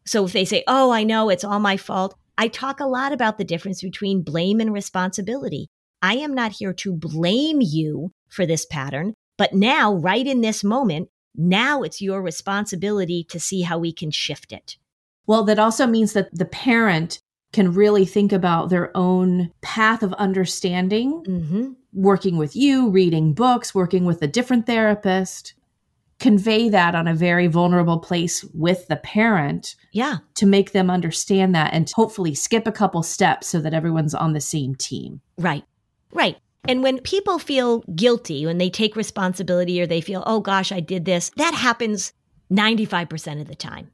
So 0.06 0.26
if 0.26 0.34
they 0.34 0.46
say, 0.46 0.64
oh, 0.68 0.92
I 0.92 1.04
know 1.04 1.30
it's 1.30 1.44
all 1.44 1.60
my 1.60 1.78
fault, 1.78 2.16
I 2.42 2.48
talk 2.48 2.80
a 2.80 2.88
lot 2.88 3.14
about 3.14 3.38
the 3.38 3.44
difference 3.44 3.84
between 3.84 4.24
blame 4.24 4.60
and 4.60 4.74
responsibility. 4.74 5.68
I 6.02 6.16
am 6.16 6.34
not 6.34 6.54
here 6.54 6.74
to 6.74 6.92
blame 6.92 7.60
you 7.62 8.14
for 8.30 8.48
this 8.48 8.66
pattern, 8.66 9.14
but 9.38 9.54
now, 9.54 9.94
right 9.94 10.26
in 10.26 10.42
this 10.42 10.64
moment, 10.64 11.10
now 11.36 11.84
it's 11.84 12.02
your 12.02 12.20
responsibility 12.20 13.24
to 13.30 13.40
see 13.40 13.62
how 13.62 13.78
we 13.78 13.94
can 13.94 14.10
shift 14.10 14.52
it. 14.52 14.78
Well, 15.28 15.44
that 15.44 15.60
also 15.60 15.86
means 15.86 16.14
that 16.14 16.30
the 16.34 16.46
parent 16.46 17.20
can 17.54 17.74
really 17.74 18.06
think 18.06 18.34
about 18.34 18.72
their 18.72 18.90
own 18.98 19.52
path 19.62 20.02
of 20.02 20.12
understanding, 20.14 21.24
mm-hmm. 21.24 21.74
working 21.94 22.38
with 22.38 22.56
you, 22.56 22.90
reading 22.90 23.36
books, 23.36 23.76
working 23.76 24.04
with 24.04 24.20
a 24.24 24.28
different 24.28 24.66
therapist 24.66 25.54
convey 26.22 26.70
that 26.70 26.94
on 26.94 27.08
a 27.08 27.16
very 27.16 27.48
vulnerable 27.48 27.98
place 28.00 28.44
with 28.54 28.88
the 28.88 28.96
parent. 28.96 29.76
Yeah. 29.92 30.18
To 30.36 30.46
make 30.46 30.72
them 30.72 30.90
understand 30.90 31.54
that 31.56 31.74
and 31.74 31.92
hopefully 31.94 32.36
skip 32.36 32.68
a 32.68 32.72
couple 32.72 33.04
steps 33.04 33.48
so 33.48 33.60
that 33.60 33.74
everyone's 33.74 34.14
on 34.14 34.34
the 34.34 34.40
same 34.40 34.76
team. 34.76 35.20
Right. 35.38 35.66
Right. 36.14 36.38
And 36.68 36.84
when 36.84 37.00
people 37.00 37.40
feel 37.40 37.80
guilty, 37.96 38.46
when 38.46 38.60
they 38.60 38.70
take 38.70 38.96
responsibility 38.96 39.82
or 39.82 39.88
they 39.88 40.00
feel, 40.00 40.24
oh 40.28 40.42
gosh, 40.42 40.72
I 40.72 40.80
did 40.80 41.06
this, 41.06 41.32
that 41.38 41.56
happens 41.56 42.14
95% 42.52 43.42
of 43.42 43.48
the 43.48 43.56
time, 43.56 43.90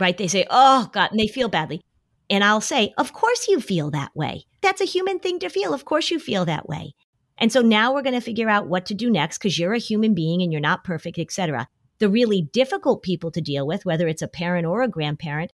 right? 0.00 0.18
They 0.18 0.26
say, 0.26 0.44
oh 0.50 0.90
God, 0.92 1.12
and 1.12 1.20
they 1.20 1.28
feel 1.28 1.48
badly. 1.48 1.80
And 2.28 2.42
I'll 2.42 2.60
say, 2.60 2.92
of 2.98 3.12
course 3.12 3.46
you 3.46 3.60
feel 3.60 3.92
that 3.92 4.10
way. 4.16 4.46
That's 4.62 4.80
a 4.80 4.86
human 4.86 5.20
thing 5.20 5.38
to 5.40 5.48
feel. 5.48 5.72
Of 5.72 5.84
course 5.84 6.10
you 6.10 6.18
feel 6.18 6.44
that 6.46 6.68
way. 6.68 6.94
And 7.42 7.50
so 7.50 7.60
now 7.60 7.92
we're 7.92 8.02
going 8.02 8.14
to 8.14 8.20
figure 8.20 8.48
out 8.48 8.68
what 8.68 8.86
to 8.86 8.94
do 8.94 9.10
next 9.10 9.38
because 9.38 9.58
you're 9.58 9.72
a 9.72 9.78
human 9.78 10.14
being 10.14 10.42
and 10.42 10.52
you're 10.52 10.60
not 10.60 10.84
perfect, 10.84 11.18
etc. 11.18 11.66
The 11.98 12.08
really 12.08 12.40
difficult 12.40 13.02
people 13.02 13.32
to 13.32 13.40
deal 13.40 13.66
with, 13.66 13.84
whether 13.84 14.06
it's 14.06 14.22
a 14.22 14.28
parent 14.28 14.64
or 14.64 14.80
a 14.80 14.88
grandparent, 14.88 15.52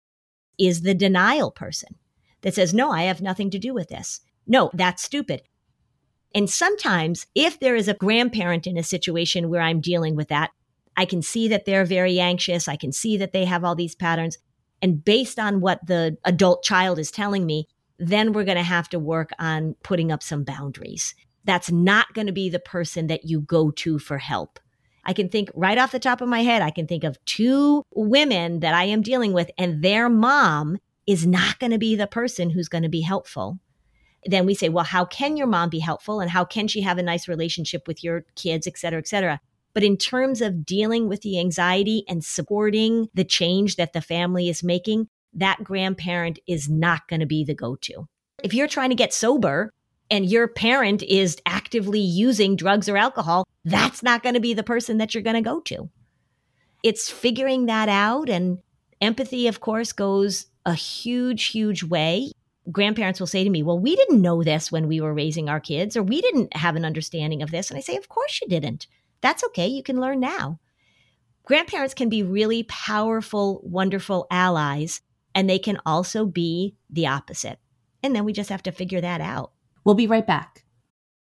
is 0.58 0.82
the 0.82 0.94
denial 0.94 1.52
person 1.52 1.94
that 2.40 2.54
says, 2.54 2.74
no, 2.74 2.90
I 2.90 3.02
have 3.02 3.22
nothing 3.22 3.50
to 3.50 3.60
do 3.60 3.72
with 3.72 3.86
this. 3.86 4.20
No, 4.48 4.68
that's 4.74 5.04
stupid. 5.04 5.42
And 6.34 6.50
sometimes 6.50 7.28
if 7.36 7.60
there 7.60 7.76
is 7.76 7.86
a 7.86 7.94
grandparent 7.94 8.66
in 8.66 8.76
a 8.76 8.82
situation 8.82 9.48
where 9.48 9.62
I'm 9.62 9.80
dealing 9.80 10.16
with 10.16 10.26
that, 10.26 10.50
I 10.96 11.04
can 11.04 11.22
see 11.22 11.46
that 11.46 11.66
they're 11.66 11.84
very 11.84 12.18
anxious. 12.18 12.66
I 12.66 12.74
can 12.74 12.90
see 12.90 13.16
that 13.18 13.32
they 13.32 13.44
have 13.44 13.62
all 13.62 13.76
these 13.76 13.94
patterns. 13.94 14.38
And 14.82 15.04
based 15.04 15.38
on 15.38 15.60
what 15.60 15.86
the 15.86 16.18
adult 16.24 16.64
child 16.64 16.98
is 16.98 17.12
telling 17.12 17.46
me, 17.46 17.68
then 18.00 18.32
we're 18.32 18.44
going 18.44 18.56
to 18.56 18.64
have 18.64 18.88
to 18.88 18.98
work 18.98 19.30
on 19.38 19.76
putting 19.84 20.10
up 20.10 20.24
some 20.24 20.42
boundaries 20.42 21.14
that's 21.46 21.70
not 21.70 22.12
going 22.12 22.26
to 22.26 22.32
be 22.32 22.48
the 22.48 22.58
person 22.58 23.06
that 23.06 23.24
you 23.24 23.40
go 23.40 23.70
to 23.70 23.98
for 23.98 24.18
help. 24.18 24.58
I 25.04 25.12
can 25.12 25.28
think 25.28 25.50
right 25.54 25.78
off 25.78 25.92
the 25.92 25.98
top 25.98 26.20
of 26.20 26.28
my 26.28 26.42
head, 26.42 26.62
I 26.62 26.70
can 26.70 26.86
think 26.86 27.04
of 27.04 27.24
two 27.24 27.84
women 27.94 28.60
that 28.60 28.74
I 28.74 28.84
am 28.84 29.02
dealing 29.02 29.32
with, 29.32 29.50
and 29.56 29.82
their 29.82 30.08
mom 30.08 30.78
is 31.06 31.24
not 31.24 31.60
going 31.60 31.70
to 31.70 31.78
be 31.78 31.94
the 31.94 32.08
person 32.08 32.50
who's 32.50 32.68
going 32.68 32.82
to 32.82 32.88
be 32.88 33.02
helpful. 33.02 33.60
Then 34.24 34.44
we 34.44 34.54
say, 34.54 34.68
well, 34.68 34.84
how 34.84 35.04
can 35.04 35.36
your 35.36 35.46
mom 35.46 35.70
be 35.70 35.78
helpful? 35.78 36.18
And 36.18 36.28
how 36.28 36.44
can 36.44 36.66
she 36.66 36.80
have 36.80 36.98
a 36.98 37.02
nice 37.02 37.28
relationship 37.28 37.86
with 37.86 38.02
your 38.02 38.24
kids, 38.34 38.66
et 38.66 38.76
cetera, 38.76 38.98
et 38.98 39.06
cetera? 39.06 39.40
But 39.72 39.84
in 39.84 39.96
terms 39.96 40.40
of 40.40 40.66
dealing 40.66 41.08
with 41.08 41.20
the 41.20 41.38
anxiety 41.38 42.02
and 42.08 42.24
supporting 42.24 43.08
the 43.14 43.24
change 43.24 43.76
that 43.76 43.92
the 43.92 44.00
family 44.00 44.48
is 44.48 44.64
making, 44.64 45.06
that 45.34 45.62
grandparent 45.62 46.40
is 46.48 46.68
not 46.68 47.06
going 47.06 47.20
to 47.20 47.26
be 47.26 47.44
the 47.44 47.54
go 47.54 47.76
to. 47.82 48.08
If 48.42 48.52
you're 48.52 48.66
trying 48.66 48.90
to 48.90 48.96
get 48.96 49.14
sober, 49.14 49.72
and 50.10 50.26
your 50.26 50.48
parent 50.48 51.02
is 51.02 51.36
actively 51.46 52.00
using 52.00 52.56
drugs 52.56 52.88
or 52.88 52.96
alcohol, 52.96 53.46
that's 53.64 54.02
not 54.02 54.22
going 54.22 54.34
to 54.34 54.40
be 54.40 54.54
the 54.54 54.62
person 54.62 54.98
that 54.98 55.14
you're 55.14 55.22
going 55.22 55.34
to 55.34 55.42
go 55.42 55.60
to. 55.60 55.90
It's 56.82 57.10
figuring 57.10 57.66
that 57.66 57.88
out. 57.88 58.28
And 58.28 58.58
empathy, 59.00 59.48
of 59.48 59.60
course, 59.60 59.92
goes 59.92 60.46
a 60.64 60.74
huge, 60.74 61.46
huge 61.46 61.82
way. 61.82 62.30
Grandparents 62.70 63.20
will 63.20 63.26
say 63.26 63.44
to 63.44 63.50
me, 63.50 63.62
Well, 63.62 63.78
we 63.78 63.96
didn't 63.96 64.22
know 64.22 64.42
this 64.42 64.70
when 64.70 64.88
we 64.88 65.00
were 65.00 65.14
raising 65.14 65.48
our 65.48 65.60
kids, 65.60 65.96
or 65.96 66.02
we 66.02 66.20
didn't 66.20 66.56
have 66.56 66.76
an 66.76 66.84
understanding 66.84 67.42
of 67.42 67.50
this. 67.50 67.70
And 67.70 67.78
I 67.78 67.80
say, 67.80 67.96
Of 67.96 68.08
course 68.08 68.40
you 68.40 68.48
didn't. 68.48 68.86
That's 69.20 69.44
okay. 69.44 69.66
You 69.66 69.82
can 69.82 70.00
learn 70.00 70.20
now. 70.20 70.60
Grandparents 71.44 71.94
can 71.94 72.08
be 72.08 72.24
really 72.24 72.64
powerful, 72.64 73.60
wonderful 73.62 74.26
allies, 74.30 75.00
and 75.34 75.48
they 75.48 75.60
can 75.60 75.78
also 75.86 76.26
be 76.26 76.74
the 76.90 77.06
opposite. 77.06 77.60
And 78.02 78.14
then 78.14 78.24
we 78.24 78.32
just 78.32 78.50
have 78.50 78.64
to 78.64 78.72
figure 78.72 79.00
that 79.00 79.20
out. 79.20 79.52
We'll 79.86 79.94
be 79.94 80.08
right 80.08 80.26
back. 80.26 80.64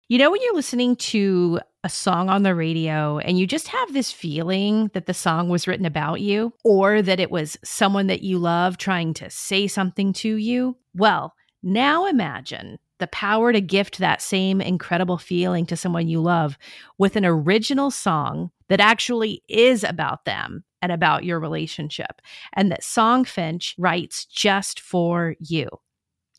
You 0.08 0.18
know, 0.18 0.32
when 0.32 0.42
you're 0.42 0.56
listening 0.56 0.96
to 0.96 1.60
a 1.84 1.88
song 1.88 2.28
on 2.28 2.42
the 2.42 2.52
radio 2.52 3.18
and 3.18 3.38
you 3.38 3.46
just 3.46 3.68
have 3.68 3.92
this 3.92 4.10
feeling 4.10 4.90
that 4.92 5.06
the 5.06 5.14
song 5.14 5.48
was 5.48 5.68
written 5.68 5.86
about 5.86 6.20
you 6.20 6.52
or 6.64 7.00
that 7.00 7.20
it 7.20 7.30
was 7.30 7.56
someone 7.62 8.08
that 8.08 8.22
you 8.22 8.38
love 8.38 8.76
trying 8.76 9.14
to 9.14 9.30
say 9.30 9.68
something 9.68 10.12
to 10.14 10.34
you? 10.34 10.76
Well, 10.96 11.32
now 11.62 12.06
imagine 12.06 12.80
the 12.98 13.06
power 13.06 13.52
to 13.52 13.60
gift 13.60 13.98
that 13.98 14.20
same 14.20 14.60
incredible 14.60 15.16
feeling 15.16 15.64
to 15.66 15.76
someone 15.76 16.08
you 16.08 16.20
love 16.20 16.58
with 16.98 17.14
an 17.14 17.24
original 17.24 17.92
song 17.92 18.50
that 18.68 18.80
actually 18.80 19.44
is 19.48 19.84
about 19.84 20.24
them 20.24 20.64
and 20.82 20.90
about 20.90 21.24
your 21.24 21.38
relationship, 21.38 22.20
and 22.54 22.72
that 22.72 22.82
Songfinch 22.82 23.74
writes 23.78 24.24
just 24.24 24.80
for 24.80 25.36
you. 25.38 25.68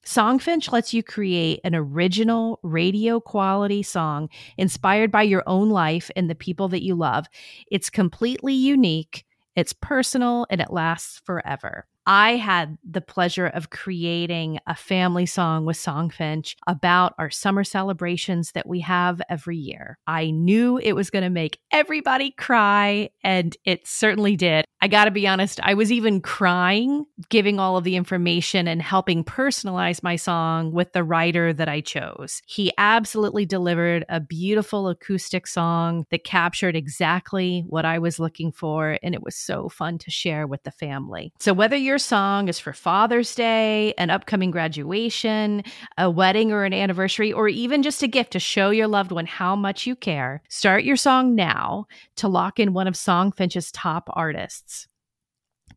Songfinch 0.05 0.71
lets 0.71 0.93
you 0.93 1.03
create 1.03 1.59
an 1.63 1.75
original 1.75 2.59
radio 2.63 3.19
quality 3.19 3.83
song 3.83 4.29
inspired 4.57 5.11
by 5.11 5.23
your 5.23 5.43
own 5.45 5.69
life 5.69 6.09
and 6.15 6.29
the 6.29 6.35
people 6.35 6.67
that 6.69 6.83
you 6.83 6.95
love. 6.95 7.27
It's 7.69 7.89
completely 7.89 8.53
unique, 8.53 9.25
it's 9.55 9.73
personal, 9.73 10.47
and 10.49 10.59
it 10.59 10.71
lasts 10.71 11.21
forever. 11.23 11.85
I 12.11 12.35
had 12.35 12.77
the 12.83 12.99
pleasure 12.99 13.47
of 13.47 13.69
creating 13.69 14.59
a 14.67 14.75
family 14.75 15.25
song 15.25 15.63
with 15.63 15.77
Songfinch 15.77 16.57
about 16.67 17.13
our 17.17 17.29
summer 17.29 17.63
celebrations 17.63 18.51
that 18.51 18.67
we 18.67 18.81
have 18.81 19.21
every 19.29 19.55
year. 19.55 19.97
I 20.05 20.31
knew 20.31 20.77
it 20.77 20.91
was 20.91 21.09
going 21.09 21.23
to 21.23 21.29
make 21.29 21.59
everybody 21.71 22.31
cry, 22.31 23.11
and 23.23 23.55
it 23.63 23.87
certainly 23.87 24.35
did. 24.35 24.65
I 24.81 24.89
got 24.89 25.05
to 25.05 25.11
be 25.11 25.25
honest, 25.25 25.61
I 25.63 25.75
was 25.75 25.89
even 25.89 26.19
crying 26.19 27.05
giving 27.29 27.59
all 27.59 27.77
of 27.77 27.85
the 27.85 27.95
information 27.95 28.67
and 28.67 28.81
helping 28.81 29.23
personalize 29.23 30.03
my 30.03 30.17
song 30.17 30.73
with 30.73 30.91
the 30.91 31.03
writer 31.03 31.53
that 31.53 31.69
I 31.69 31.79
chose. 31.79 32.41
He 32.45 32.73
absolutely 32.77 33.45
delivered 33.45 34.03
a 34.09 34.19
beautiful 34.19 34.89
acoustic 34.89 35.47
song 35.47 36.07
that 36.09 36.23
captured 36.23 36.75
exactly 36.75 37.63
what 37.69 37.85
I 37.85 37.99
was 37.99 38.19
looking 38.19 38.51
for, 38.51 38.97
and 39.01 39.13
it 39.13 39.23
was 39.23 39.35
so 39.35 39.69
fun 39.69 39.97
to 39.99 40.11
share 40.11 40.45
with 40.45 40.63
the 40.63 40.71
family. 40.71 41.31
So, 41.39 41.53
whether 41.53 41.77
you're 41.77 41.99
song 42.01 42.47
is 42.47 42.59
for 42.59 42.73
Father's 42.73 43.33
Day, 43.35 43.93
an 43.97 44.09
upcoming 44.09 44.51
graduation, 44.51 45.63
a 45.97 46.09
wedding 46.09 46.51
or 46.51 46.65
an 46.65 46.73
anniversary, 46.73 47.31
or 47.31 47.47
even 47.47 47.83
just 47.83 48.03
a 48.03 48.07
gift 48.07 48.31
to 48.31 48.39
show 48.39 48.69
your 48.69 48.87
loved 48.87 49.11
one 49.11 49.25
how 49.25 49.55
much 49.55 49.87
you 49.87 49.95
care, 49.95 50.41
start 50.49 50.83
your 50.83 50.97
song 50.97 51.35
now 51.35 51.85
to 52.17 52.27
lock 52.27 52.59
in 52.59 52.73
one 52.73 52.87
of 52.87 52.95
Songfinch's 52.95 53.71
top 53.71 54.09
artists. 54.13 54.87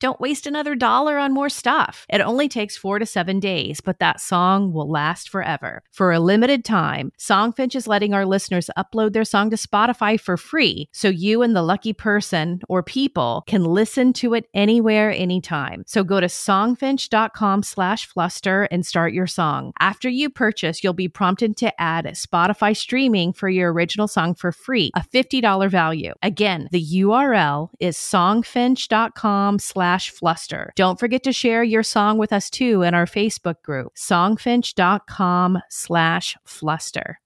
Don't 0.00 0.20
waste 0.20 0.46
another 0.46 0.74
dollar 0.74 1.18
on 1.18 1.32
more 1.32 1.48
stuff. 1.48 2.06
It 2.08 2.20
only 2.20 2.48
takes 2.48 2.76
four 2.76 2.98
to 2.98 3.06
seven 3.06 3.40
days, 3.40 3.80
but 3.80 3.98
that 3.98 4.20
song 4.20 4.72
will 4.72 4.90
last 4.90 5.28
forever. 5.28 5.82
For 5.90 6.12
a 6.12 6.20
limited 6.20 6.64
time, 6.64 7.12
Songfinch 7.18 7.74
is 7.74 7.86
letting 7.86 8.14
our 8.14 8.26
listeners 8.26 8.70
upload 8.76 9.12
their 9.12 9.24
song 9.24 9.50
to 9.50 9.56
Spotify 9.56 10.18
for 10.18 10.36
free, 10.36 10.88
so 10.92 11.08
you 11.08 11.42
and 11.42 11.54
the 11.54 11.62
lucky 11.62 11.92
person 11.92 12.60
or 12.68 12.82
people 12.82 13.44
can 13.46 13.64
listen 13.64 14.12
to 14.14 14.34
it 14.34 14.46
anywhere, 14.54 15.10
anytime. 15.12 15.84
So 15.86 16.04
go 16.04 16.20
to 16.20 16.26
songfinch.com 16.26 17.62
slash 17.62 18.06
fluster 18.06 18.64
and 18.64 18.84
start 18.86 19.12
your 19.12 19.26
song. 19.26 19.72
After 19.80 20.08
you 20.08 20.30
purchase, 20.30 20.82
you'll 20.82 20.92
be 20.92 21.08
prompted 21.08 21.56
to 21.58 21.80
add 21.80 22.04
Spotify 22.06 22.76
streaming 22.76 23.32
for 23.32 23.48
your 23.48 23.72
original 23.72 24.08
song 24.08 24.34
for 24.34 24.52
free, 24.52 24.90
a 24.94 25.00
$50 25.00 25.70
value. 25.70 26.12
Again, 26.22 26.68
the 26.70 26.84
URL 26.84 27.70
is 27.80 27.96
songfinch.com 27.96 29.58
slash 29.58 29.83
slash 29.84 30.10
fluster. 30.10 30.72
Don't 30.76 30.98
forget 30.98 31.22
to 31.24 31.32
share 31.32 31.62
your 31.62 31.82
song 31.82 32.16
with 32.16 32.32
us 32.32 32.48
too 32.48 32.80
in 32.80 32.94
our 32.94 33.04
Facebook 33.04 33.60
group, 33.62 33.92
songfinch.com 33.96 35.58
slash 35.68 36.36
fluster. 36.46 37.20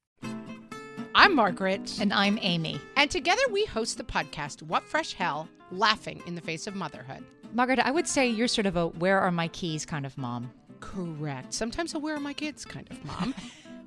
I'm 1.14 1.36
Margaret. 1.36 1.98
And 2.00 2.12
I'm 2.12 2.36
Amy. 2.42 2.80
And 2.96 3.08
together 3.10 3.42
we 3.52 3.64
host 3.64 3.96
the 3.96 4.02
podcast, 4.02 4.62
What 4.62 4.82
Fresh 4.82 5.12
Hell 5.14 5.48
Laughing 5.70 6.20
in 6.26 6.34
the 6.34 6.40
Face 6.40 6.66
of 6.66 6.74
Motherhood. 6.74 7.24
Margaret, 7.52 7.78
I 7.78 7.92
would 7.92 8.08
say 8.08 8.28
you're 8.28 8.48
sort 8.48 8.66
of 8.66 8.76
a 8.76 8.88
where 8.88 9.20
are 9.20 9.30
my 9.30 9.46
keys 9.48 9.86
kind 9.86 10.04
of 10.04 10.18
mom. 10.18 10.50
Correct. 10.80 11.54
Sometimes 11.54 11.94
a 11.94 12.00
where 12.00 12.16
are 12.16 12.20
my 12.20 12.32
kids 12.32 12.64
kind 12.64 12.88
of 12.90 13.04
mom. 13.04 13.34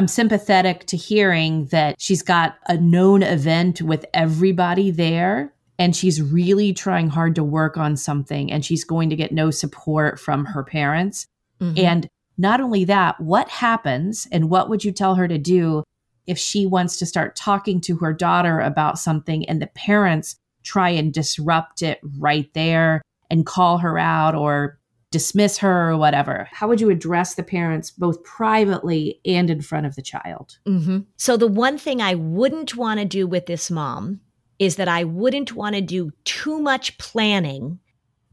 I'm 0.00 0.08
sympathetic 0.08 0.86
to 0.86 0.96
hearing 0.96 1.66
that 1.66 2.00
she's 2.00 2.22
got 2.22 2.56
a 2.66 2.78
known 2.78 3.22
event 3.22 3.82
with 3.82 4.06
everybody 4.14 4.90
there 4.90 5.52
and 5.78 5.94
she's 5.94 6.22
really 6.22 6.72
trying 6.72 7.10
hard 7.10 7.34
to 7.34 7.44
work 7.44 7.76
on 7.76 7.98
something 7.98 8.50
and 8.50 8.64
she's 8.64 8.82
going 8.82 9.10
to 9.10 9.16
get 9.16 9.30
no 9.30 9.50
support 9.50 10.18
from 10.18 10.46
her 10.46 10.64
parents. 10.64 11.26
Mm-hmm. 11.60 11.84
And 11.84 12.08
not 12.38 12.62
only 12.62 12.84
that, 12.84 13.20
what 13.20 13.50
happens 13.50 14.26
and 14.32 14.48
what 14.48 14.70
would 14.70 14.84
you 14.84 14.90
tell 14.90 15.16
her 15.16 15.28
to 15.28 15.36
do 15.36 15.84
if 16.26 16.38
she 16.38 16.64
wants 16.64 16.96
to 16.96 17.04
start 17.04 17.36
talking 17.36 17.78
to 17.82 17.96
her 17.96 18.14
daughter 18.14 18.58
about 18.58 18.98
something 18.98 19.46
and 19.50 19.60
the 19.60 19.66
parents 19.66 20.36
try 20.62 20.88
and 20.88 21.12
disrupt 21.12 21.82
it 21.82 22.00
right 22.18 22.48
there 22.54 23.02
and 23.28 23.44
call 23.44 23.76
her 23.76 23.98
out 23.98 24.34
or 24.34 24.79
dismiss 25.10 25.58
her 25.58 25.90
or 25.90 25.96
whatever? 25.96 26.48
How 26.52 26.68
would 26.68 26.80
you 26.80 26.90
address 26.90 27.34
the 27.34 27.42
parents 27.42 27.90
both 27.90 28.22
privately 28.22 29.20
and 29.24 29.50
in 29.50 29.60
front 29.60 29.86
of 29.86 29.96
the 29.96 30.02
child? 30.02 30.58
Mm-hmm. 30.66 31.00
So, 31.16 31.36
the 31.36 31.48
one 31.48 31.78
thing 31.78 32.00
I 32.00 32.14
wouldn't 32.14 32.76
want 32.76 33.00
to 33.00 33.06
do 33.06 33.26
with 33.26 33.46
this 33.46 33.70
mom 33.70 34.20
is 34.58 34.76
that 34.76 34.88
I 34.88 35.04
wouldn't 35.04 35.54
want 35.54 35.74
to 35.74 35.80
do 35.80 36.12
too 36.24 36.60
much 36.60 36.96
planning 36.98 37.80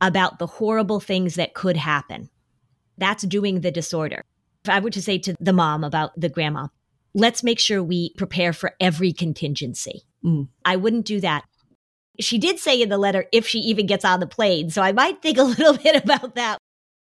about 0.01 0.39
the 0.39 0.45
horrible 0.45 0.99
things 0.99 1.35
that 1.35 1.53
could 1.53 1.77
happen. 1.77 2.29
That's 2.97 3.23
doing 3.23 3.61
the 3.61 3.71
disorder. 3.71 4.21
If 4.63 4.69
I 4.69 4.79
were 4.79 4.89
to 4.91 5.01
say 5.01 5.17
to 5.19 5.35
the 5.39 5.53
mom 5.53 5.83
about 5.83 6.19
the 6.19 6.29
grandma, 6.29 6.67
let's 7.13 7.43
make 7.43 7.59
sure 7.59 7.81
we 7.81 8.13
prepare 8.17 8.53
for 8.53 8.75
every 8.79 9.13
contingency. 9.13 10.03
Mm. 10.23 10.49
I 10.65 10.75
wouldn't 10.75 11.05
do 11.05 11.21
that. 11.21 11.45
She 12.19 12.37
did 12.37 12.59
say 12.59 12.81
in 12.81 12.89
the 12.89 12.97
letter 12.97 13.25
if 13.31 13.47
she 13.47 13.59
even 13.59 13.85
gets 13.85 14.03
on 14.03 14.19
the 14.19 14.27
plane. 14.27 14.69
So 14.69 14.81
I 14.81 14.91
might 14.91 15.21
think 15.21 15.37
a 15.37 15.43
little 15.43 15.77
bit 15.77 16.03
about 16.03 16.35
that 16.35 16.59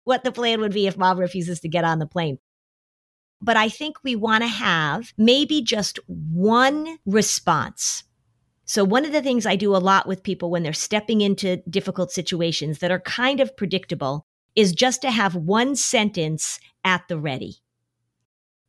what 0.10 0.24
the 0.24 0.32
plan 0.32 0.60
would 0.60 0.74
be 0.74 0.88
if 0.88 0.98
mom 0.98 1.20
refuses 1.20 1.60
to 1.60 1.70
get 1.70 1.86
on 1.86 2.00
the 2.00 2.08
plane. 2.08 2.40
But 3.42 3.58
I 3.58 3.70
think 3.70 3.98
we 4.04 4.16
want 4.16 4.42
to 4.44 4.48
have 4.48 5.14
maybe 5.20 5.62
just 5.62 6.00
one 6.08 6.98
response. 7.06 8.04
So, 8.66 8.84
one 8.84 9.06
of 9.06 9.12
the 9.12 9.22
things 9.22 9.46
I 9.46 9.56
do 9.56 9.76
a 9.76 9.78
lot 9.78 10.08
with 10.08 10.24
people 10.24 10.50
when 10.50 10.64
they're 10.64 10.74
stepping 10.74 11.22
into 11.22 11.58
difficult 11.70 12.12
situations 12.12 12.80
that 12.80 12.92
are 12.92 13.00
kind 13.00 13.40
of 13.40 13.56
predictable 13.56 14.26
is 14.56 14.74
just 14.74 15.04
to 15.04 15.12
have 15.12 15.36
one 15.36 15.76
sentence 15.76 16.60
at 16.84 17.08
the 17.08 17.20
ready. 17.20 17.58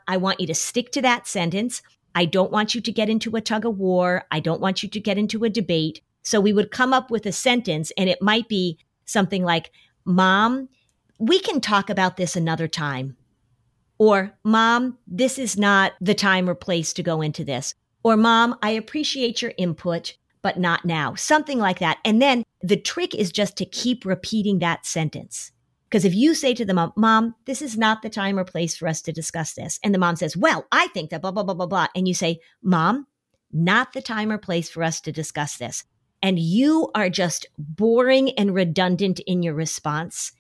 I 0.07 0.18
want 0.18 0.41
you 0.41 0.47
to 0.47 0.55
stick 0.55 0.93
to 0.93 1.03
that 1.03 1.26
sentence. 1.26 1.80
I 2.14 2.26
don't 2.26 2.53
want 2.53 2.74
you 2.74 2.82
to 2.82 2.93
get 2.93 3.09
into 3.09 3.34
a 3.34 3.41
tug 3.41 3.64
of 3.64 3.78
war. 3.78 4.24
I 4.30 4.41
don't 4.41 4.61
want 4.61 4.82
you 4.82 4.91
to 4.91 5.01
get 5.01 5.16
into 5.16 5.45
a 5.45 5.51
debate. 5.51 6.03
So 6.22 6.38
we 6.38 6.53
would 6.53 6.70
come 6.70 6.93
up 6.93 7.11
with 7.11 7.24
a 7.24 7.32
sentence 7.32 7.93
and 7.97 8.11
it 8.11 8.20
might 8.20 8.47
be 8.47 8.78
something 9.07 9.43
like, 9.43 9.70
Mom, 10.05 10.68
we 11.21 11.39
can 11.39 11.61
talk 11.61 11.91
about 11.91 12.16
this 12.16 12.35
another 12.35 12.66
time. 12.66 13.16
Or, 13.99 14.33
Mom, 14.43 14.97
this 15.07 15.39
is 15.39 15.59
not 15.59 15.93
the 16.01 16.14
time 16.14 16.49
or 16.49 16.55
place 16.55 16.95
to 16.95 17.03
go 17.03 17.21
into 17.21 17.45
this. 17.45 17.75
Or, 18.03 18.16
Mom, 18.16 18.57
I 18.62 18.71
appreciate 18.71 19.43
your 19.43 19.53
input, 19.59 20.16
but 20.41 20.59
not 20.59 20.87
now. 20.87 21.14
Something 21.14 21.59
like 21.59 21.79
that. 21.81 21.99
And 22.07 22.23
then 22.23 22.45
the 22.62 22.79
trick 22.79 23.14
is 23.14 23.31
just 23.31 23.57
to 23.59 23.66
keep 23.66 24.07
repeating 24.07 24.59
that 24.59 24.87
sentence. 24.87 25.53
Because 25.91 26.07
if 26.07 26.14
you 26.14 26.35
say 26.35 26.55
to 26.55 26.64
the 26.64 26.73
mom, 26.73 26.93
Mom, 26.97 27.35
this 27.47 27.61
is 27.61 27.77
not 27.77 28.01
the 28.01 28.09
time 28.09 28.39
or 28.39 28.45
place 28.45 28.77
for 28.77 28.89
us 28.89 29.03
to 29.03 29.12
discuss 29.12 29.55
this. 29.55 29.79
And 29.85 29.93
the 29.93 29.99
mom 29.99 30.16
says, 30.16 30.37
Well, 30.37 30.66
I 30.71 30.87
think 30.89 31.11
that 31.11 31.21
blah, 31.21 31.33
blah, 31.33 31.43
blah, 31.43 31.55
blah, 31.55 31.66
blah. 31.66 31.89
And 31.95 32.07
you 32.07 32.14
say, 32.14 32.39
Mom, 32.62 33.07
not 33.53 33.93
the 33.93 34.01
time 34.01 34.31
or 34.31 34.39
place 34.39 34.71
for 34.71 34.83
us 34.83 35.01
to 35.03 35.12
discuss 35.12 35.57
this. 35.57 35.85
And 36.23 36.39
you 36.39 36.91
are 36.95 37.11
just 37.11 37.47
boring 37.59 38.31
and 38.39 38.55
redundant 38.55 39.21
in 39.27 39.43
your 39.43 39.55
response 39.55 40.33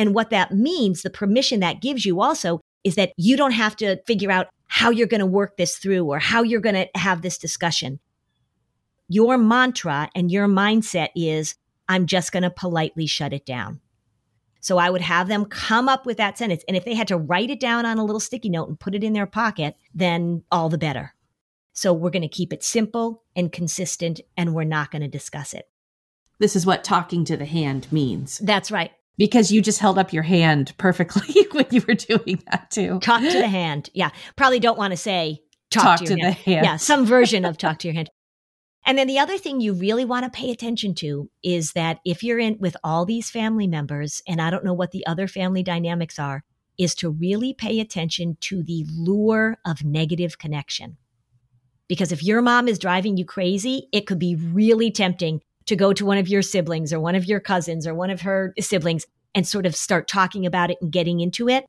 and 0.00 0.14
what 0.14 0.30
that 0.30 0.50
means, 0.50 1.02
the 1.02 1.10
permission 1.10 1.60
that 1.60 1.82
gives 1.82 2.06
you 2.06 2.22
also 2.22 2.62
is 2.84 2.94
that 2.94 3.12
you 3.18 3.36
don't 3.36 3.50
have 3.50 3.76
to 3.76 4.00
figure 4.06 4.30
out 4.30 4.46
how 4.66 4.88
you're 4.88 5.06
going 5.06 5.20
to 5.20 5.26
work 5.26 5.58
this 5.58 5.76
through 5.76 6.06
or 6.06 6.18
how 6.18 6.42
you're 6.42 6.62
going 6.62 6.74
to 6.74 6.88
have 6.94 7.20
this 7.20 7.36
discussion. 7.36 8.00
Your 9.08 9.36
mantra 9.36 10.08
and 10.14 10.30
your 10.30 10.48
mindset 10.48 11.10
is, 11.14 11.54
I'm 11.86 12.06
just 12.06 12.32
going 12.32 12.44
to 12.44 12.50
politely 12.50 13.06
shut 13.06 13.34
it 13.34 13.44
down. 13.44 13.80
So 14.60 14.78
I 14.78 14.88
would 14.88 15.02
have 15.02 15.28
them 15.28 15.44
come 15.44 15.86
up 15.86 16.06
with 16.06 16.16
that 16.16 16.38
sentence. 16.38 16.64
And 16.66 16.78
if 16.78 16.86
they 16.86 16.94
had 16.94 17.08
to 17.08 17.18
write 17.18 17.50
it 17.50 17.60
down 17.60 17.84
on 17.84 17.98
a 17.98 18.04
little 18.04 18.20
sticky 18.20 18.48
note 18.48 18.68
and 18.70 18.80
put 18.80 18.94
it 18.94 19.04
in 19.04 19.12
their 19.12 19.26
pocket, 19.26 19.76
then 19.94 20.44
all 20.50 20.70
the 20.70 20.78
better. 20.78 21.12
So 21.74 21.92
we're 21.92 22.08
going 22.08 22.22
to 22.22 22.28
keep 22.28 22.54
it 22.54 22.64
simple 22.64 23.22
and 23.36 23.52
consistent, 23.52 24.20
and 24.34 24.54
we're 24.54 24.64
not 24.64 24.90
going 24.90 25.02
to 25.02 25.08
discuss 25.08 25.52
it. 25.52 25.68
This 26.38 26.56
is 26.56 26.64
what 26.64 26.84
talking 26.84 27.26
to 27.26 27.36
the 27.36 27.44
hand 27.44 27.86
means. 27.92 28.38
That's 28.38 28.70
right 28.70 28.92
because 29.20 29.52
you 29.52 29.60
just 29.60 29.80
held 29.80 29.98
up 29.98 30.14
your 30.14 30.22
hand 30.22 30.72
perfectly 30.78 31.46
when 31.52 31.66
you 31.70 31.84
were 31.86 31.92
doing 31.92 32.42
that 32.50 32.70
too. 32.70 32.98
Talk 33.00 33.20
to 33.20 33.38
the 33.38 33.48
hand. 33.48 33.90
Yeah. 33.92 34.08
Probably 34.34 34.58
don't 34.58 34.78
want 34.78 34.92
to 34.92 34.96
say 34.96 35.42
talk, 35.70 35.82
talk 35.82 35.98
to, 35.98 36.06
to 36.06 36.12
hand. 36.12 36.22
the 36.22 36.30
hand. 36.32 36.64
Yeah. 36.64 36.76
Some 36.78 37.04
version 37.04 37.44
of 37.44 37.58
talk 37.58 37.78
to 37.80 37.88
your 37.88 37.94
hand. 37.94 38.08
And 38.86 38.96
then 38.96 39.06
the 39.06 39.18
other 39.18 39.36
thing 39.36 39.60
you 39.60 39.74
really 39.74 40.06
want 40.06 40.24
to 40.24 40.30
pay 40.30 40.50
attention 40.50 40.94
to 40.96 41.28
is 41.44 41.72
that 41.72 41.98
if 42.02 42.22
you're 42.22 42.38
in 42.38 42.56
with 42.60 42.78
all 42.82 43.04
these 43.04 43.28
family 43.28 43.66
members, 43.66 44.22
and 44.26 44.40
I 44.40 44.48
don't 44.48 44.64
know 44.64 44.72
what 44.72 44.90
the 44.90 45.06
other 45.06 45.28
family 45.28 45.62
dynamics 45.62 46.18
are, 46.18 46.42
is 46.78 46.94
to 46.94 47.10
really 47.10 47.52
pay 47.52 47.78
attention 47.78 48.38
to 48.40 48.62
the 48.62 48.86
lure 48.88 49.58
of 49.66 49.84
negative 49.84 50.38
connection. 50.38 50.96
Because 51.88 52.10
if 52.10 52.22
your 52.22 52.40
mom 52.40 52.68
is 52.68 52.78
driving 52.78 53.18
you 53.18 53.26
crazy, 53.26 53.86
it 53.92 54.06
could 54.06 54.18
be 54.18 54.34
really 54.34 54.90
tempting 54.90 55.42
to 55.66 55.76
go 55.76 55.92
to 55.92 56.04
one 56.04 56.18
of 56.18 56.28
your 56.28 56.42
siblings 56.42 56.92
or 56.92 57.00
one 57.00 57.14
of 57.14 57.24
your 57.24 57.40
cousins 57.40 57.86
or 57.86 57.94
one 57.94 58.10
of 58.10 58.22
her 58.22 58.54
siblings 58.60 59.06
and 59.34 59.46
sort 59.46 59.66
of 59.66 59.76
start 59.76 60.08
talking 60.08 60.46
about 60.46 60.70
it 60.70 60.78
and 60.80 60.90
getting 60.92 61.20
into 61.20 61.48
it. 61.48 61.64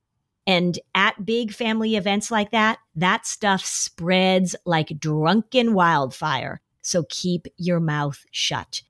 And 0.47 0.79
at 0.95 1.25
big 1.25 1.53
family 1.53 1.95
events 1.95 2.31
like 2.31 2.51
that, 2.51 2.79
that 2.95 3.27
stuff 3.27 3.63
spreads 3.63 4.55
like 4.65 4.99
drunken 4.99 5.73
wildfire. 5.73 6.61
So 6.81 7.03
keep 7.09 7.47
your 7.57 7.79
mouth 7.79 8.25
shut. 8.31 8.81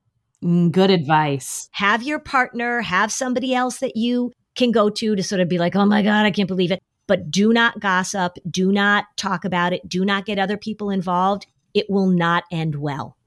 Mm, 0.44 0.72
good 0.72 0.90
advice. 0.90 1.70
Have 1.74 2.04
your 2.04 2.20
partner, 2.20 2.82
have 2.82 3.12
somebody 3.12 3.54
else 3.54 3.80
that 3.80 3.98
you 3.98 4.32
can 4.56 4.72
go 4.72 4.90
to 4.90 5.16
to 5.16 5.24
sort 5.24 5.42
of 5.42 5.50
be 5.50 5.58
like, 5.58 5.76
oh 5.76 5.86
my 5.86 6.02
God, 6.02 6.26
I 6.26 6.32
can't 6.32 6.48
believe 6.48 6.72
it. 6.72 6.82
But 7.08 7.30
do 7.30 7.52
not 7.52 7.80
gossip. 7.80 8.38
Do 8.50 8.72
not 8.72 9.06
talk 9.18 9.44
about 9.44 9.74
it. 9.74 9.88
Do 9.88 10.06
not 10.06 10.26
get 10.26 10.40
other 10.40 10.58
people 10.58 10.90
involved. 10.90 11.46
It 11.74 11.90
will 11.90 12.08
not 12.08 12.46
end 12.52 12.76
well. 12.76 13.18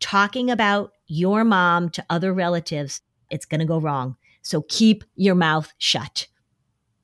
Talking 0.00 0.50
about 0.50 0.92
your 1.06 1.44
mom 1.44 1.88
to 1.90 2.04
other 2.10 2.32
relatives, 2.32 3.00
it's 3.30 3.46
going 3.46 3.60
to 3.60 3.66
go 3.66 3.78
wrong. 3.78 4.16
So 4.42 4.62
keep 4.68 5.04
your 5.16 5.34
mouth 5.34 5.72
shut. 5.78 6.26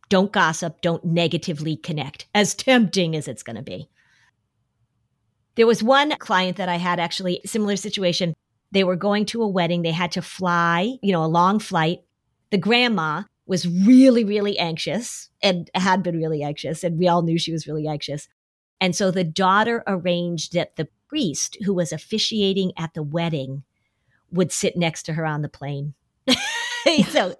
Don't 0.08 0.32
gossip. 0.32 0.80
Don't 0.82 1.04
negatively 1.04 1.76
connect, 1.76 2.26
as 2.34 2.54
tempting 2.54 3.16
as 3.16 3.28
it's 3.28 3.42
going 3.42 3.56
to 3.56 3.62
be. 3.62 3.88
There 5.56 5.66
was 5.66 5.82
one 5.82 6.16
client 6.18 6.56
that 6.56 6.68
I 6.68 6.76
had 6.76 7.00
actually 7.00 7.40
similar 7.44 7.76
situation. 7.76 8.34
They 8.72 8.84
were 8.84 8.96
going 8.96 9.26
to 9.26 9.42
a 9.42 9.48
wedding. 9.48 9.82
They 9.82 9.90
had 9.90 10.12
to 10.12 10.22
fly, 10.22 10.96
you 11.02 11.12
know, 11.12 11.24
a 11.24 11.26
long 11.26 11.58
flight. 11.58 12.00
The 12.50 12.58
grandma 12.58 13.24
was 13.46 13.66
really, 13.66 14.22
really 14.22 14.56
anxious 14.58 15.28
and 15.42 15.68
had 15.74 16.02
been 16.02 16.16
really 16.16 16.42
anxious. 16.42 16.84
And 16.84 16.98
we 16.98 17.08
all 17.08 17.22
knew 17.22 17.36
she 17.36 17.52
was 17.52 17.66
really 17.66 17.88
anxious. 17.88 18.28
And 18.80 18.94
so 18.94 19.10
the 19.10 19.24
daughter 19.24 19.82
arranged 19.86 20.52
that 20.54 20.76
the 20.76 20.88
priest 21.10 21.58
who 21.64 21.74
was 21.74 21.92
officiating 21.92 22.72
at 22.78 22.94
the 22.94 23.02
wedding 23.02 23.64
would 24.30 24.52
sit 24.52 24.76
next 24.76 25.02
to 25.02 25.12
her 25.12 25.26
on 25.26 25.42
the 25.42 25.48
plane. 25.48 25.94
so, 27.08 27.34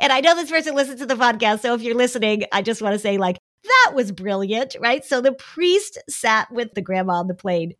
and 0.00 0.12
I 0.12 0.20
know 0.20 0.34
this 0.34 0.50
person 0.50 0.74
listens 0.74 0.98
to 0.98 1.06
the 1.06 1.14
podcast. 1.14 1.60
So 1.60 1.72
if 1.74 1.82
you're 1.82 1.94
listening, 1.94 2.44
I 2.52 2.62
just 2.62 2.82
want 2.82 2.94
to 2.94 2.98
say, 2.98 3.16
like, 3.16 3.38
that 3.62 3.92
was 3.94 4.10
brilliant, 4.10 4.74
right? 4.80 5.04
So 5.04 5.20
the 5.20 5.32
priest 5.32 5.98
sat 6.08 6.50
with 6.50 6.74
the 6.74 6.82
grandma 6.82 7.14
on 7.14 7.28
the 7.28 7.34
plane. 7.34 7.74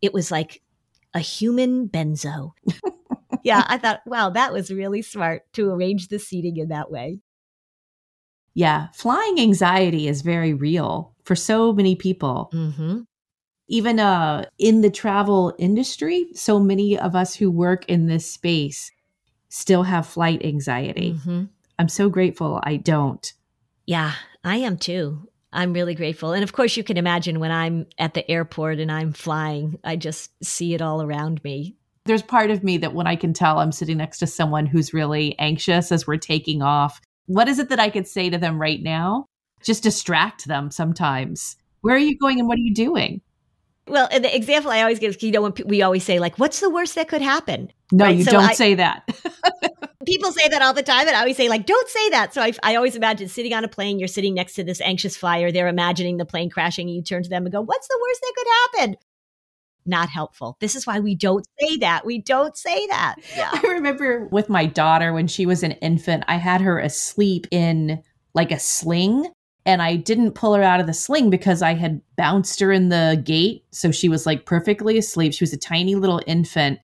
It 0.00 0.12
was 0.12 0.30
like 0.30 0.62
a 1.12 1.18
human 1.18 1.88
benzo. 1.88 2.52
yeah, 3.42 3.64
I 3.66 3.78
thought, 3.78 4.00
wow, 4.06 4.30
that 4.30 4.52
was 4.52 4.70
really 4.70 5.02
smart 5.02 5.42
to 5.54 5.70
arrange 5.70 6.06
the 6.06 6.20
seating 6.20 6.56
in 6.56 6.68
that 6.68 6.90
way. 6.90 7.18
Yeah, 8.54 8.88
flying 8.94 9.40
anxiety 9.40 10.06
is 10.06 10.22
very 10.22 10.54
real 10.54 11.14
for 11.24 11.34
so 11.34 11.72
many 11.72 11.96
people. 11.96 12.50
Mm-hmm. 12.52 13.00
Even 13.72 13.98
uh, 13.98 14.44
in 14.58 14.82
the 14.82 14.90
travel 14.90 15.54
industry, 15.58 16.26
so 16.34 16.60
many 16.60 16.98
of 16.98 17.16
us 17.16 17.34
who 17.34 17.50
work 17.50 17.86
in 17.86 18.06
this 18.06 18.30
space 18.30 18.90
still 19.48 19.84
have 19.84 20.06
flight 20.06 20.44
anxiety. 20.44 21.14
Mm-hmm. 21.14 21.44
I'm 21.78 21.88
so 21.88 22.10
grateful 22.10 22.60
I 22.64 22.76
don't. 22.76 23.32
Yeah, 23.86 24.12
I 24.44 24.56
am 24.56 24.76
too. 24.76 25.26
I'm 25.54 25.72
really 25.72 25.94
grateful. 25.94 26.34
And 26.34 26.42
of 26.42 26.52
course, 26.52 26.76
you 26.76 26.84
can 26.84 26.98
imagine 26.98 27.40
when 27.40 27.50
I'm 27.50 27.86
at 27.96 28.12
the 28.12 28.30
airport 28.30 28.78
and 28.78 28.92
I'm 28.92 29.14
flying, 29.14 29.78
I 29.82 29.96
just 29.96 30.32
see 30.44 30.74
it 30.74 30.82
all 30.82 31.00
around 31.00 31.42
me. 31.42 31.74
There's 32.04 32.20
part 32.20 32.50
of 32.50 32.62
me 32.62 32.76
that 32.76 32.92
when 32.92 33.06
I 33.06 33.16
can 33.16 33.32
tell 33.32 33.58
I'm 33.58 33.72
sitting 33.72 33.96
next 33.96 34.18
to 34.18 34.26
someone 34.26 34.66
who's 34.66 34.92
really 34.92 35.34
anxious 35.38 35.90
as 35.90 36.06
we're 36.06 36.18
taking 36.18 36.60
off, 36.60 37.00
what 37.24 37.48
is 37.48 37.58
it 37.58 37.70
that 37.70 37.80
I 37.80 37.88
could 37.88 38.06
say 38.06 38.28
to 38.28 38.36
them 38.36 38.60
right 38.60 38.82
now? 38.82 39.24
Just 39.62 39.82
distract 39.82 40.44
them 40.44 40.70
sometimes. 40.70 41.56
Where 41.80 41.94
are 41.94 41.98
you 41.98 42.18
going 42.18 42.38
and 42.38 42.46
what 42.46 42.58
are 42.58 42.60
you 42.60 42.74
doing? 42.74 43.22
Well, 43.88 44.08
and 44.12 44.24
the 44.24 44.34
example 44.34 44.70
I 44.70 44.80
always 44.80 44.98
give, 44.98 45.16
is, 45.16 45.22
you 45.22 45.32
know, 45.32 45.42
when 45.42 45.54
we 45.66 45.82
always 45.82 46.04
say, 46.04 46.18
like, 46.20 46.38
what's 46.38 46.60
the 46.60 46.70
worst 46.70 46.94
that 46.94 47.08
could 47.08 47.22
happen? 47.22 47.72
No, 47.90 48.04
right? 48.04 48.16
you 48.16 48.24
so 48.24 48.32
don't 48.32 48.44
I, 48.44 48.52
say 48.52 48.74
that. 48.74 49.08
people 50.06 50.32
say 50.32 50.48
that 50.48 50.62
all 50.62 50.72
the 50.72 50.82
time. 50.82 51.08
And 51.08 51.16
I 51.16 51.20
always 51.20 51.36
say, 51.36 51.48
like, 51.48 51.66
don't 51.66 51.88
say 51.88 52.10
that. 52.10 52.32
So 52.32 52.42
I, 52.42 52.52
I 52.62 52.76
always 52.76 52.94
imagine 52.94 53.28
sitting 53.28 53.52
on 53.52 53.64
a 53.64 53.68
plane, 53.68 53.98
you're 53.98 54.08
sitting 54.08 54.34
next 54.34 54.54
to 54.54 54.64
this 54.64 54.80
anxious 54.80 55.16
flyer. 55.16 55.50
They're 55.50 55.68
imagining 55.68 56.16
the 56.16 56.24
plane 56.24 56.48
crashing. 56.48 56.88
And 56.88 56.96
you 56.96 57.02
turn 57.02 57.24
to 57.24 57.28
them 57.28 57.44
and 57.44 57.52
go, 57.52 57.60
what's 57.60 57.88
the 57.88 57.98
worst 58.00 58.20
that 58.20 58.32
could 58.36 58.82
happen? 58.82 58.96
Not 59.84 60.08
helpful. 60.08 60.56
This 60.60 60.76
is 60.76 60.86
why 60.86 61.00
we 61.00 61.16
don't 61.16 61.44
say 61.60 61.78
that. 61.78 62.06
We 62.06 62.18
don't 62.18 62.56
say 62.56 62.86
that. 62.86 63.16
Yeah. 63.36 63.50
I 63.52 63.66
remember 63.66 64.28
with 64.30 64.48
my 64.48 64.64
daughter 64.64 65.12
when 65.12 65.26
she 65.26 65.44
was 65.44 65.64
an 65.64 65.72
infant, 65.72 66.24
I 66.28 66.36
had 66.36 66.60
her 66.60 66.78
asleep 66.78 67.48
in 67.50 68.00
like 68.32 68.52
a 68.52 68.60
sling 68.60 69.26
and 69.64 69.80
I 69.80 69.96
didn't 69.96 70.32
pull 70.32 70.54
her 70.54 70.62
out 70.62 70.80
of 70.80 70.86
the 70.86 70.94
sling 70.94 71.30
because 71.30 71.62
I 71.62 71.74
had 71.74 72.00
bounced 72.16 72.58
her 72.60 72.72
in 72.72 72.88
the 72.88 73.20
gate. 73.24 73.64
So 73.70 73.92
she 73.92 74.08
was 74.08 74.26
like 74.26 74.44
perfectly 74.44 74.98
asleep. 74.98 75.32
She 75.32 75.44
was 75.44 75.52
a 75.52 75.58
tiny 75.58 75.94
little 75.94 76.20
infant. 76.26 76.80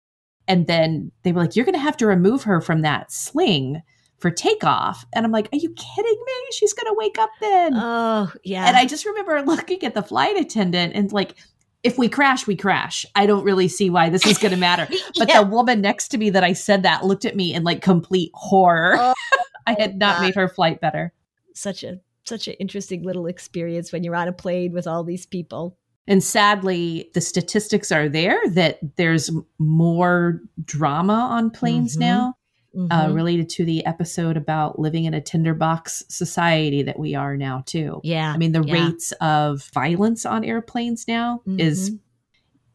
And 0.46 0.66
then 0.66 1.10
they 1.24 1.32
were 1.32 1.42
like, 1.42 1.56
You're 1.56 1.64
going 1.64 1.74
to 1.74 1.80
have 1.80 1.96
to 1.98 2.06
remove 2.06 2.44
her 2.44 2.60
from 2.60 2.82
that 2.82 3.10
sling 3.10 3.82
for 4.18 4.30
takeoff. 4.30 5.04
And 5.12 5.26
I'm 5.26 5.32
like, 5.32 5.48
Are 5.52 5.58
you 5.58 5.70
kidding 5.70 6.24
me? 6.26 6.32
She's 6.52 6.72
going 6.72 6.86
to 6.86 6.96
wake 6.96 7.18
up 7.18 7.30
then. 7.40 7.74
Oh, 7.74 8.32
yeah. 8.44 8.66
And 8.66 8.76
I 8.76 8.86
just 8.86 9.04
remember 9.04 9.42
looking 9.46 9.82
at 9.82 9.94
the 9.94 10.02
flight 10.02 10.36
attendant 10.36 10.94
and 10.94 11.12
like, 11.12 11.34
if 11.82 11.96
we 11.96 12.08
crash, 12.08 12.46
we 12.46 12.56
crash. 12.56 13.06
I 13.14 13.26
don't 13.26 13.44
really 13.44 13.68
see 13.68 13.88
why 13.88 14.08
this 14.08 14.26
is 14.26 14.38
going 14.38 14.52
to 14.52 14.58
matter. 14.58 14.88
But 15.18 15.28
yeah. 15.28 15.42
the 15.42 15.48
woman 15.48 15.80
next 15.80 16.08
to 16.08 16.18
me 16.18 16.30
that 16.30 16.44
I 16.44 16.52
said 16.52 16.82
that 16.82 17.04
looked 17.04 17.24
at 17.24 17.36
me 17.36 17.54
in 17.54 17.64
like 17.64 17.82
complete 17.82 18.30
horror. 18.34 18.96
Oh, 18.98 19.14
I 19.66 19.76
had 19.78 19.98
not 19.98 20.16
God. 20.16 20.22
made 20.22 20.34
her 20.34 20.48
flight 20.48 20.80
better. 20.80 21.12
Such 21.54 21.82
a 21.82 22.00
such 22.28 22.48
an 22.48 22.54
interesting 22.54 23.02
little 23.02 23.26
experience 23.26 23.92
when 23.92 24.04
you're 24.04 24.16
on 24.16 24.28
a 24.28 24.32
plane 24.32 24.72
with 24.72 24.86
all 24.86 25.02
these 25.02 25.26
people. 25.26 25.76
And 26.06 26.24
sadly, 26.24 27.10
the 27.14 27.20
statistics 27.20 27.92
are 27.92 28.08
there 28.08 28.40
that 28.50 28.78
there's 28.96 29.30
more 29.58 30.40
drama 30.64 31.28
on 31.30 31.50
planes 31.50 31.92
mm-hmm. 31.92 32.00
now. 32.00 32.34
Uh, 32.74 32.80
mm-hmm. 32.80 32.92
Uh, 32.92 33.14
related 33.14 33.48
to 33.48 33.64
the 33.64 33.84
episode 33.86 34.36
about 34.36 34.78
living 34.78 35.06
in 35.06 35.14
a 35.14 35.22
tinderbox 35.22 36.04
society 36.10 36.82
that 36.82 36.98
we 36.98 37.14
are 37.14 37.34
now 37.34 37.62
too. 37.64 37.98
Yeah, 38.04 38.30
I 38.30 38.36
mean 38.36 38.52
the 38.52 38.62
yeah. 38.62 38.74
rates 38.74 39.10
of 39.22 39.64
violence 39.72 40.26
on 40.26 40.44
airplanes 40.44 41.08
now 41.08 41.40
mm-hmm. 41.48 41.58
is 41.58 41.92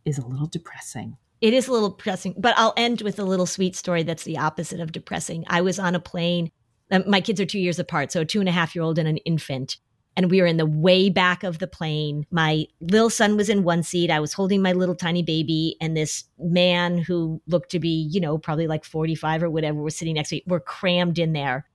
is 0.04 0.18
a 0.18 0.26
little 0.26 0.48
depressing. 0.48 1.16
It 1.42 1.54
is 1.54 1.68
a 1.68 1.72
little 1.72 1.92
depressing, 1.92 2.34
but 2.38 2.56
I'll 2.58 2.74
end 2.76 3.02
with 3.02 3.20
a 3.20 3.24
little 3.24 3.46
sweet 3.46 3.76
story 3.76 4.02
that's 4.02 4.24
the 4.24 4.40
opposite 4.40 4.80
of 4.80 4.92
depressing. 4.92 5.46
I 5.48 5.62
was 5.62 5.78
on 5.78 5.94
a 5.94 6.00
plane 6.00 6.52
um, 6.94 7.04
my 7.08 7.20
kids 7.20 7.42
are 7.42 7.46
two 7.46 7.60
years 7.60 7.80
apart, 7.80 8.12
so 8.12 8.22
a 8.22 8.26
two 8.26 8.40
and 8.40 8.48
a 8.48 8.54
half 8.54 8.76
year 8.76 8.84
old 8.84 8.98
and 8.98 9.08
an 9.08 9.18
infant. 9.18 9.78
And 10.16 10.30
we 10.30 10.40
were 10.40 10.48
in 10.48 10.58
the 10.58 10.66
way 10.66 11.10
back 11.10 11.44
of 11.44 11.58
the 11.58 11.66
plane. 11.66 12.28
My 12.30 12.68
little 12.80 13.10
son 13.10 13.36
was 13.36 13.50
in 13.50 13.64
one 13.64 13.82
seat. 13.82 14.12
I 14.12 14.20
was 14.20 14.34
holding 14.34 14.62
my 14.62 14.72
little 14.72 14.94
tiny 14.94 15.24
baby, 15.24 15.76
and 15.82 15.98
this 15.98 16.26
man 16.38 17.00
who 17.00 17.42
looked 17.48 17.72
to 17.72 17.80
be, 17.80 18.08
you 18.12 18.22
know, 18.22 18.38
probably 18.38 18.68
like 18.68 18.86
45 18.86 19.42
or 19.42 19.50
whatever 19.50 19.82
was 19.82 19.98
sitting 19.98 20.14
next 20.14 20.30
to 20.30 20.36
me. 20.36 20.44
We're 20.46 20.60
crammed 20.60 21.18
in 21.18 21.34
there. 21.34 21.66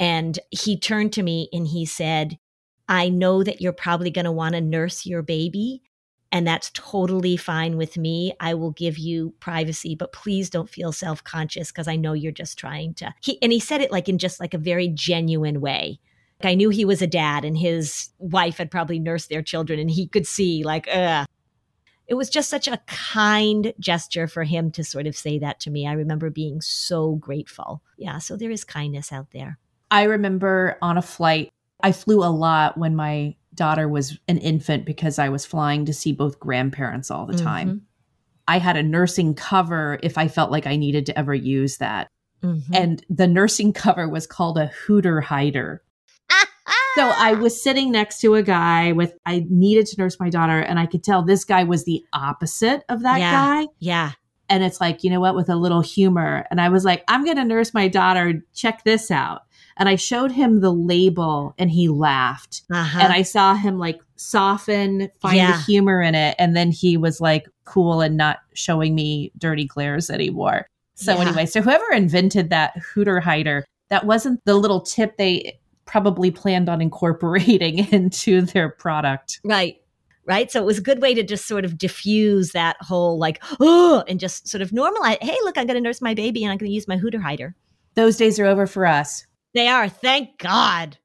And 0.00 0.38
he 0.50 0.78
turned 0.78 1.12
to 1.12 1.22
me 1.22 1.50
and 1.52 1.66
he 1.66 1.84
said, 1.84 2.38
I 2.88 3.10
know 3.10 3.44
that 3.44 3.60
you're 3.60 3.72
probably 3.72 4.10
going 4.10 4.24
to 4.24 4.32
want 4.32 4.54
to 4.54 4.60
nurse 4.60 5.06
your 5.06 5.22
baby 5.22 5.82
and 6.32 6.46
that's 6.46 6.70
totally 6.70 7.36
fine 7.36 7.76
with 7.76 7.98
me. 7.98 8.32
I 8.40 8.54
will 8.54 8.70
give 8.70 8.96
you 8.96 9.34
privacy, 9.38 9.94
but 9.94 10.12
please 10.12 10.48
don't 10.48 10.68
feel 10.68 10.90
self-conscious 10.90 11.70
because 11.70 11.86
I 11.86 11.96
know 11.96 12.14
you're 12.14 12.32
just 12.32 12.58
trying 12.58 12.94
to. 12.94 13.14
He 13.20 13.40
and 13.42 13.52
he 13.52 13.60
said 13.60 13.82
it 13.82 13.92
like 13.92 14.08
in 14.08 14.18
just 14.18 14.40
like 14.40 14.54
a 14.54 14.58
very 14.58 14.88
genuine 14.88 15.60
way. 15.60 16.00
Like 16.42 16.52
I 16.52 16.54
knew 16.54 16.70
he 16.70 16.86
was 16.86 17.02
a 17.02 17.06
dad 17.06 17.44
and 17.44 17.56
his 17.56 18.08
wife 18.18 18.56
had 18.56 18.70
probably 18.70 18.98
nursed 18.98 19.28
their 19.28 19.42
children 19.42 19.78
and 19.78 19.90
he 19.90 20.08
could 20.08 20.26
see 20.26 20.64
like 20.64 20.88
uh 20.88 21.26
it 22.08 22.14
was 22.14 22.30
just 22.30 22.50
such 22.50 22.66
a 22.66 22.80
kind 22.86 23.72
gesture 23.78 24.26
for 24.26 24.42
him 24.42 24.70
to 24.72 24.82
sort 24.82 25.06
of 25.06 25.16
say 25.16 25.38
that 25.38 25.60
to 25.60 25.70
me. 25.70 25.86
I 25.86 25.92
remember 25.92 26.30
being 26.30 26.60
so 26.60 27.14
grateful. 27.14 27.82
Yeah, 27.96 28.18
so 28.18 28.36
there 28.36 28.50
is 28.50 28.64
kindness 28.64 29.12
out 29.12 29.28
there. 29.32 29.58
I 29.90 30.04
remember 30.04 30.78
on 30.82 30.98
a 30.98 31.02
flight, 31.02 31.50
I 31.82 31.92
flew 31.92 32.24
a 32.24 32.26
lot 32.26 32.76
when 32.76 32.96
my 32.96 33.36
daughter 33.54 33.88
was 33.88 34.18
an 34.28 34.38
infant 34.38 34.84
because 34.84 35.18
I 35.18 35.28
was 35.28 35.46
flying 35.46 35.84
to 35.86 35.92
see 35.92 36.12
both 36.12 36.40
grandparents 36.40 37.10
all 37.10 37.26
the 37.26 37.36
time. 37.36 37.68
Mm-hmm. 37.68 37.78
I 38.48 38.58
had 38.58 38.76
a 38.76 38.82
nursing 38.82 39.34
cover 39.34 39.98
if 40.02 40.18
I 40.18 40.28
felt 40.28 40.50
like 40.50 40.66
I 40.66 40.76
needed 40.76 41.06
to 41.06 41.18
ever 41.18 41.34
use 41.34 41.78
that. 41.78 42.08
Mm-hmm. 42.42 42.74
And 42.74 43.04
the 43.08 43.26
nursing 43.26 43.72
cover 43.84 44.08
was 44.08 44.26
called 44.26 44.58
a 44.58 44.66
hooter 44.66 45.20
hider. 45.20 45.82
so 46.94 47.12
I 47.16 47.34
was 47.34 47.62
sitting 47.62 47.92
next 47.92 48.20
to 48.20 48.34
a 48.34 48.42
guy 48.42 48.92
with, 48.92 49.14
I 49.26 49.46
needed 49.48 49.86
to 49.86 50.00
nurse 50.00 50.18
my 50.18 50.30
daughter, 50.30 50.58
and 50.58 50.78
I 50.78 50.86
could 50.86 51.04
tell 51.04 51.22
this 51.22 51.44
guy 51.44 51.64
was 51.64 51.84
the 51.84 52.04
opposite 52.12 52.82
of 52.88 53.02
that 53.02 53.20
yeah. 53.20 53.32
guy. 53.32 53.68
Yeah. 53.78 54.12
And 54.48 54.62
it's 54.62 54.80
like, 54.80 55.02
you 55.02 55.10
know 55.10 55.20
what, 55.20 55.34
with 55.34 55.48
a 55.48 55.56
little 55.56 55.80
humor. 55.80 56.46
And 56.50 56.60
I 56.60 56.68
was 56.68 56.84
like, 56.84 57.04
I'm 57.08 57.24
going 57.24 57.38
to 57.38 57.44
nurse 57.44 57.72
my 57.72 57.88
daughter. 57.88 58.42
Check 58.52 58.84
this 58.84 59.10
out 59.10 59.42
and 59.76 59.88
I 59.88 59.96
showed 59.96 60.32
him 60.32 60.60
the 60.60 60.72
label 60.72 61.54
and 61.58 61.70
he 61.70 61.88
laughed. 61.88 62.62
Uh-huh. 62.70 63.00
And 63.00 63.12
I 63.12 63.22
saw 63.22 63.54
him 63.54 63.78
like 63.78 64.00
soften, 64.16 65.10
find 65.20 65.36
yeah. 65.36 65.56
the 65.56 65.62
humor 65.62 66.00
in 66.02 66.14
it. 66.14 66.34
And 66.38 66.56
then 66.56 66.70
he 66.70 66.96
was 66.96 67.20
like 67.20 67.46
cool 67.64 68.00
and 68.00 68.16
not 68.16 68.38
showing 68.54 68.94
me 68.94 69.32
dirty 69.38 69.64
glares 69.64 70.10
anymore. 70.10 70.66
So, 70.94 71.14
yeah. 71.14 71.22
anyway, 71.22 71.46
so 71.46 71.62
whoever 71.62 71.90
invented 71.92 72.50
that 72.50 72.76
hooter 72.78 73.20
hider, 73.20 73.64
that 73.88 74.06
wasn't 74.06 74.44
the 74.44 74.54
little 74.54 74.80
tip 74.80 75.16
they 75.16 75.58
probably 75.84 76.30
planned 76.30 76.68
on 76.68 76.80
incorporating 76.80 77.78
into 77.92 78.42
their 78.42 78.70
product. 78.70 79.40
Right. 79.44 79.78
Right. 80.24 80.52
So 80.52 80.62
it 80.62 80.64
was 80.64 80.78
a 80.78 80.82
good 80.82 81.02
way 81.02 81.14
to 81.14 81.24
just 81.24 81.48
sort 81.48 81.64
of 81.64 81.76
diffuse 81.76 82.52
that 82.52 82.76
whole 82.80 83.18
like, 83.18 83.42
oh, 83.58 84.04
and 84.06 84.20
just 84.20 84.46
sort 84.46 84.62
of 84.62 84.70
normalize. 84.70 85.20
Hey, 85.20 85.36
look, 85.42 85.58
I'm 85.58 85.66
going 85.66 85.74
to 85.74 85.80
nurse 85.80 86.00
my 86.00 86.14
baby 86.14 86.44
and 86.44 86.52
I'm 86.52 86.58
going 86.58 86.70
to 86.70 86.74
use 86.74 86.86
my 86.86 86.96
hooter 86.96 87.20
hider. 87.20 87.56
Those 87.94 88.16
days 88.16 88.38
are 88.38 88.46
over 88.46 88.68
for 88.68 88.86
us. 88.86 89.26
They 89.54 89.68
are. 89.68 89.88
Thank 89.88 90.38
God. 90.38 90.98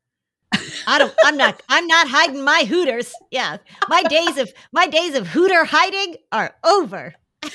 I 0.87 0.99
don't. 0.99 1.13
I'm 1.23 1.37
not. 1.37 1.61
I'm 1.69 1.87
not 1.87 2.07
hiding 2.07 2.43
my 2.43 2.63
hooters. 2.67 3.13
Yeah, 3.31 3.57
my 3.89 4.03
days 4.03 4.37
of 4.37 4.51
my 4.71 4.87
days 4.87 5.15
of 5.15 5.27
hooter 5.27 5.65
hiding 5.65 6.15
are 6.31 6.55
over. 6.63 7.13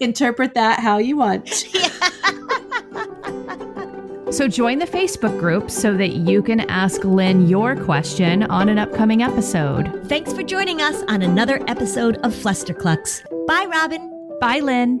Interpret 0.00 0.54
that 0.54 0.80
how 0.80 0.98
you 0.98 1.16
want. 1.16 1.66
So 4.30 4.46
join 4.46 4.78
the 4.78 4.86
Facebook 4.86 5.36
group 5.40 5.72
so 5.72 5.96
that 5.96 6.10
you 6.10 6.40
can 6.40 6.60
ask 6.60 7.02
Lynn 7.02 7.48
your 7.48 7.74
question 7.74 8.44
on 8.44 8.68
an 8.68 8.78
upcoming 8.78 9.24
episode. 9.24 10.06
Thanks 10.06 10.32
for 10.32 10.44
joining 10.44 10.80
us 10.80 11.02
on 11.08 11.22
another 11.22 11.60
episode 11.68 12.16
of 12.18 12.32
Flusterclux. 12.32 13.24
Bye, 13.48 13.66
Robin. 13.68 14.38
Bye, 14.40 14.60
Lynn. 14.60 15.00